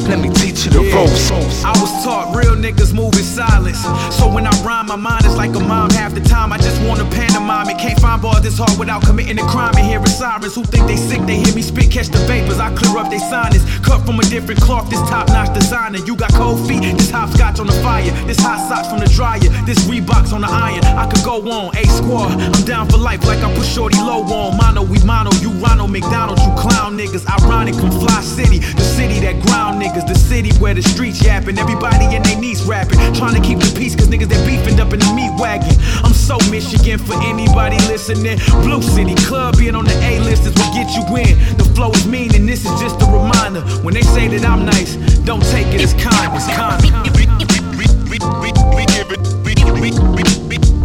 Let 0.08 0.20
me 0.20 0.28
teach 0.28 0.64
you 0.64 0.70
the 0.70 0.84
ropes. 0.92 1.30
I 1.64 1.72
was 1.80 2.04
taught 2.04 2.34
real 2.36 2.54
niggas 2.54 2.92
move 2.92 3.14
in 3.14 3.24
silence. 3.24 3.80
So 4.14 4.28
when 4.28 4.46
I 4.46 4.52
rhyme, 4.62 4.86
my 4.86 4.96
mind 4.96 5.24
is 5.24 5.36
like 5.36 5.54
a 5.54 5.60
mom 5.60 5.90
half 5.90 6.14
the 6.14 6.20
time. 6.20 6.52
I 6.52 6.58
just 6.58 6.80
wanna 6.86 7.04
pantomime 7.10 7.68
it. 7.70 7.78
Can't 7.78 7.98
find 7.98 8.20
bars 8.20 8.42
this 8.42 8.58
hard 8.58 8.78
without 8.78 9.02
committing 9.02 9.38
a 9.38 9.46
crime 9.48 9.74
and 9.76 9.86
hearing 9.86 10.06
sirens. 10.06 10.54
Who 10.54 10.64
think 10.64 10.86
they 10.86 10.96
sick, 10.96 11.22
they 11.22 11.36
hear 11.36 11.54
me 11.54 11.62
spit, 11.62 11.90
catch 11.90 12.08
the 12.08 12.18
vapors. 12.26 12.58
I 12.58 12.74
clear 12.74 12.98
up 12.98 13.10
they 13.10 13.18
sinus. 13.18 13.64
Cut 13.80 14.04
from 14.04 14.18
a 14.20 14.24
different 14.24 14.60
cloth, 14.60 14.90
this 14.90 15.00
top 15.08 15.28
notch 15.28 15.52
designer. 15.54 15.98
You 15.98 16.16
got 16.16 16.32
cold 16.34 16.66
feet, 16.68 16.82
this 16.98 17.10
hopscotch 17.10 17.58
on 17.60 17.66
the 17.66 17.78
fire. 17.84 18.10
This 18.26 18.38
hot 18.40 18.60
socks 18.68 18.88
from 18.88 19.00
the 19.00 19.08
dryer. 19.08 19.40
This 19.64 19.78
Reeboks 19.88 20.32
on 20.32 20.42
the 20.42 20.50
iron. 20.50 20.84
I 20.84 21.08
could 21.10 21.24
go 21.24 21.40
on, 21.50 21.76
A 21.76 21.84
squad. 21.86 22.40
I'm 22.40 22.64
down 22.64 22.88
for 22.88 22.98
life 22.98 23.24
like 23.24 23.38
I 23.38 23.54
put 23.54 23.66
Shorty 23.66 23.98
low 23.98 24.22
on. 24.24 24.56
Mono, 24.56 24.82
we 24.82 24.98
mono. 25.04 25.30
You 25.40 25.50
Ronald 25.62 25.90
McDonald, 25.90 26.38
you 26.40 26.52
clown 26.56 26.98
niggas. 26.98 27.21
Ironic 27.26 27.74
from 27.74 27.90
Fly 27.90 28.20
City, 28.20 28.58
the 28.58 28.82
city 28.82 29.20
that 29.20 29.40
ground 29.42 29.82
niggas. 29.82 30.06
The 30.06 30.14
city 30.14 30.50
where 30.58 30.74
the 30.74 30.82
streets 30.82 31.22
yapping. 31.24 31.58
Everybody 31.58 32.14
in 32.14 32.22
their 32.22 32.38
knees 32.38 32.62
rapping. 32.64 32.98
Trying 33.14 33.34
to 33.34 33.42
keep 33.42 33.58
the 33.58 33.72
peace, 33.76 33.94
cause 33.94 34.08
niggas 34.08 34.28
that 34.28 34.46
beefing 34.46 34.80
up 34.80 34.92
in 34.92 35.00
the 35.00 35.12
meat 35.14 35.32
wagon. 35.38 35.74
I'm 36.04 36.12
so 36.12 36.38
Michigan 36.50 36.98
for 36.98 37.14
anybody 37.22 37.76
listening. 37.88 38.38
Blue 38.62 38.82
City 38.82 39.14
Club 39.26 39.58
being 39.58 39.74
on 39.74 39.84
the 39.84 39.96
A 40.02 40.20
list 40.20 40.46
is 40.46 40.54
what 40.54 40.72
get 40.74 40.90
you 40.94 41.04
in. 41.16 41.38
The 41.56 41.64
flow 41.74 41.90
is 41.90 42.06
mean, 42.06 42.34
and 42.34 42.48
this 42.48 42.64
is 42.64 42.80
just 42.80 43.00
a 43.02 43.06
reminder. 43.06 43.62
When 43.82 43.94
they 43.94 44.02
say 44.02 44.28
that 44.28 44.44
I'm 44.44 44.64
nice, 44.64 44.96
don't 45.24 45.44
take 45.50 45.68
it 45.68 45.80
as 45.80 45.94
kindness. 45.94 46.46
kindness. 46.48 46.90
We, 46.90 47.22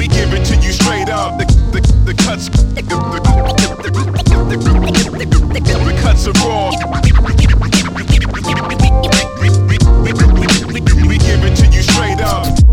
give 0.08 0.34
it, 0.34 0.46
to 0.46 0.56
you 0.56 0.72
straight 0.72 1.10
up. 1.10 1.38
The, 1.38 1.46
the, 1.72 1.82
the 2.06 2.14
cuts, 2.14 2.50
the, 2.50 2.82
the, 2.82 2.96
the, 2.96 3.20
the, 3.82 4.58
the, 4.58 5.04
the 5.04 5.07
cuts 6.02 6.28
are 6.28 6.32
raw. 6.48 6.70
We 11.08 11.18
give 11.18 11.44
it 11.44 11.56
to 11.58 11.66
you 11.68 11.82
straight 11.82 12.22
up. 12.22 12.67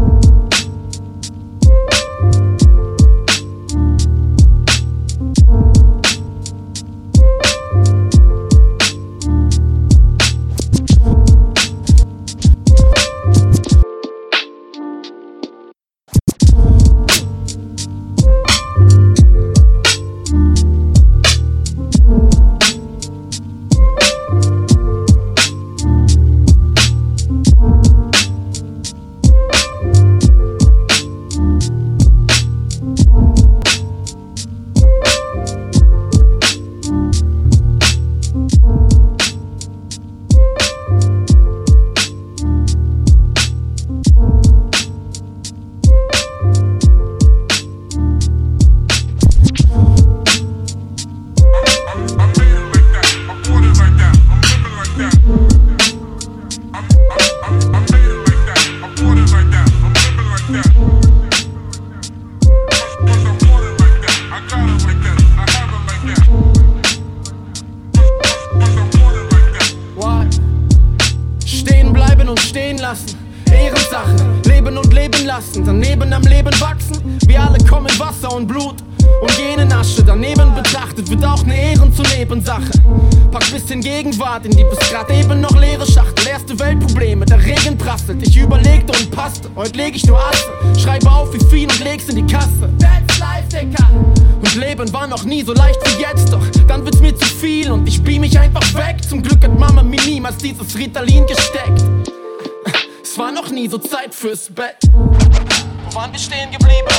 Fürs 104.25 104.49
Bett. 104.49 104.79
Wo 104.91 105.95
waren 105.95 106.11
wir 106.11 106.18
stehen 106.18 106.51
geblieben? 106.51 106.93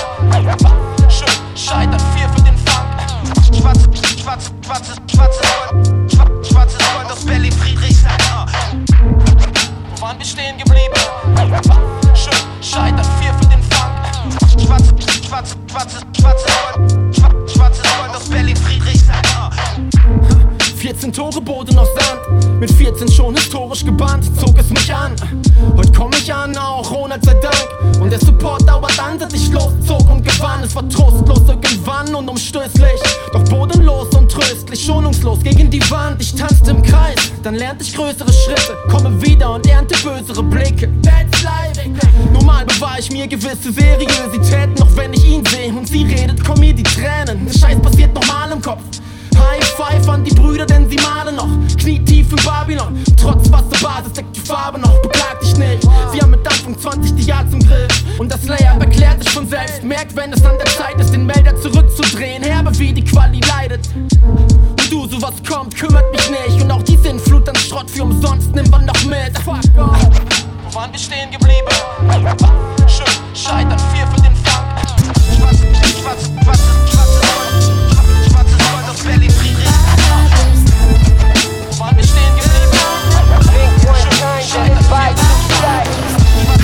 Lernte 37.75 37.83
ich 37.83 37.93
größere 37.93 38.31
Schritte, 38.31 38.77
komme 38.89 39.21
wieder 39.21 39.53
und 39.53 39.67
ernte 39.67 39.95
bösere 39.97 40.43
Blicke. 40.43 40.89
That's 41.01 41.43
life. 41.43 41.81
Normal 42.31 42.65
bewahr 42.65 42.99
ich 42.99 43.11
mir 43.11 43.27
gewisse 43.27 43.71
Seriosität, 43.71 44.79
noch 44.79 44.95
wenn 44.95 45.13
ich 45.13 45.25
ihn 45.25 45.43
sehe 45.45 45.73
und 45.73 45.87
sie 45.87 46.03
redet, 46.03 46.43
kommen 46.43 46.61
mir 46.61 46.73
die 46.73 46.83
Tränen. 46.83 47.45
Der 47.45 47.53
Scheiß 47.53 47.81
passiert 47.81 48.13
nochmal 48.13 48.51
im 48.51 48.61
Kopf. 48.61 48.81
High 49.37 49.63
Five 49.63 50.09
an 50.09 50.23
die 50.23 50.33
Brüder, 50.33 50.65
denn 50.65 50.89
sie 50.89 50.97
malen 50.97 51.35
noch. 51.35 51.49
Knietief 51.77 52.31
in 52.31 52.43
Babylon. 52.43 53.03
Trotz 53.21 53.51
Wasserbasis 53.51 54.13
deckt 54.13 54.35
die 54.35 54.39
Farbe 54.39 54.79
noch. 54.79 55.01
Beklag 55.01 55.39
dich 55.39 55.57
nicht. 55.57 55.83
Sie 56.11 56.21
haben 56.21 56.31
mit 56.31 56.47
Anfang 56.47 56.77
20 56.77 57.15
die 57.15 57.23
Jahr 57.23 57.49
zum 57.49 57.59
Griff. 57.59 58.03
Und 58.17 58.31
das 58.31 58.43
Layup 58.45 58.79
erklärt 58.79 59.23
sich 59.23 59.31
von 59.31 59.47
selbst. 59.47 59.83
Merkt, 59.83 60.15
wenn 60.15 60.33
es 60.33 60.43
an 60.45 60.57
der 60.57 60.67
Zeit 60.67 60.99
ist, 60.99 61.11
den 61.13 61.25
Melder 61.25 61.55
zurückzudrehen. 61.61 62.43
Herbe 62.43 62.77
wie 62.79 62.93
die 62.93 63.03
Quali 63.03 63.39
leidet. 63.41 63.89
Und 63.95 64.91
du, 64.91 65.07
sowas 65.07 65.33
kommt, 65.47 65.75
kümmert 65.75 66.11
mich 66.11 66.29
nicht. 66.29 66.63
Und 66.63 66.71
auch 66.71 66.83
die 66.83 66.97
Sinnflut 66.97 67.47
an 67.49 67.55
Schrott 67.55 67.89
für 67.89 68.03
umsonst 68.03 68.53
nimmt 68.55 68.71
man 68.71 68.85
noch 68.85 69.03
mit. 69.05 69.37
Fuck. 69.43 69.59
Wo 69.75 70.75
waren 70.75 70.91
wir 70.91 70.99
stehen 70.99 71.31
geblieben? 71.31 71.67
Schön, 72.87 73.05
scheitern 73.33 73.79
vier 73.93 74.07
für 74.07 74.21
den 74.21 74.35
Fang. 74.35 74.65
Schwarze, 75.37 75.65
schwarze, 76.01 76.31
schwarze, 76.43 76.54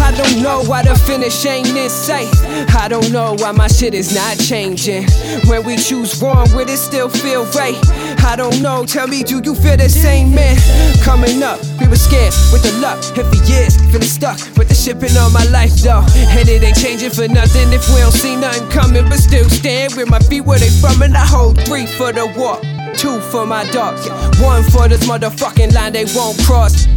I 0.02 0.12
don't 0.18 0.42
know 0.42 0.64
why 0.66 0.84
the 0.84 0.96
finish 0.96 1.46
ain't 1.46 1.70
in 1.70 1.90
sight. 1.90 2.28
I 2.76 2.88
don't 2.88 3.12
know 3.12 3.36
why 3.40 3.52
my 3.52 3.68
shit 3.68 3.94
is 3.94 4.14
not 4.14 4.38
changing. 4.40 5.06
When 5.48 5.64
we 5.64 5.78
choose 5.78 6.22
wrong, 6.22 6.48
will 6.54 6.68
it 6.68 6.78
still 6.78 7.08
feel 7.08 7.46
right? 7.54 7.78
I 8.26 8.36
don't 8.36 8.62
know. 8.62 8.86
Tell 8.86 9.08
me, 9.08 9.24
do 9.24 9.40
you 9.44 9.56
feel 9.56 9.78
the 9.78 9.88
same, 9.88 10.34
man? 10.34 10.58
Coming 11.04 11.44
up, 11.44 11.60
we 11.80 11.88
were 11.88 11.96
scared 11.96 12.34
with 12.52 12.64
the 12.64 12.74
luck. 12.82 12.98
And 13.18 13.28
for 13.30 13.40
years, 13.46 13.78
feeling 13.92 14.02
stuck 14.02 14.38
with 14.58 14.70
the 14.70 14.76
shipping 14.76 15.16
on 15.18 15.32
my 15.32 15.46
life, 15.46 15.74
though. 15.86 16.04
And 16.36 16.50
it 16.50 16.64
ain't 16.64 16.78
changing 16.78 17.12
for 17.12 17.28
nothing 17.28 17.72
if 17.72 17.88
we 17.94 18.02
don't 18.02 18.12
see 18.12 18.36
nothing 18.36 18.68
coming, 18.70 19.06
but 19.06 19.20
still 19.20 19.50
stand 19.50 19.96
with 19.96 20.10
my 20.10 20.20
feet 20.20 20.42
where 20.42 20.60
they 20.60 20.70
from. 20.82 21.02
And 21.02 21.16
I 21.16 21.26
hold 21.26 21.62
three 21.64 21.86
for 21.86 22.12
the 22.12 22.26
walk, 22.36 22.62
two 22.98 23.22
for 23.32 23.46
my 23.46 23.70
dog, 23.72 23.96
one 24.42 24.64
for 24.64 24.88
this 24.88 25.06
motherfucking 25.08 25.74
line 25.74 25.94
they 25.94 26.06
won't 26.16 26.38
cross. 26.44 26.88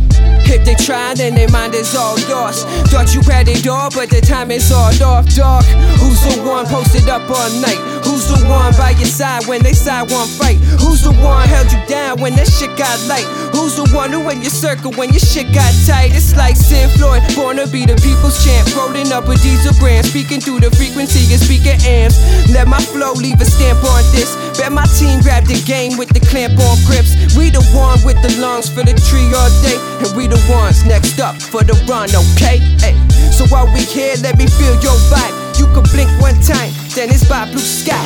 If 0.47 0.64
they 0.64 0.75
try, 0.75 1.14
then 1.14 1.35
their 1.35 1.49
mind 1.49 1.75
is 1.75 1.95
all 1.97 2.14
lost. 2.31 2.68
Thought 2.93 3.14
you 3.14 3.22
had 3.22 3.49
it 3.49 3.66
all, 3.66 3.91
but 3.91 4.11
the 4.11 4.20
time 4.20 4.51
is 4.51 4.70
all 4.70 4.95
off, 5.03 5.27
dog. 5.35 5.64
Who's 5.99 6.20
the 6.22 6.43
one 6.43 6.66
posted 6.66 7.09
up 7.09 7.29
all 7.29 7.51
night? 7.59 7.81
Who's 8.05 8.29
the 8.29 8.39
one 8.47 8.72
by 8.77 8.91
your 8.95 9.09
side 9.09 9.47
when 9.47 9.62
they 9.62 9.72
side 9.72 10.11
one 10.11 10.29
fight? 10.29 10.59
Who's 10.79 11.03
the 11.03 11.12
one 11.25 11.49
held 11.49 11.72
you 11.72 11.81
down 11.89 12.20
when 12.20 12.37
that 12.37 12.47
shit 12.47 12.77
got 12.77 12.95
light? 13.09 13.27
Who's 13.51 13.75
the 13.77 13.89
one 13.97 14.12
who 14.12 14.29
in 14.31 14.43
your 14.43 14.55
circle 14.55 14.93
when 14.93 15.11
your 15.11 15.25
shit 15.25 15.51
got 15.53 15.72
tight? 15.87 16.14
It's 16.14 16.37
like 16.37 16.57
Sid 16.57 16.91
Floyd, 17.01 17.22
born 17.35 17.57
to 17.57 17.66
be 17.66 17.87
the 17.87 17.97
people's 17.99 18.39
champ. 18.45 18.68
Rolling 18.77 19.11
up 19.11 19.27
with 19.27 19.43
diesel 19.43 19.75
brand, 19.81 20.07
speaking 20.07 20.41
through 20.41 20.61
the 20.61 20.70
frequency 20.77 21.27
and 21.33 21.41
speaker 21.41 21.75
amps. 21.83 22.20
Let 22.53 22.68
my 22.68 22.81
flow 22.81 23.12
leave 23.12 23.41
a 23.41 23.49
stamp 23.49 23.83
on 23.83 24.05
this. 24.12 24.37
Bet 24.59 24.72
my 24.72 24.86
team 24.98 25.20
grabbed 25.20 25.48
the 25.48 25.61
game 25.66 25.98
with 25.98 26.09
the 26.11 26.20
clamp 26.20 26.59
on 26.59 26.78
grips. 26.86 27.14
We 27.36 27.50
the 27.50 27.62
one 27.74 27.98
with 28.05 28.20
the 28.22 28.30
lungs 28.40 28.68
for 28.68 28.82
the 28.82 28.94
tree 29.09 29.26
all 29.34 29.50
day, 29.62 29.78
and 30.02 30.11
we 30.16 30.26
the 30.26 30.40
ones 30.50 30.84
next 30.84 31.18
up 31.20 31.40
for 31.40 31.64
the 31.64 31.74
run, 31.90 32.11
okay? 32.14 32.59
Hey. 32.78 32.94
So 33.30 33.46
while 33.46 33.66
we 33.72 33.82
here, 33.82 34.14
let 34.22 34.38
me 34.38 34.46
feel 34.46 34.74
your 34.80 34.98
vibe. 35.11 35.59
You 35.59 35.66
can 35.74 35.82
blink 35.90 36.11
one 36.20 36.38
time, 36.40 36.72
then 36.94 37.11
it's 37.11 37.28
by 37.28 37.50
blue 37.50 37.59
sky. 37.59 38.02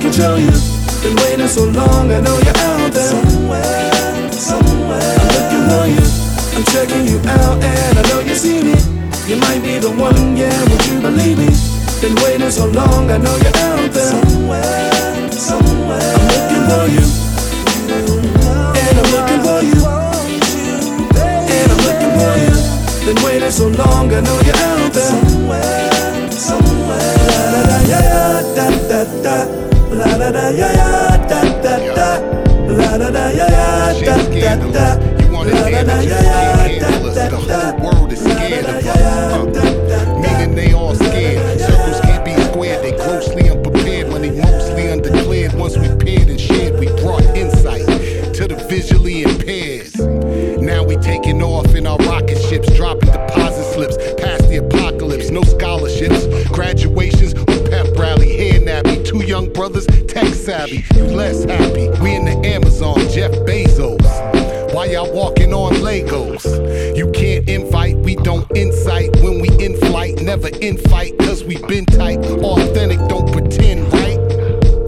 Can 0.00 0.12
show 0.12 0.36
you. 0.36 0.50
Been 1.04 1.16
waiting 1.16 1.46
so 1.46 1.64
long, 1.64 2.10
I 2.10 2.20
know 2.20 2.36
you're 2.40 2.56
out 2.56 2.92
there. 2.92 3.12
Somewhere, 3.12 4.32
somewhere. 4.32 5.16
I'm 5.20 5.28
looking 5.36 5.64
for 5.68 5.84
you. 5.92 6.04
I'm 6.56 6.64
checking 6.72 7.04
you 7.06 7.18
out, 7.28 7.62
and 7.62 7.98
I 7.98 8.02
know 8.08 8.20
you 8.20 8.34
see 8.34 8.62
me. 8.64 8.76
You 9.28 9.36
might 9.36 9.60
be 9.62 9.78
the 9.78 9.90
one, 9.90 10.36
yeah, 10.36 10.56
would 10.68 10.84
you 10.88 11.00
believe 11.00 11.38
me? 11.38 11.52
Been 12.00 12.16
waiting 12.24 12.50
so 12.50 12.66
long, 12.66 13.10
I 13.10 13.18
know 13.18 13.36
you're 13.44 13.60
out 13.68 13.92
there. 13.92 14.12
Somewhere, 14.16 15.30
somewhere. 15.32 16.16
I'm 16.16 16.26
looking 16.32 16.64
for 16.70 16.84
you. 16.96 17.04
And 18.80 18.94
I'm 19.00 19.08
looking 19.12 19.40
for 19.44 19.60
you. 19.68 19.78
And 21.44 21.68
I'm 21.72 21.80
looking 21.88 22.12
for 22.16 22.34
you. 22.40 22.56
Been 23.04 23.20
waiting 23.24 23.50
so 23.52 23.68
long, 23.68 24.12
I 24.12 24.20
know 24.20 24.40
you're 24.48 24.56
out 24.56 24.92
there. 24.92 25.12
Somewhere, 25.12 26.30
somewhere. 26.32 27.20
La 27.52 27.60
da 27.68 28.40
da 28.56 28.70
da 28.88 29.04
da 29.04 29.22
da. 29.22 29.69
La 29.90 30.16
da 30.16 30.30
da 30.30 30.50
ya 30.50 30.68
ya 30.72 31.16
da 31.26 31.40
da 31.62 31.78
da. 31.94 32.20
La 32.68 32.96
da 32.98 33.10
da 33.10 33.30
ya 33.30 33.46
ya 33.48 33.92
da 34.00 34.16
da 34.16 34.56
da. 34.72 34.86
La 35.30 35.70
da 35.70 35.82
da 35.84 36.00
ya 36.00 36.18
ya 36.30 36.78
da 36.78 36.90
da 37.14 37.28
da. 37.46 37.74
Word 37.82 38.12
is 38.12 38.20
scared 38.20 38.66
of 38.66 38.86
us. 38.86 39.56
Meaning 40.22 40.54
they 40.54 40.72
all 40.72 40.94
scared. 40.94 41.60
Circles 41.60 42.00
can't 42.02 42.24
be 42.24 42.34
squared. 42.34 42.84
They 42.84 42.92
grossly 42.92 43.50
unprepared. 43.50 44.08
Money 44.10 44.30
mostly 44.30 44.88
undeclared. 44.90 45.54
Once 45.54 45.76
we 45.76 45.88
paired 45.88 46.28
and 46.28 46.40
shared, 46.40 46.78
we 46.78 46.86
brought 47.02 47.24
insight 47.36 47.86
to 48.34 48.46
the 48.46 48.54
visually 48.68 49.22
impaired. 49.22 49.90
Now 50.62 50.84
we 50.84 50.96
taking 50.98 51.42
off 51.42 51.74
in 51.74 51.86
our 51.86 51.98
rocket 51.98 52.38
ships, 52.38 52.72
dropping 52.76 53.10
deposit 53.10 53.64
slips 53.74 53.96
past 54.22 54.48
the 54.48 54.56
apocalypse. 54.56 55.30
No 55.30 55.42
scholarships, 55.42 56.26
graduations, 56.48 57.34
brothers, 59.60 59.84
tech 60.08 60.32
savvy. 60.32 60.82
You 60.94 61.04
less 61.04 61.44
happy. 61.44 61.90
We 62.00 62.14
in 62.14 62.24
the 62.24 62.40
Amazon, 62.46 62.98
Jeff 63.10 63.30
Bezos. 63.44 64.00
Why 64.72 64.86
y'all 64.86 65.12
walking 65.12 65.52
on 65.52 65.74
Legos? 65.84 66.96
You 66.96 67.10
can't 67.10 67.46
invite, 67.46 67.98
we 67.98 68.16
don't 68.16 68.50
incite. 68.52 69.14
When 69.20 69.38
we 69.38 69.50
in 69.62 69.76
flight, 69.76 70.22
never 70.22 70.48
in 70.48 70.78
fight, 70.78 71.18
cause 71.18 71.44
we 71.44 71.58
been 71.66 71.84
tight. 71.84 72.20
Authentic, 72.20 73.06
don't 73.10 73.30
pretend, 73.30 73.92
right? 73.92 74.18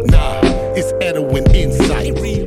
Nah, 0.06 0.40
it's 0.74 0.90
Edwin 1.02 1.54
Insight. 1.54 2.41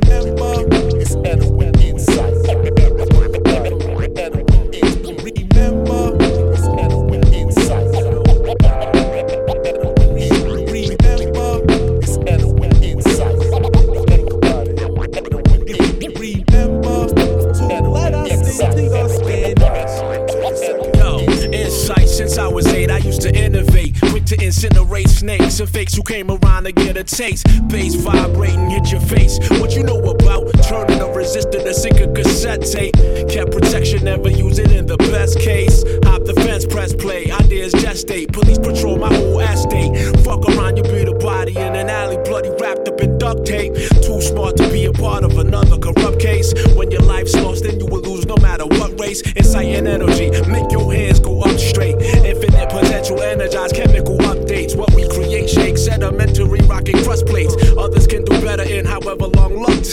A 27.06 27.16
taste. 27.16 27.46
Bass 27.68 27.94
vibrating, 27.94 28.70
hit 28.70 28.90
your 28.90 29.00
face. 29.00 29.38
What 29.60 29.74
you 29.74 29.82
know 29.82 29.98
about 29.98 30.52
turning 30.62 31.00
a 31.00 31.04
resistor 31.04 31.62
to 31.62 31.74
sync 31.74 32.00
a 32.00 32.08
cassette 32.12 32.62
tape? 32.62 32.94
Kept 33.28 33.52
protection, 33.52 34.04
never 34.04 34.30
use 34.30 34.58
it 34.58 34.70
in 34.72 34.86
the 34.86 34.96
best 34.96 35.38
case. 35.40 35.82
Hop 36.04 36.24
the 36.24 36.34
fence, 36.34 36.66
press 36.66 36.94
play. 36.94 37.30
Ideas 37.30 37.72
gestate. 37.74 38.32
Police 38.32 38.58
patrol 38.58 38.98
my 38.98 39.12
whole 39.14 39.40
estate. 39.40 39.92
Fuck 40.24 40.44
around, 40.48 40.76
you 40.76 40.82
beat 40.84 41.08
a 41.08 41.14
body 41.14 41.56
in 41.56 41.74
an 41.74 41.88
alley, 41.88 42.18
bloody 42.24 42.50
wrapped 42.60 42.88
up 42.88 43.00
in 43.00 43.18
duct 43.18 43.46
tape. 43.46 43.74
Too 44.02 44.20
smart 44.20 44.56
to 44.56 44.68
be 44.70 44.86
a 44.86 44.92
part 44.92 45.24
of 45.24 45.38
another 45.38 45.65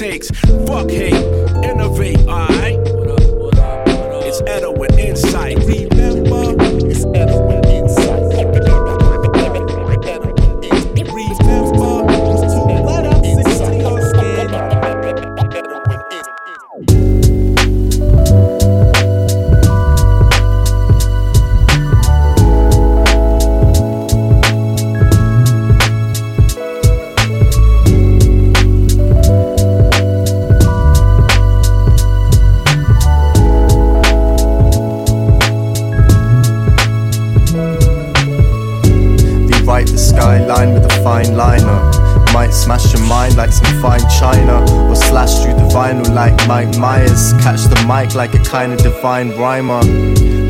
takes. 0.04 0.30
Fuck 0.68 0.90
hate, 0.90 1.14
innovate, 1.64 2.18
alright? 2.28 2.63
Of 48.54 48.78
divine 48.84 49.32
rhymer. 49.32 49.82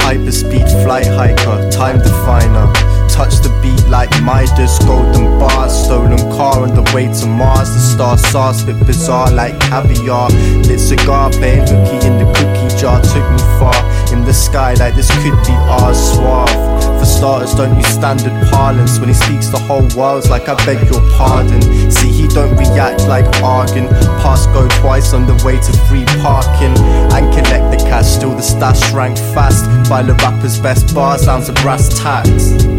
Hyperspeed 0.03 0.67
flight 0.83 1.07
hiker, 1.07 1.71
time 1.71 1.99
definer. 1.99 2.67
Touch 3.07 3.35
the 3.39 3.49
beat 3.61 3.81
like 3.89 4.09
Midas, 4.21 4.77
golden 4.79 5.39
bars, 5.39 5.71
stolen 5.85 6.17
car 6.35 6.63
on 6.63 6.75
the 6.75 6.83
way 6.93 7.07
to 7.07 7.25
Mars. 7.25 7.69
The 7.73 7.79
star 7.79 8.17
sauce, 8.17 8.63
bit 8.63 8.77
bizarre 8.85 9.31
like 9.31 9.57
caviar. 9.61 10.29
Lit 10.67 10.81
cigar, 10.81 11.29
playing 11.31 11.61
hooky 11.61 12.05
in 12.05 12.17
the 12.19 12.25
cookie 12.35 12.77
jar. 12.77 13.01
Took 13.01 13.31
me 13.31 13.39
far 13.57 13.79
in 14.11 14.25
the 14.25 14.33
sky 14.33 14.73
like 14.73 14.95
this 14.95 15.09
could 15.23 15.39
be 15.47 15.53
ours. 15.53 15.97
Suave. 15.97 16.82
Don't 17.23 17.77
use 17.77 17.87
standard 17.87 18.33
parlance 18.51 18.99
when 18.99 19.07
he 19.07 19.15
speaks. 19.15 19.47
The 19.47 19.57
whole 19.57 19.87
world's 19.95 20.29
like 20.29 20.49
I 20.49 20.55
beg 20.65 20.91
your 20.91 20.99
pardon. 21.11 21.61
See, 21.89 22.11
he 22.11 22.27
don't 22.27 22.53
react 22.57 23.07
like 23.07 23.25
Argan. 23.41 23.87
Pass 24.19 24.45
go 24.47 24.67
twice 24.81 25.13
on 25.13 25.25
the 25.25 25.41
way 25.45 25.55
to 25.55 25.71
free 25.87 26.03
parking 26.21 26.75
and 27.15 27.33
collect 27.33 27.71
the 27.71 27.77
cash. 27.87 28.07
Still 28.07 28.35
the 28.35 28.41
stash 28.41 28.91
rank 28.91 29.17
fast 29.17 29.63
by 29.89 30.03
the 30.03 30.15
rapper's 30.15 30.59
best 30.59 30.93
bars 30.93 31.25
down 31.25 31.43
a 31.43 31.53
brass 31.53 31.87
tacks. 31.97 32.72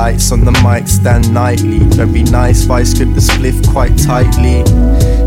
Lights 0.00 0.32
on 0.32 0.40
the 0.46 0.52
mic 0.64 0.88
stand 0.88 1.30
nightly. 1.30 1.80
Very 2.00 2.22
nice, 2.22 2.64
but 2.64 2.74
I 2.74 2.84
the 2.84 3.20
spliff 3.20 3.58
quite 3.70 3.94
tightly. 3.98 4.62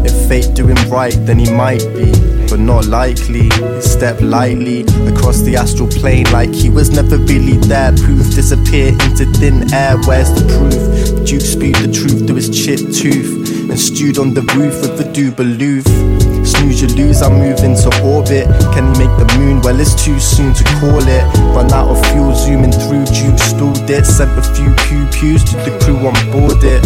If 0.04 0.28
fate 0.28 0.56
do 0.56 0.66
him 0.66 0.82
right, 0.90 1.14
then 1.28 1.38
he 1.38 1.50
might 1.54 1.86
be, 1.94 2.10
but 2.50 2.60
not 2.60 2.88
likely. 2.88 3.52
Step 3.82 4.20
lightly 4.20 4.82
across 5.12 5.42
the 5.42 5.56
astral 5.56 5.88
plane 5.88 6.26
like 6.32 6.52
he 6.52 6.72
was 6.72 6.90
never 6.90 7.18
really 7.18 7.58
there. 7.58 7.92
Proof 8.06 8.34
disappear 8.34 8.90
into 9.06 9.26
thin 9.38 9.72
air. 9.72 9.96
Where's 10.08 10.32
the 10.34 10.44
proof? 10.56 10.82
Duke 11.28 11.46
spewed 11.54 11.76
the 11.76 11.92
truth 11.94 12.26
through 12.26 12.42
his 12.42 12.50
chipped 12.50 12.98
tooth 12.98 13.70
and 13.70 13.80
stewed 13.80 14.18
on 14.18 14.34
the 14.34 14.42
roof 14.58 14.82
with 14.82 14.98
the 14.98 15.06
Dubaloof. 15.14 16.23
Snooze 16.64 16.82
you 16.82 16.88
lose, 16.96 17.22
I 17.22 17.28
move 17.28 17.60
into 17.60 17.92
orbit. 18.08 18.48
Can 18.72 18.96
he 18.96 19.04
make 19.04 19.12
the 19.20 19.28
moon? 19.38 19.60
Well, 19.60 19.78
it's 19.82 19.94
too 20.02 20.18
soon 20.18 20.54
to 20.54 20.64
call 20.80 21.04
it. 21.04 21.24
Run 21.52 21.70
out 21.74 21.90
of 21.90 22.00
fuel, 22.08 22.34
zooming 22.34 22.72
through, 22.72 23.04
Duke 23.12 23.38
stalled 23.38 23.90
it. 23.90 24.06
Sent 24.06 24.32
a 24.40 24.42
few 24.56 24.72
pews 25.12 25.44
to 25.44 25.58
the 25.58 25.78
crew 25.84 26.00
on 26.08 26.16
board 26.32 26.64
it. 26.64 26.80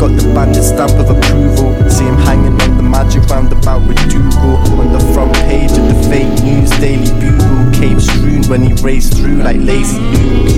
Got 0.00 0.16
the 0.16 0.24
bandit 0.32 0.64
stamp 0.64 0.92
of 0.92 1.10
approval. 1.10 1.76
See 1.90 2.04
him 2.04 2.16
hanging 2.24 2.58
on 2.62 2.78
the 2.78 2.82
magic 2.82 3.28
roundabout 3.28 3.86
with 3.86 4.00
Dougal. 4.08 4.56
On 4.80 4.90
the 4.90 5.00
front 5.12 5.34
page 5.44 5.72
of 5.72 5.84
the 5.92 6.08
fake 6.08 6.32
news, 6.42 6.70
Daily 6.80 7.12
Bugle. 7.20 7.68
Cape 7.76 8.00
strewn 8.00 8.44
when 8.48 8.62
he 8.62 8.72
raced 8.82 9.12
through 9.18 9.42
like 9.42 9.60
lazy 9.60 10.00
Luke. 10.00 10.56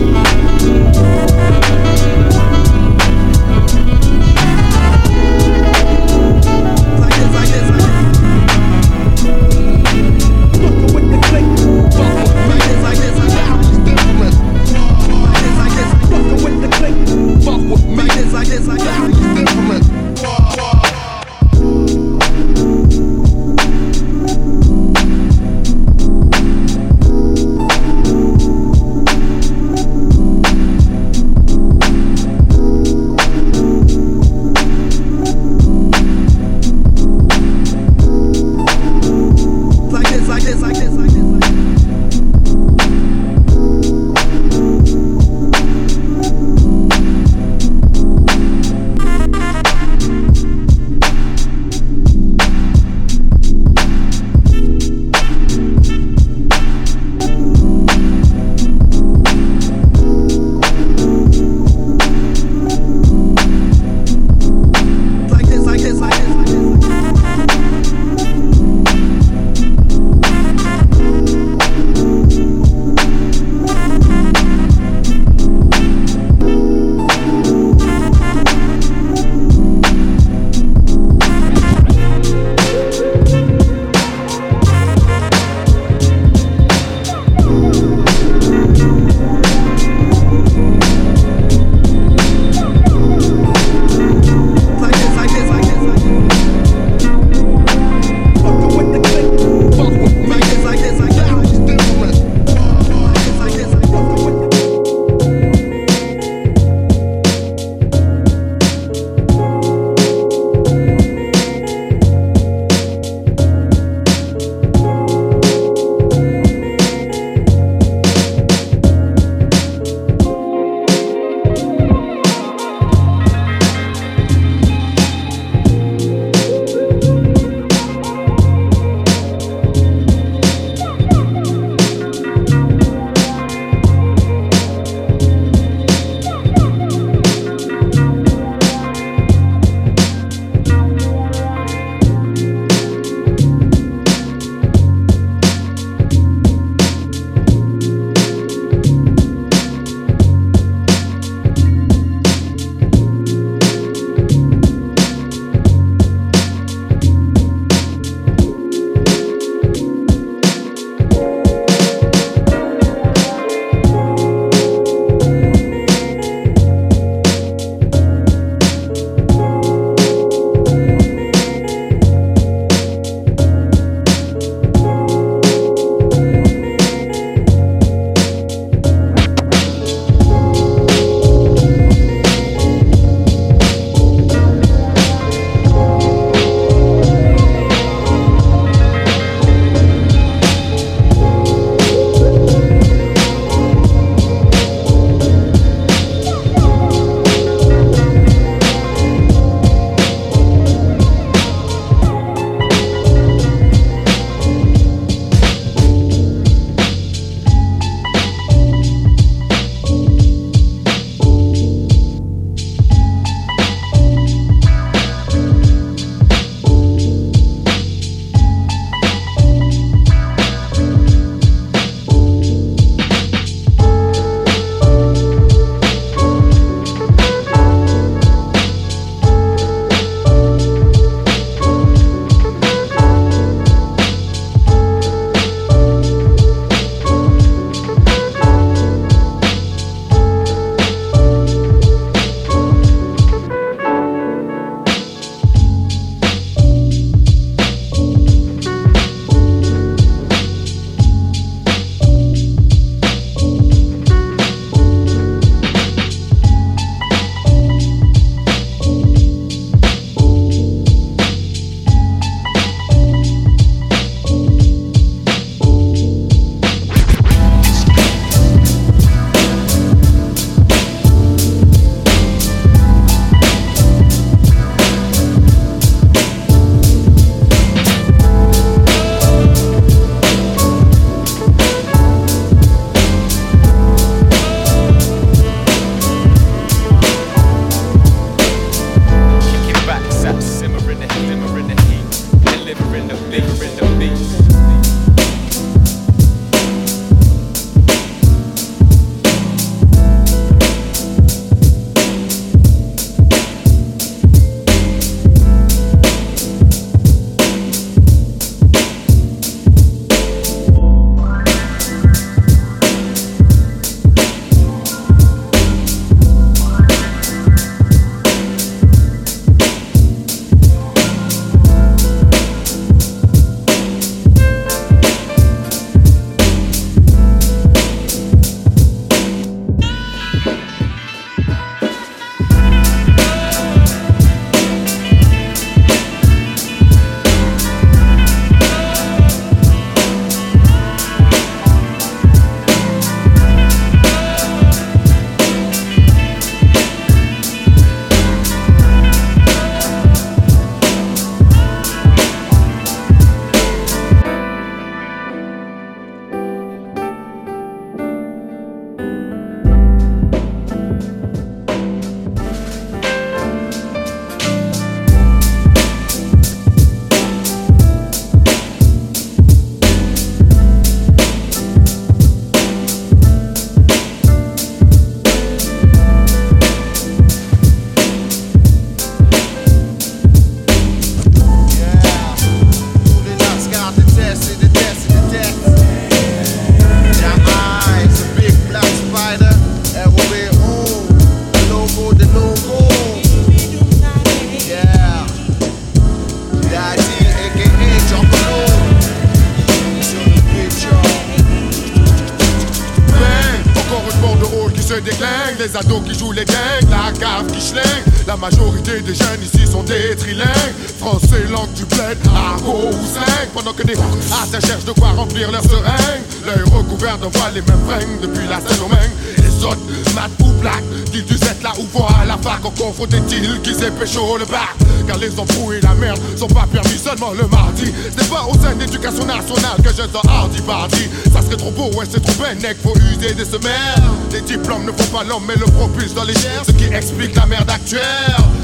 Les 405.00 405.76
ados 405.76 406.02
qui 406.04 406.18
jouent 406.18 406.32
les 406.32 406.44
gangs, 406.44 406.90
la 406.90 407.12
cave 407.12 407.46
qui 407.52 407.60
schlingue. 407.60 408.04
La 408.26 408.36
majorité 408.36 409.00
des 409.00 409.14
jeunes 409.14 409.42
ici 409.42 409.64
sont 409.64 409.84
des 409.84 410.16
trilingues. 410.16 410.74
Français, 410.98 411.44
langue 411.50 411.72
du 411.74 411.84
bled, 411.84 412.18
argot 412.34 412.88
ou 412.88 413.06
slang 413.06 413.48
Pendant 413.54 413.72
que 413.72 413.84
des 413.84 413.94
à 413.94 414.60
cherchent 414.60 414.84
de 414.84 414.92
quoi 414.92 415.10
remplir 415.10 415.52
leur 415.52 415.62
seringue 415.62 416.22
L'œil 416.44 416.62
recouvert 416.74 417.16
de 417.18 417.26
voile 417.26 417.54
les 417.54 417.62
mêmes 417.62 417.84
fringues 417.86 418.20
Depuis 418.20 418.48
la 418.48 418.58
Les 418.58 419.37
autres, 419.64 419.78
mat 420.14 420.30
ou 420.40 420.52
black 420.60 420.82
Qu'ils 421.12 421.24
du 421.24 421.36
Z 421.36 421.62
là 421.62 421.72
où 421.78 421.86
voit 421.92 422.10
à 422.20 422.24
la 422.24 422.36
fac 422.36 422.60
On 422.64 422.70
confond 422.70 423.06
des 423.06 423.20
deals 423.20 423.60
qui 423.62 423.74
s'est 423.74 423.90
pécho 423.90 424.36
le 424.38 424.44
bac. 424.44 424.76
Car 425.06 425.18
les 425.18 425.38
embrouilles 425.38 425.78
et 425.78 425.80
la 425.80 425.94
merde 425.94 426.20
sont 426.36 426.48
pas 426.48 426.66
permis 426.70 426.98
seulement 426.98 427.32
le 427.32 427.46
mardi. 427.48 427.92
C'est 428.16 428.28
pas 428.28 428.44
au 428.44 428.54
sein 428.54 428.74
d'éducation 428.74 429.24
nationale 429.24 429.76
que 429.82 429.90
je 429.90 430.02
sens 430.02 430.24
hardy 430.28 430.60
party 430.62 431.08
Ça 431.32 431.42
serait 431.42 431.56
trop 431.56 431.70
beau, 431.70 431.90
ouais 431.96 432.04
c'est 432.10 432.20
trop 432.20 432.34
bénèque 432.42 432.78
Faut 432.82 432.94
user 432.96 433.34
des 433.34 433.44
semelles. 433.44 434.02
Les 434.32 434.42
diplômes 434.42 434.84
ne 434.84 434.92
font 434.92 435.16
pas 435.16 435.24
l'homme 435.24 435.44
mais 435.46 435.54
le 435.56 435.66
propulsent 435.66 436.14
dans 436.14 436.24
les 436.24 436.34
chairs 436.34 436.62
Ce 436.66 436.72
qui 436.72 436.84
explique 436.92 437.34
la 437.34 437.46
merde 437.46 437.70
actuelle. 437.70 438.02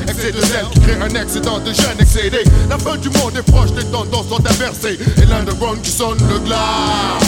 Excès 0.07 0.33
de 0.33 0.41
zèle 0.41 0.67
qui 0.73 0.81
crée 0.81 0.99
un 1.01 1.23
excédent 1.23 1.59
de 1.61 1.73
jeunes 1.73 2.01
excédés. 2.01 2.45
La 2.69 2.79
fin 2.79 2.97
du 2.97 3.09
monde 3.11 3.37
est 3.39 3.51
proche, 3.51 3.71
les 3.77 3.85
tendances 3.85 4.29
sont 4.29 4.45
inversées. 4.47 4.99
Et 5.17 5.27
l'underground 5.27 5.81
qui 5.83 5.91
sonne 5.91 6.19
le 6.31 6.39
glas 6.41 7.19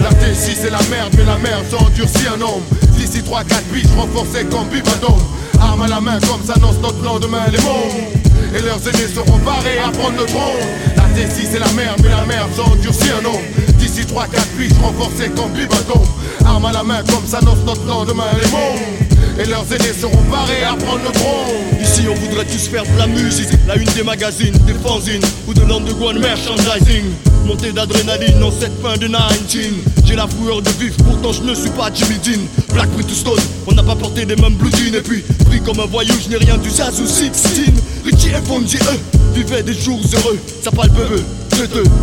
La 0.00 0.10
T6 0.10 0.56
c'est 0.60 0.70
la 0.70 0.82
merde 0.90 1.14
mais 1.16 1.24
la 1.24 1.38
merde 1.38 1.64
s'endurcit 1.70 2.26
un 2.28 2.40
homme 2.40 2.62
D'ici 2.96 3.18
3-4 3.18 3.44
biches 3.72 3.86
renforcés 3.96 4.44
comme 4.44 4.68
Bibadome 4.68 5.20
Arme 5.60 5.82
à 5.82 5.88
la 5.88 6.00
main 6.00 6.18
comme 6.20 6.44
s'annonce 6.44 6.76
notre 6.82 7.02
lendemain 7.02 7.44
les 7.52 7.60
mondes 7.60 8.26
et 8.54 8.62
leurs 8.62 8.78
aînés 8.88 9.12
seront 9.12 9.38
parés 9.38 9.78
à 9.78 9.90
prendre 9.90 10.18
le 10.18 10.24
trône 10.26 10.62
La 10.96 11.02
T6 11.04 11.48
c'est 11.50 11.58
la 11.58 11.70
merde 11.72 12.00
mais 12.02 12.10
la 12.10 12.24
merde 12.24 12.50
s'endurcit 12.54 13.10
un 13.20 13.24
homme 13.24 13.42
D'ici 13.78 14.02
3-4 14.02 14.56
biches 14.56 14.78
renforcés 14.82 15.30
comme 15.30 15.50
Bibadome 15.52 16.06
Arme 16.44 16.66
à 16.66 16.72
la 16.72 16.82
main 16.82 17.02
comme 17.08 17.26
s'annonce 17.26 17.64
notre 17.66 17.84
lendemain 17.86 18.30
les 18.40 18.50
mondes 18.50 19.38
Et 19.38 19.44
leurs 19.48 19.66
aînés 19.72 19.92
seront 19.98 20.22
parés 20.30 20.62
à 20.64 20.74
prendre 20.74 21.04
le 21.04 21.12
trône 21.12 21.66
Ici 21.80 22.06
on 22.10 22.14
voudrait 22.14 22.44
tous 22.44 22.68
faire 22.68 22.82
de 22.84 22.98
la 22.98 23.06
musique, 23.06 23.48
la 23.66 23.76
une 23.76 23.88
des 23.94 24.02
magazines, 24.02 24.56
des 24.66 24.74
fanzines. 24.74 25.22
Ou 25.46 25.54
de 25.54 25.60
l'underground 25.60 26.18
merchandising. 26.18 27.04
Montée 27.46 27.70
d'adrénaline 27.70 28.42
en 28.42 28.50
cette 28.50 28.80
fin 28.82 28.96
de 28.96 29.06
19. 29.06 29.72
J'ai 30.04 30.16
la 30.16 30.26
foueur 30.26 30.62
de 30.62 30.68
vif, 30.80 30.96
pourtant 30.96 31.32
je 31.32 31.42
ne 31.42 31.54
suis 31.54 31.70
pas 31.70 31.90
Jimmy 31.94 32.18
Dean. 32.18 32.40
Black 32.74 32.88
to 33.06 33.14
Stone, 33.14 33.38
on 33.68 33.72
n'a 33.72 33.84
pas 33.84 33.94
porté 33.94 34.24
des 34.24 34.34
mêmes 34.34 34.54
blue 34.54 34.70
jeans. 34.72 34.94
Et 34.96 35.00
puis, 35.00 35.22
pris 35.44 35.60
comme 35.60 35.78
un 35.78 35.86
voyou, 35.86 36.12
je 36.20 36.28
n'ai 36.28 36.38
rien 36.38 36.58
du 36.58 36.68
Zaz 36.70 37.00
ou 37.00 37.06
16. 37.06 37.30
Richie 38.04 38.30
et 38.30 38.44
Fonzie, 38.44 38.78
eux, 38.78 39.00
vivaient 39.32 39.62
des 39.62 39.74
jours 39.74 40.00
heureux. 40.12 40.38
Ça 40.60 40.72
parle 40.72 40.90
peu, 40.90 41.22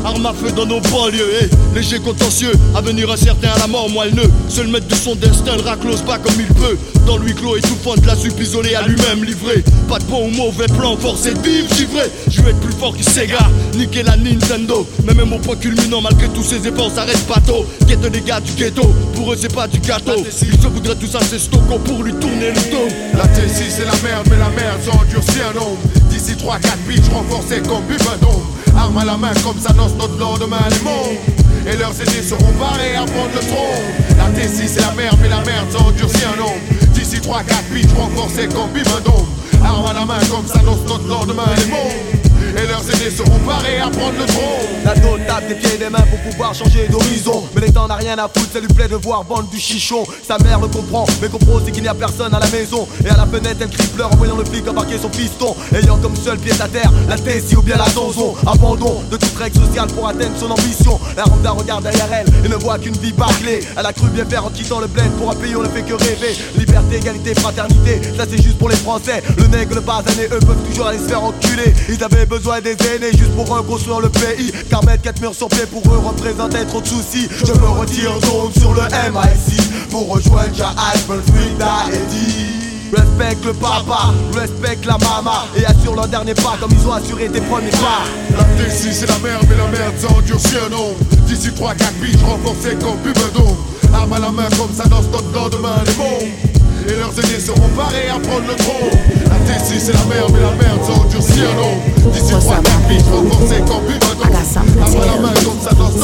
arme 0.06 0.26
à 0.26 0.34
feu 0.34 0.52
dans 0.52 0.66
nos 0.66 0.80
banlieues. 0.82 1.30
Eh, 1.42 1.76
léger 1.76 2.00
contentieux, 2.00 2.52
avenir 2.76 3.10
incertain 3.12 3.50
à 3.56 3.60
la 3.60 3.68
mort 3.68 3.90
moelleux. 3.90 4.30
Seul 4.48 4.68
maître 4.68 4.88
de 4.88 4.96
son 4.96 5.16
destin, 5.16 5.56
le 5.56 5.62
raclose 5.62 6.02
pas 6.02 6.18
comme 6.18 6.36
il 6.40 6.48
peut. 6.54 6.78
Dans 7.06 7.18
lui 7.18 7.34
clos 7.34 7.58
étouffant 7.58 7.96
de 7.96 8.08
la 8.08 8.16
soupe 8.16 8.40
isolée 8.40 8.76
à 8.76 8.88
lui-même 8.88 9.24
livré. 9.24 9.64
Pas 9.88 10.00
de 10.00 10.06
bon 10.06 10.28
ou 10.28 10.32
mauvais 10.32 10.68
plan, 10.68 10.98
forcé 10.98 11.34
de 11.34 11.40
vivre, 11.40 11.68
givré. 11.76 12.04
Je 12.30 12.42
veux 12.42 12.50
être 12.50 12.60
plus 12.60 12.74
fort 12.74 12.96
que 12.96 13.04
Sega, 13.04 13.50
niquer 13.76 14.04
la 14.04 14.18
Nintendo. 14.18 14.88
Mais 15.06 15.14
même 15.14 15.34
au 15.34 15.40
point 15.40 15.56
culminant, 15.56 16.02
malgré 16.02 16.30
tous 16.30 16.44
ces 16.44 16.68
efforts, 16.68 16.92
ça 16.94 17.04
reste 17.04 17.28
bateau. 17.28 17.66
Guette 17.88 18.12
les 18.12 18.22
gars 18.22 18.40
du 18.40 18.54
ghetto, 18.54 18.94
pour 19.16 19.34
eux 19.34 19.38
c'est 19.40 19.54
pas 19.54 19.68
du 19.68 19.80
gâteau. 19.80 20.24
Ils 20.42 20.62
se 20.62 20.68
voudraient 20.68 20.96
tous 20.96 21.16
assez 21.16 21.40
stocko 21.40 21.78
pour 21.80 22.04
lui 22.04 22.14
tourner 22.14 22.50
le 22.50 22.72
dos. 22.72 22.88
La 23.14 23.26
T6 23.26 23.70
c'est 23.70 23.86
la 23.86 24.10
merde 24.10 24.28
mais 24.30 24.38
la 24.38 24.50
merde 24.50 24.80
s'endurcit 24.84 25.42
un 25.42 25.58
homme 25.58 25.78
D'ici 26.10 26.34
3-4 26.34 26.60
biches 26.88 27.10
renforcés 27.14 27.62
comme 27.62 27.84
Bibadome 27.88 28.44
Arme 28.84 28.98
à 28.98 29.06
la 29.06 29.16
main 29.16 29.34
comme 29.46 29.58
s'annonce 29.58 29.94
notre 29.98 30.20
lendemain 30.20 30.58
les 30.70 30.80
mondes 30.84 31.18
Et 31.66 31.78
leurs 31.78 31.94
aînés 32.02 32.22
seront 32.22 32.52
parés 32.60 32.96
à 32.96 33.06
prendre 33.06 33.32
le 33.34 33.40
trône. 33.40 34.18
La 34.18 34.28
T6 34.38 34.68
c'est 34.68 34.82
la 34.82 34.92
merde 34.92 35.18
mais 35.22 35.30
la 35.30 35.40
merde 35.40 35.72
s'endurcit 35.72 36.26
un 36.26 36.40
homme. 36.42 36.92
D'ici 36.94 37.18
3-4 37.18 37.74
biches 37.74 37.94
renforcés 37.98 38.50
comme 38.50 38.72
Bibadome 38.74 39.28
Arme 39.64 39.86
à 39.86 39.94
la 39.94 40.06
main 40.06 40.20
comme 40.30 40.46
s'annonce 40.46 40.86
notre 40.86 41.08
lendemain 41.08 41.46
les 41.58 41.72
mondes 41.72 42.13
et 42.58 42.68
leurs 42.68 42.84
aînés 42.90 43.12
seront 43.16 43.40
parés 43.40 43.80
à 43.80 43.90
prendre 43.90 44.18
le 44.20 44.26
trône. 44.26 44.84
La 44.86 44.96
dot 44.96 45.20
tape 45.28 45.48
des 45.48 45.56
pieds 45.56 45.76
et 45.76 45.78
des 45.78 45.90
mains 45.90 46.06
pour 46.10 46.20
pouvoir 46.20 46.54
changer 46.54 46.88
d'horizon. 46.88 47.44
Mais 47.56 47.62
l'état 47.62 47.86
n'a 47.88 47.96
rien 47.96 48.18
à 48.18 48.28
foutre, 48.28 48.52
ça 48.54 48.60
lui 48.60 48.68
plaît 48.68 48.88
de 48.88 48.96
voir 48.96 49.24
vendre 49.24 49.50
du 49.50 49.60
chichon. 49.60 50.04
Sa 50.28 50.38
mère 50.40 50.60
le 50.60 50.68
comprend, 50.68 51.06
mais 51.22 51.30
comprend 51.30 51.54
aussi 51.54 51.72
qu'il 51.72 51.84
n'y 51.84 51.90
a 51.90 51.94
personne 51.94 52.34
à 52.34 52.40
la 52.40 52.50
maison. 52.50 52.88
Et 53.06 53.10
à 53.10 53.18
la 53.18 53.26
fenêtre 53.26 53.58
elle 53.62 53.70
crie 53.70 53.90
en 54.04 54.16
voyant 54.16 54.36
le 54.36 54.46
flic 54.46 54.68
embarquer 54.68 54.98
son 54.98 55.10
piston. 55.10 55.56
Ayant 55.74 55.98
comme 55.98 56.16
seul 56.16 56.38
pied 56.38 56.54
à 56.60 56.68
terre 56.68 56.92
la 57.08 57.18
Tessie 57.18 57.56
ou 57.56 57.62
bien 57.62 57.78
la 57.78 57.90
donzon 57.90 58.36
Abandon 58.46 59.02
de 59.10 59.18
toute 59.18 59.36
règle 59.38 59.60
sociale 59.60 59.88
pour 59.88 60.08
atteindre 60.08 60.38
son 60.38 60.52
ambition. 60.52 61.00
La 61.16 61.24
Ronda 61.24 61.52
regarde 61.52 61.84
derrière 61.84 62.10
elle 62.14 62.46
et 62.46 62.50
ne 62.50 62.56
voit 62.56 62.78
qu'une 62.78 62.98
vie 62.98 63.14
bâclée. 63.14 63.62
Elle 63.78 63.86
a 63.86 63.94
cru 63.94 64.10
bien 64.10 64.26
faire 64.26 64.46
en 64.46 64.50
quittant 64.50 64.80
le 64.80 64.88
bled 64.88 65.12
pour 65.18 65.32
un 65.32 65.36
pays 65.36 65.56
on 65.56 65.64
ne 65.64 65.70
fait 65.70 65.84
que 65.84 65.94
rêver. 65.94 66.36
Liberté, 66.58 66.98
égalité, 66.98 67.34
fraternité, 67.36 68.02
ça 68.18 68.26
c'est 68.30 68.42
juste 68.42 68.58
pour 68.58 68.70
les 68.70 68.76
Français. 68.76 69.24
Le 69.38 69.48
nègre, 69.48 69.76
le 69.76 69.82
basané, 69.82 70.26
eux 70.26 70.40
peuvent 70.40 70.64
toujours 70.70 70.88
aller 70.88 71.00
se 71.00 71.08
faire 71.08 71.24
enculer. 71.24 71.74
Ils 71.90 72.04
avaient 72.04 72.26
besoin 72.26 72.43
des 72.44 72.72
aînés 72.72 73.12
juste 73.18 73.32
pour 73.36 73.48
reconstruire 73.48 74.02
le 74.02 74.10
pays. 74.10 74.52
Car 74.70 74.84
mettre 74.84 75.04
4 75.04 75.22
murs 75.22 75.34
sur 75.34 75.48
pied 75.48 75.66
pour 75.66 75.82
eux 75.94 75.98
représentait 75.98 76.66
trop 76.66 76.82
de 76.82 76.88
soucis. 76.88 77.30
Je 77.40 77.54
me 77.54 77.68
retire 77.68 78.12
donc 78.20 78.52
sur 78.58 78.74
le 78.74 78.82
MIC 78.82 79.90
Pour 79.90 80.10
rejoindre 80.10 80.54
Jahal, 80.54 80.98
Frida 81.08 81.86
et 81.88 81.98
D 82.12 82.96
Respecte 82.96 83.46
le 83.46 83.54
papa, 83.54 84.14
respecte 84.36 84.86
la 84.86 84.98
mama 85.00 85.46
Et 85.56 85.66
assure 85.66 85.96
leur 85.96 86.08
dernier 86.08 86.36
pas 86.36 86.56
comme 86.60 86.72
ils 86.72 86.88
ont 86.88 86.94
assuré 86.94 87.28
tes 87.28 87.42
premiers 87.42 87.72
pas. 87.72 88.04
La 88.38 88.44
T6 88.44 88.92
c'est 88.92 89.08
la 89.08 89.18
merde 89.18 89.46
mais 89.50 89.56
la 89.56 89.68
merde 89.68 89.96
s'endurcit 89.98 90.58
un 90.58 90.72
homme 90.74 90.96
D'ici 91.26 91.50
3-4 91.50 91.94
biches 92.02 92.22
renforcés 92.22 92.76
comme 92.80 92.98
Bubedon 93.04 93.58
Arme 93.94 94.14
à 94.14 94.20
la 94.20 94.32
main 94.32 94.50
comme 94.58 94.74
ça 94.76 94.84
danse 94.88 95.06
notre 95.12 95.34
lendemain 95.34 95.82
les 95.88 95.96
mondes 95.96 96.53
et 96.88 96.96
leurs 96.96 97.14
aînés 97.20 97.40
seront 97.40 97.70
parés 97.76 98.10
à 98.10 98.20
prendre 98.20 98.48
le 98.48 98.56
trône 98.56 98.92
La 99.30 99.38
T6 99.40 99.80
c'est 99.80 99.94
la 99.94 100.06
merde 100.06 100.32
mais 100.34 100.42
la 100.42 100.52
merde 100.52 100.84
s'endurcit 100.84 101.42
un 101.42 101.58
homme 101.58 102.12
D'ici 102.12 102.34
3-4 102.34 102.88
biches 102.88 103.08
renforcés 103.12 103.62
comme 103.68 103.86
Bibendum 103.88 104.24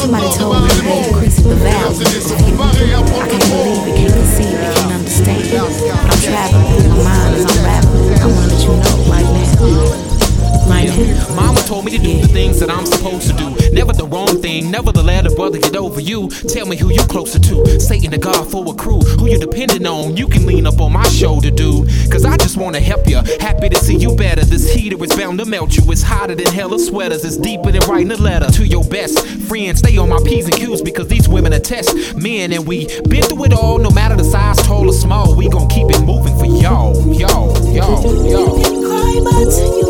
Somebody 0.00 0.28
told 0.38 0.62
me 0.62 0.68
they 0.68 1.08
increased 1.08 1.44
the 1.44 1.54
value 1.56 1.86
of 1.86 1.98
hidden. 2.00 2.60
I 2.60 3.28
can't 3.28 3.46
believe 3.50 3.86
it, 3.86 3.96
can't 3.96 4.12
conceive 4.14 4.54
it, 4.54 4.74
can't 4.74 4.92
understand 4.92 5.42
it. 5.44 5.50
But 5.52 6.08
I'm 6.08 6.20
traveling 6.20 6.80
through 6.80 6.88
my 6.88 7.04
mind 7.04 7.34
as 7.36 7.44
I'm 7.44 7.64
rapping. 7.64 8.18
I 8.18 8.26
wanna 8.26 8.46
let 8.48 8.60
you 8.62 8.72
know 8.80 9.10
right 9.10 9.24
now. 9.24 10.19
Right 10.68 10.88
now. 10.88 11.34
Mama 11.34 11.60
told 11.60 11.84
me 11.84 11.92
to 11.92 11.98
do 11.98 12.20
the 12.20 12.28
things 12.28 12.60
that 12.60 12.70
I'm 12.70 12.86
supposed 12.86 13.28
to 13.28 13.36
do. 13.36 13.50
Never 13.72 13.92
the 13.92 14.06
wrong 14.06 14.40
thing, 14.42 14.70
never 14.70 14.92
the 14.92 15.02
let 15.02 15.26
a 15.26 15.30
brother 15.34 15.58
get 15.58 15.76
over 15.76 16.00
you. 16.00 16.28
Tell 16.28 16.66
me 16.66 16.76
who 16.76 16.92
you 16.92 17.02
closer 17.04 17.38
to. 17.38 17.80
Satan, 17.80 18.10
the 18.10 18.18
God 18.18 18.50
for 18.50 18.70
a 18.72 18.74
crew. 18.74 19.00
Who 19.00 19.28
you 19.28 19.38
depending 19.38 19.86
on, 19.86 20.16
you 20.16 20.26
can 20.28 20.46
lean 20.46 20.66
up 20.66 20.80
on 20.80 20.92
my 20.92 21.08
shoulder, 21.08 21.50
dude. 21.50 21.88
Cause 22.10 22.24
I 22.24 22.36
just 22.36 22.56
wanna 22.56 22.80
help 22.80 23.08
you. 23.08 23.20
Happy 23.40 23.68
to 23.68 23.76
see 23.76 23.96
you 23.96 24.14
better. 24.16 24.44
This 24.44 24.72
heater 24.72 25.02
is 25.02 25.14
bound 25.14 25.38
to 25.38 25.44
melt 25.44 25.76
you. 25.76 25.90
It's 25.90 26.02
hotter 26.02 26.34
than 26.34 26.46
hella 26.46 26.78
sweaters. 26.78 27.24
It's 27.24 27.36
deeper 27.36 27.70
than 27.70 27.82
writing 27.88 28.10
a 28.12 28.16
letter 28.16 28.50
to 28.50 28.66
your 28.66 28.84
best 28.84 29.26
friend. 29.48 29.78
Stay 29.78 29.96
on 29.96 30.08
my 30.08 30.18
P's 30.24 30.46
and 30.46 30.54
Q's 30.54 30.82
because 30.82 31.08
these 31.08 31.28
women 31.28 31.52
are 31.52 31.60
test 31.60 32.16
men. 32.16 32.52
And 32.52 32.66
we 32.66 32.86
been 33.08 33.22
through 33.22 33.44
it 33.44 33.52
all, 33.52 33.78
no 33.78 33.90
matter 33.90 34.16
the 34.16 34.24
size, 34.24 34.58
tall 34.58 34.88
or 34.88 34.92
small. 34.92 35.36
We 35.36 35.48
gon' 35.48 35.68
keep 35.68 35.90
it 35.90 36.00
moving 36.02 36.36
for 36.38 36.46
y'all, 36.46 36.94
y'all, 37.14 37.74
y'all, 37.74 38.26
y'all. 38.26 39.89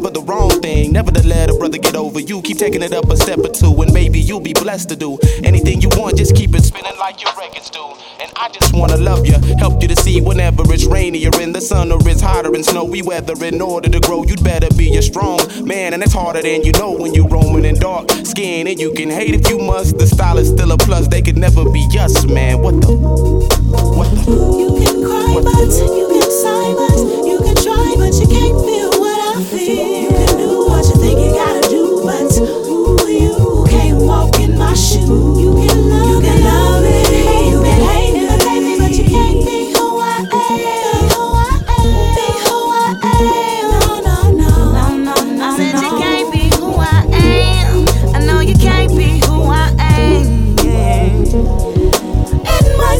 never 0.00 0.10
the 0.10 0.22
wrong 0.30 0.50
thing. 0.62 0.92
Never 0.92 1.10
to 1.10 1.26
let 1.26 1.50
a 1.50 1.54
brother 1.54 1.76
get 1.76 1.96
over 1.96 2.20
you. 2.20 2.40
Keep 2.42 2.58
taking 2.58 2.82
it 2.82 2.92
up 2.92 3.10
a 3.10 3.16
step 3.16 3.40
or 3.40 3.48
two, 3.48 3.74
and 3.82 3.92
maybe 3.92 4.20
you'll 4.20 4.38
be 4.38 4.52
blessed 4.52 4.88
to 4.90 4.96
do 4.96 5.18
anything 5.42 5.80
you 5.80 5.88
want. 5.96 6.16
Just 6.16 6.36
keep 6.36 6.54
it 6.54 6.62
spinning 6.62 6.96
like 7.00 7.20
your 7.20 7.32
records 7.36 7.68
do. 7.68 7.84
And 8.20 8.30
I 8.36 8.48
just 8.48 8.72
wanna 8.72 8.96
love 8.96 9.26
you, 9.26 9.34
help 9.58 9.82
you 9.82 9.88
to 9.88 9.96
see 9.96 10.20
whenever 10.20 10.62
it's 10.72 10.84
rainy 10.84 11.26
or 11.26 11.40
in 11.40 11.52
the 11.52 11.60
sun 11.60 11.90
or 11.90 11.98
it's 12.08 12.20
hotter 12.20 12.54
and 12.54 12.64
snowy 12.64 13.02
weather. 13.02 13.34
In 13.44 13.60
order 13.60 13.88
to 13.88 13.98
grow, 13.98 14.22
you'd 14.22 14.44
better 14.44 14.68
be 14.76 14.96
a 14.96 15.02
strong 15.02 15.40
man, 15.66 15.94
and 15.94 16.02
it's 16.04 16.12
harder 16.12 16.42
than 16.42 16.62
you 16.62 16.70
know 16.72 16.92
when 16.92 17.12
you're 17.12 17.26
roaming 17.26 17.64
in 17.64 17.74
dark 17.74 18.08
skin. 18.22 18.68
And 18.68 18.78
you 18.78 18.92
can 18.92 19.10
hate 19.10 19.34
if 19.34 19.50
you 19.50 19.58
must. 19.58 19.98
The 19.98 20.06
style 20.06 20.38
is 20.38 20.48
still 20.48 20.70
a 20.70 20.78
plus. 20.78 21.08
They 21.08 21.22
could 21.22 21.36
never 21.36 21.68
be 21.68 21.84
us, 21.98 22.24
man. 22.24 22.62
What 22.62 22.80
the? 22.82 22.92
What 23.98 24.10
the? 24.14 24.30
You 24.62 24.70
can 24.78 25.02
cry, 25.02 25.42
but 25.42 25.74
you 25.98 26.06
can 26.06 26.30
sigh, 26.30 26.72
but 26.78 26.98
you 27.26 27.38
can 27.42 27.56
try, 27.66 27.94
but 27.98 28.14
you 28.14 28.28
can't 28.28 28.58
feel 28.64 28.87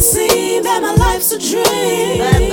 seem 0.01 0.63
that 0.63 0.81
my 0.81 0.93
life's 0.95 1.31
a 1.31 1.39
dream, 1.39 2.48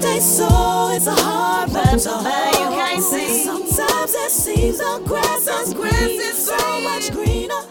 just 0.00 0.36
so. 0.36 0.90
It's 0.92 1.06
a 1.06 1.14
hard 1.14 1.72
road 1.72 1.98
to 1.98 2.08
But, 2.08 2.24
but 2.24 2.60
you 2.60 2.68
can't 2.68 3.02
see. 3.02 3.44
Sometimes 3.44 4.14
it 4.14 4.30
seems 4.30 4.78
the 4.78 5.02
grass 5.06 5.46
is 5.46 5.74
green, 5.74 6.34
so 6.34 6.80
much 6.80 7.12
greener 7.12 7.69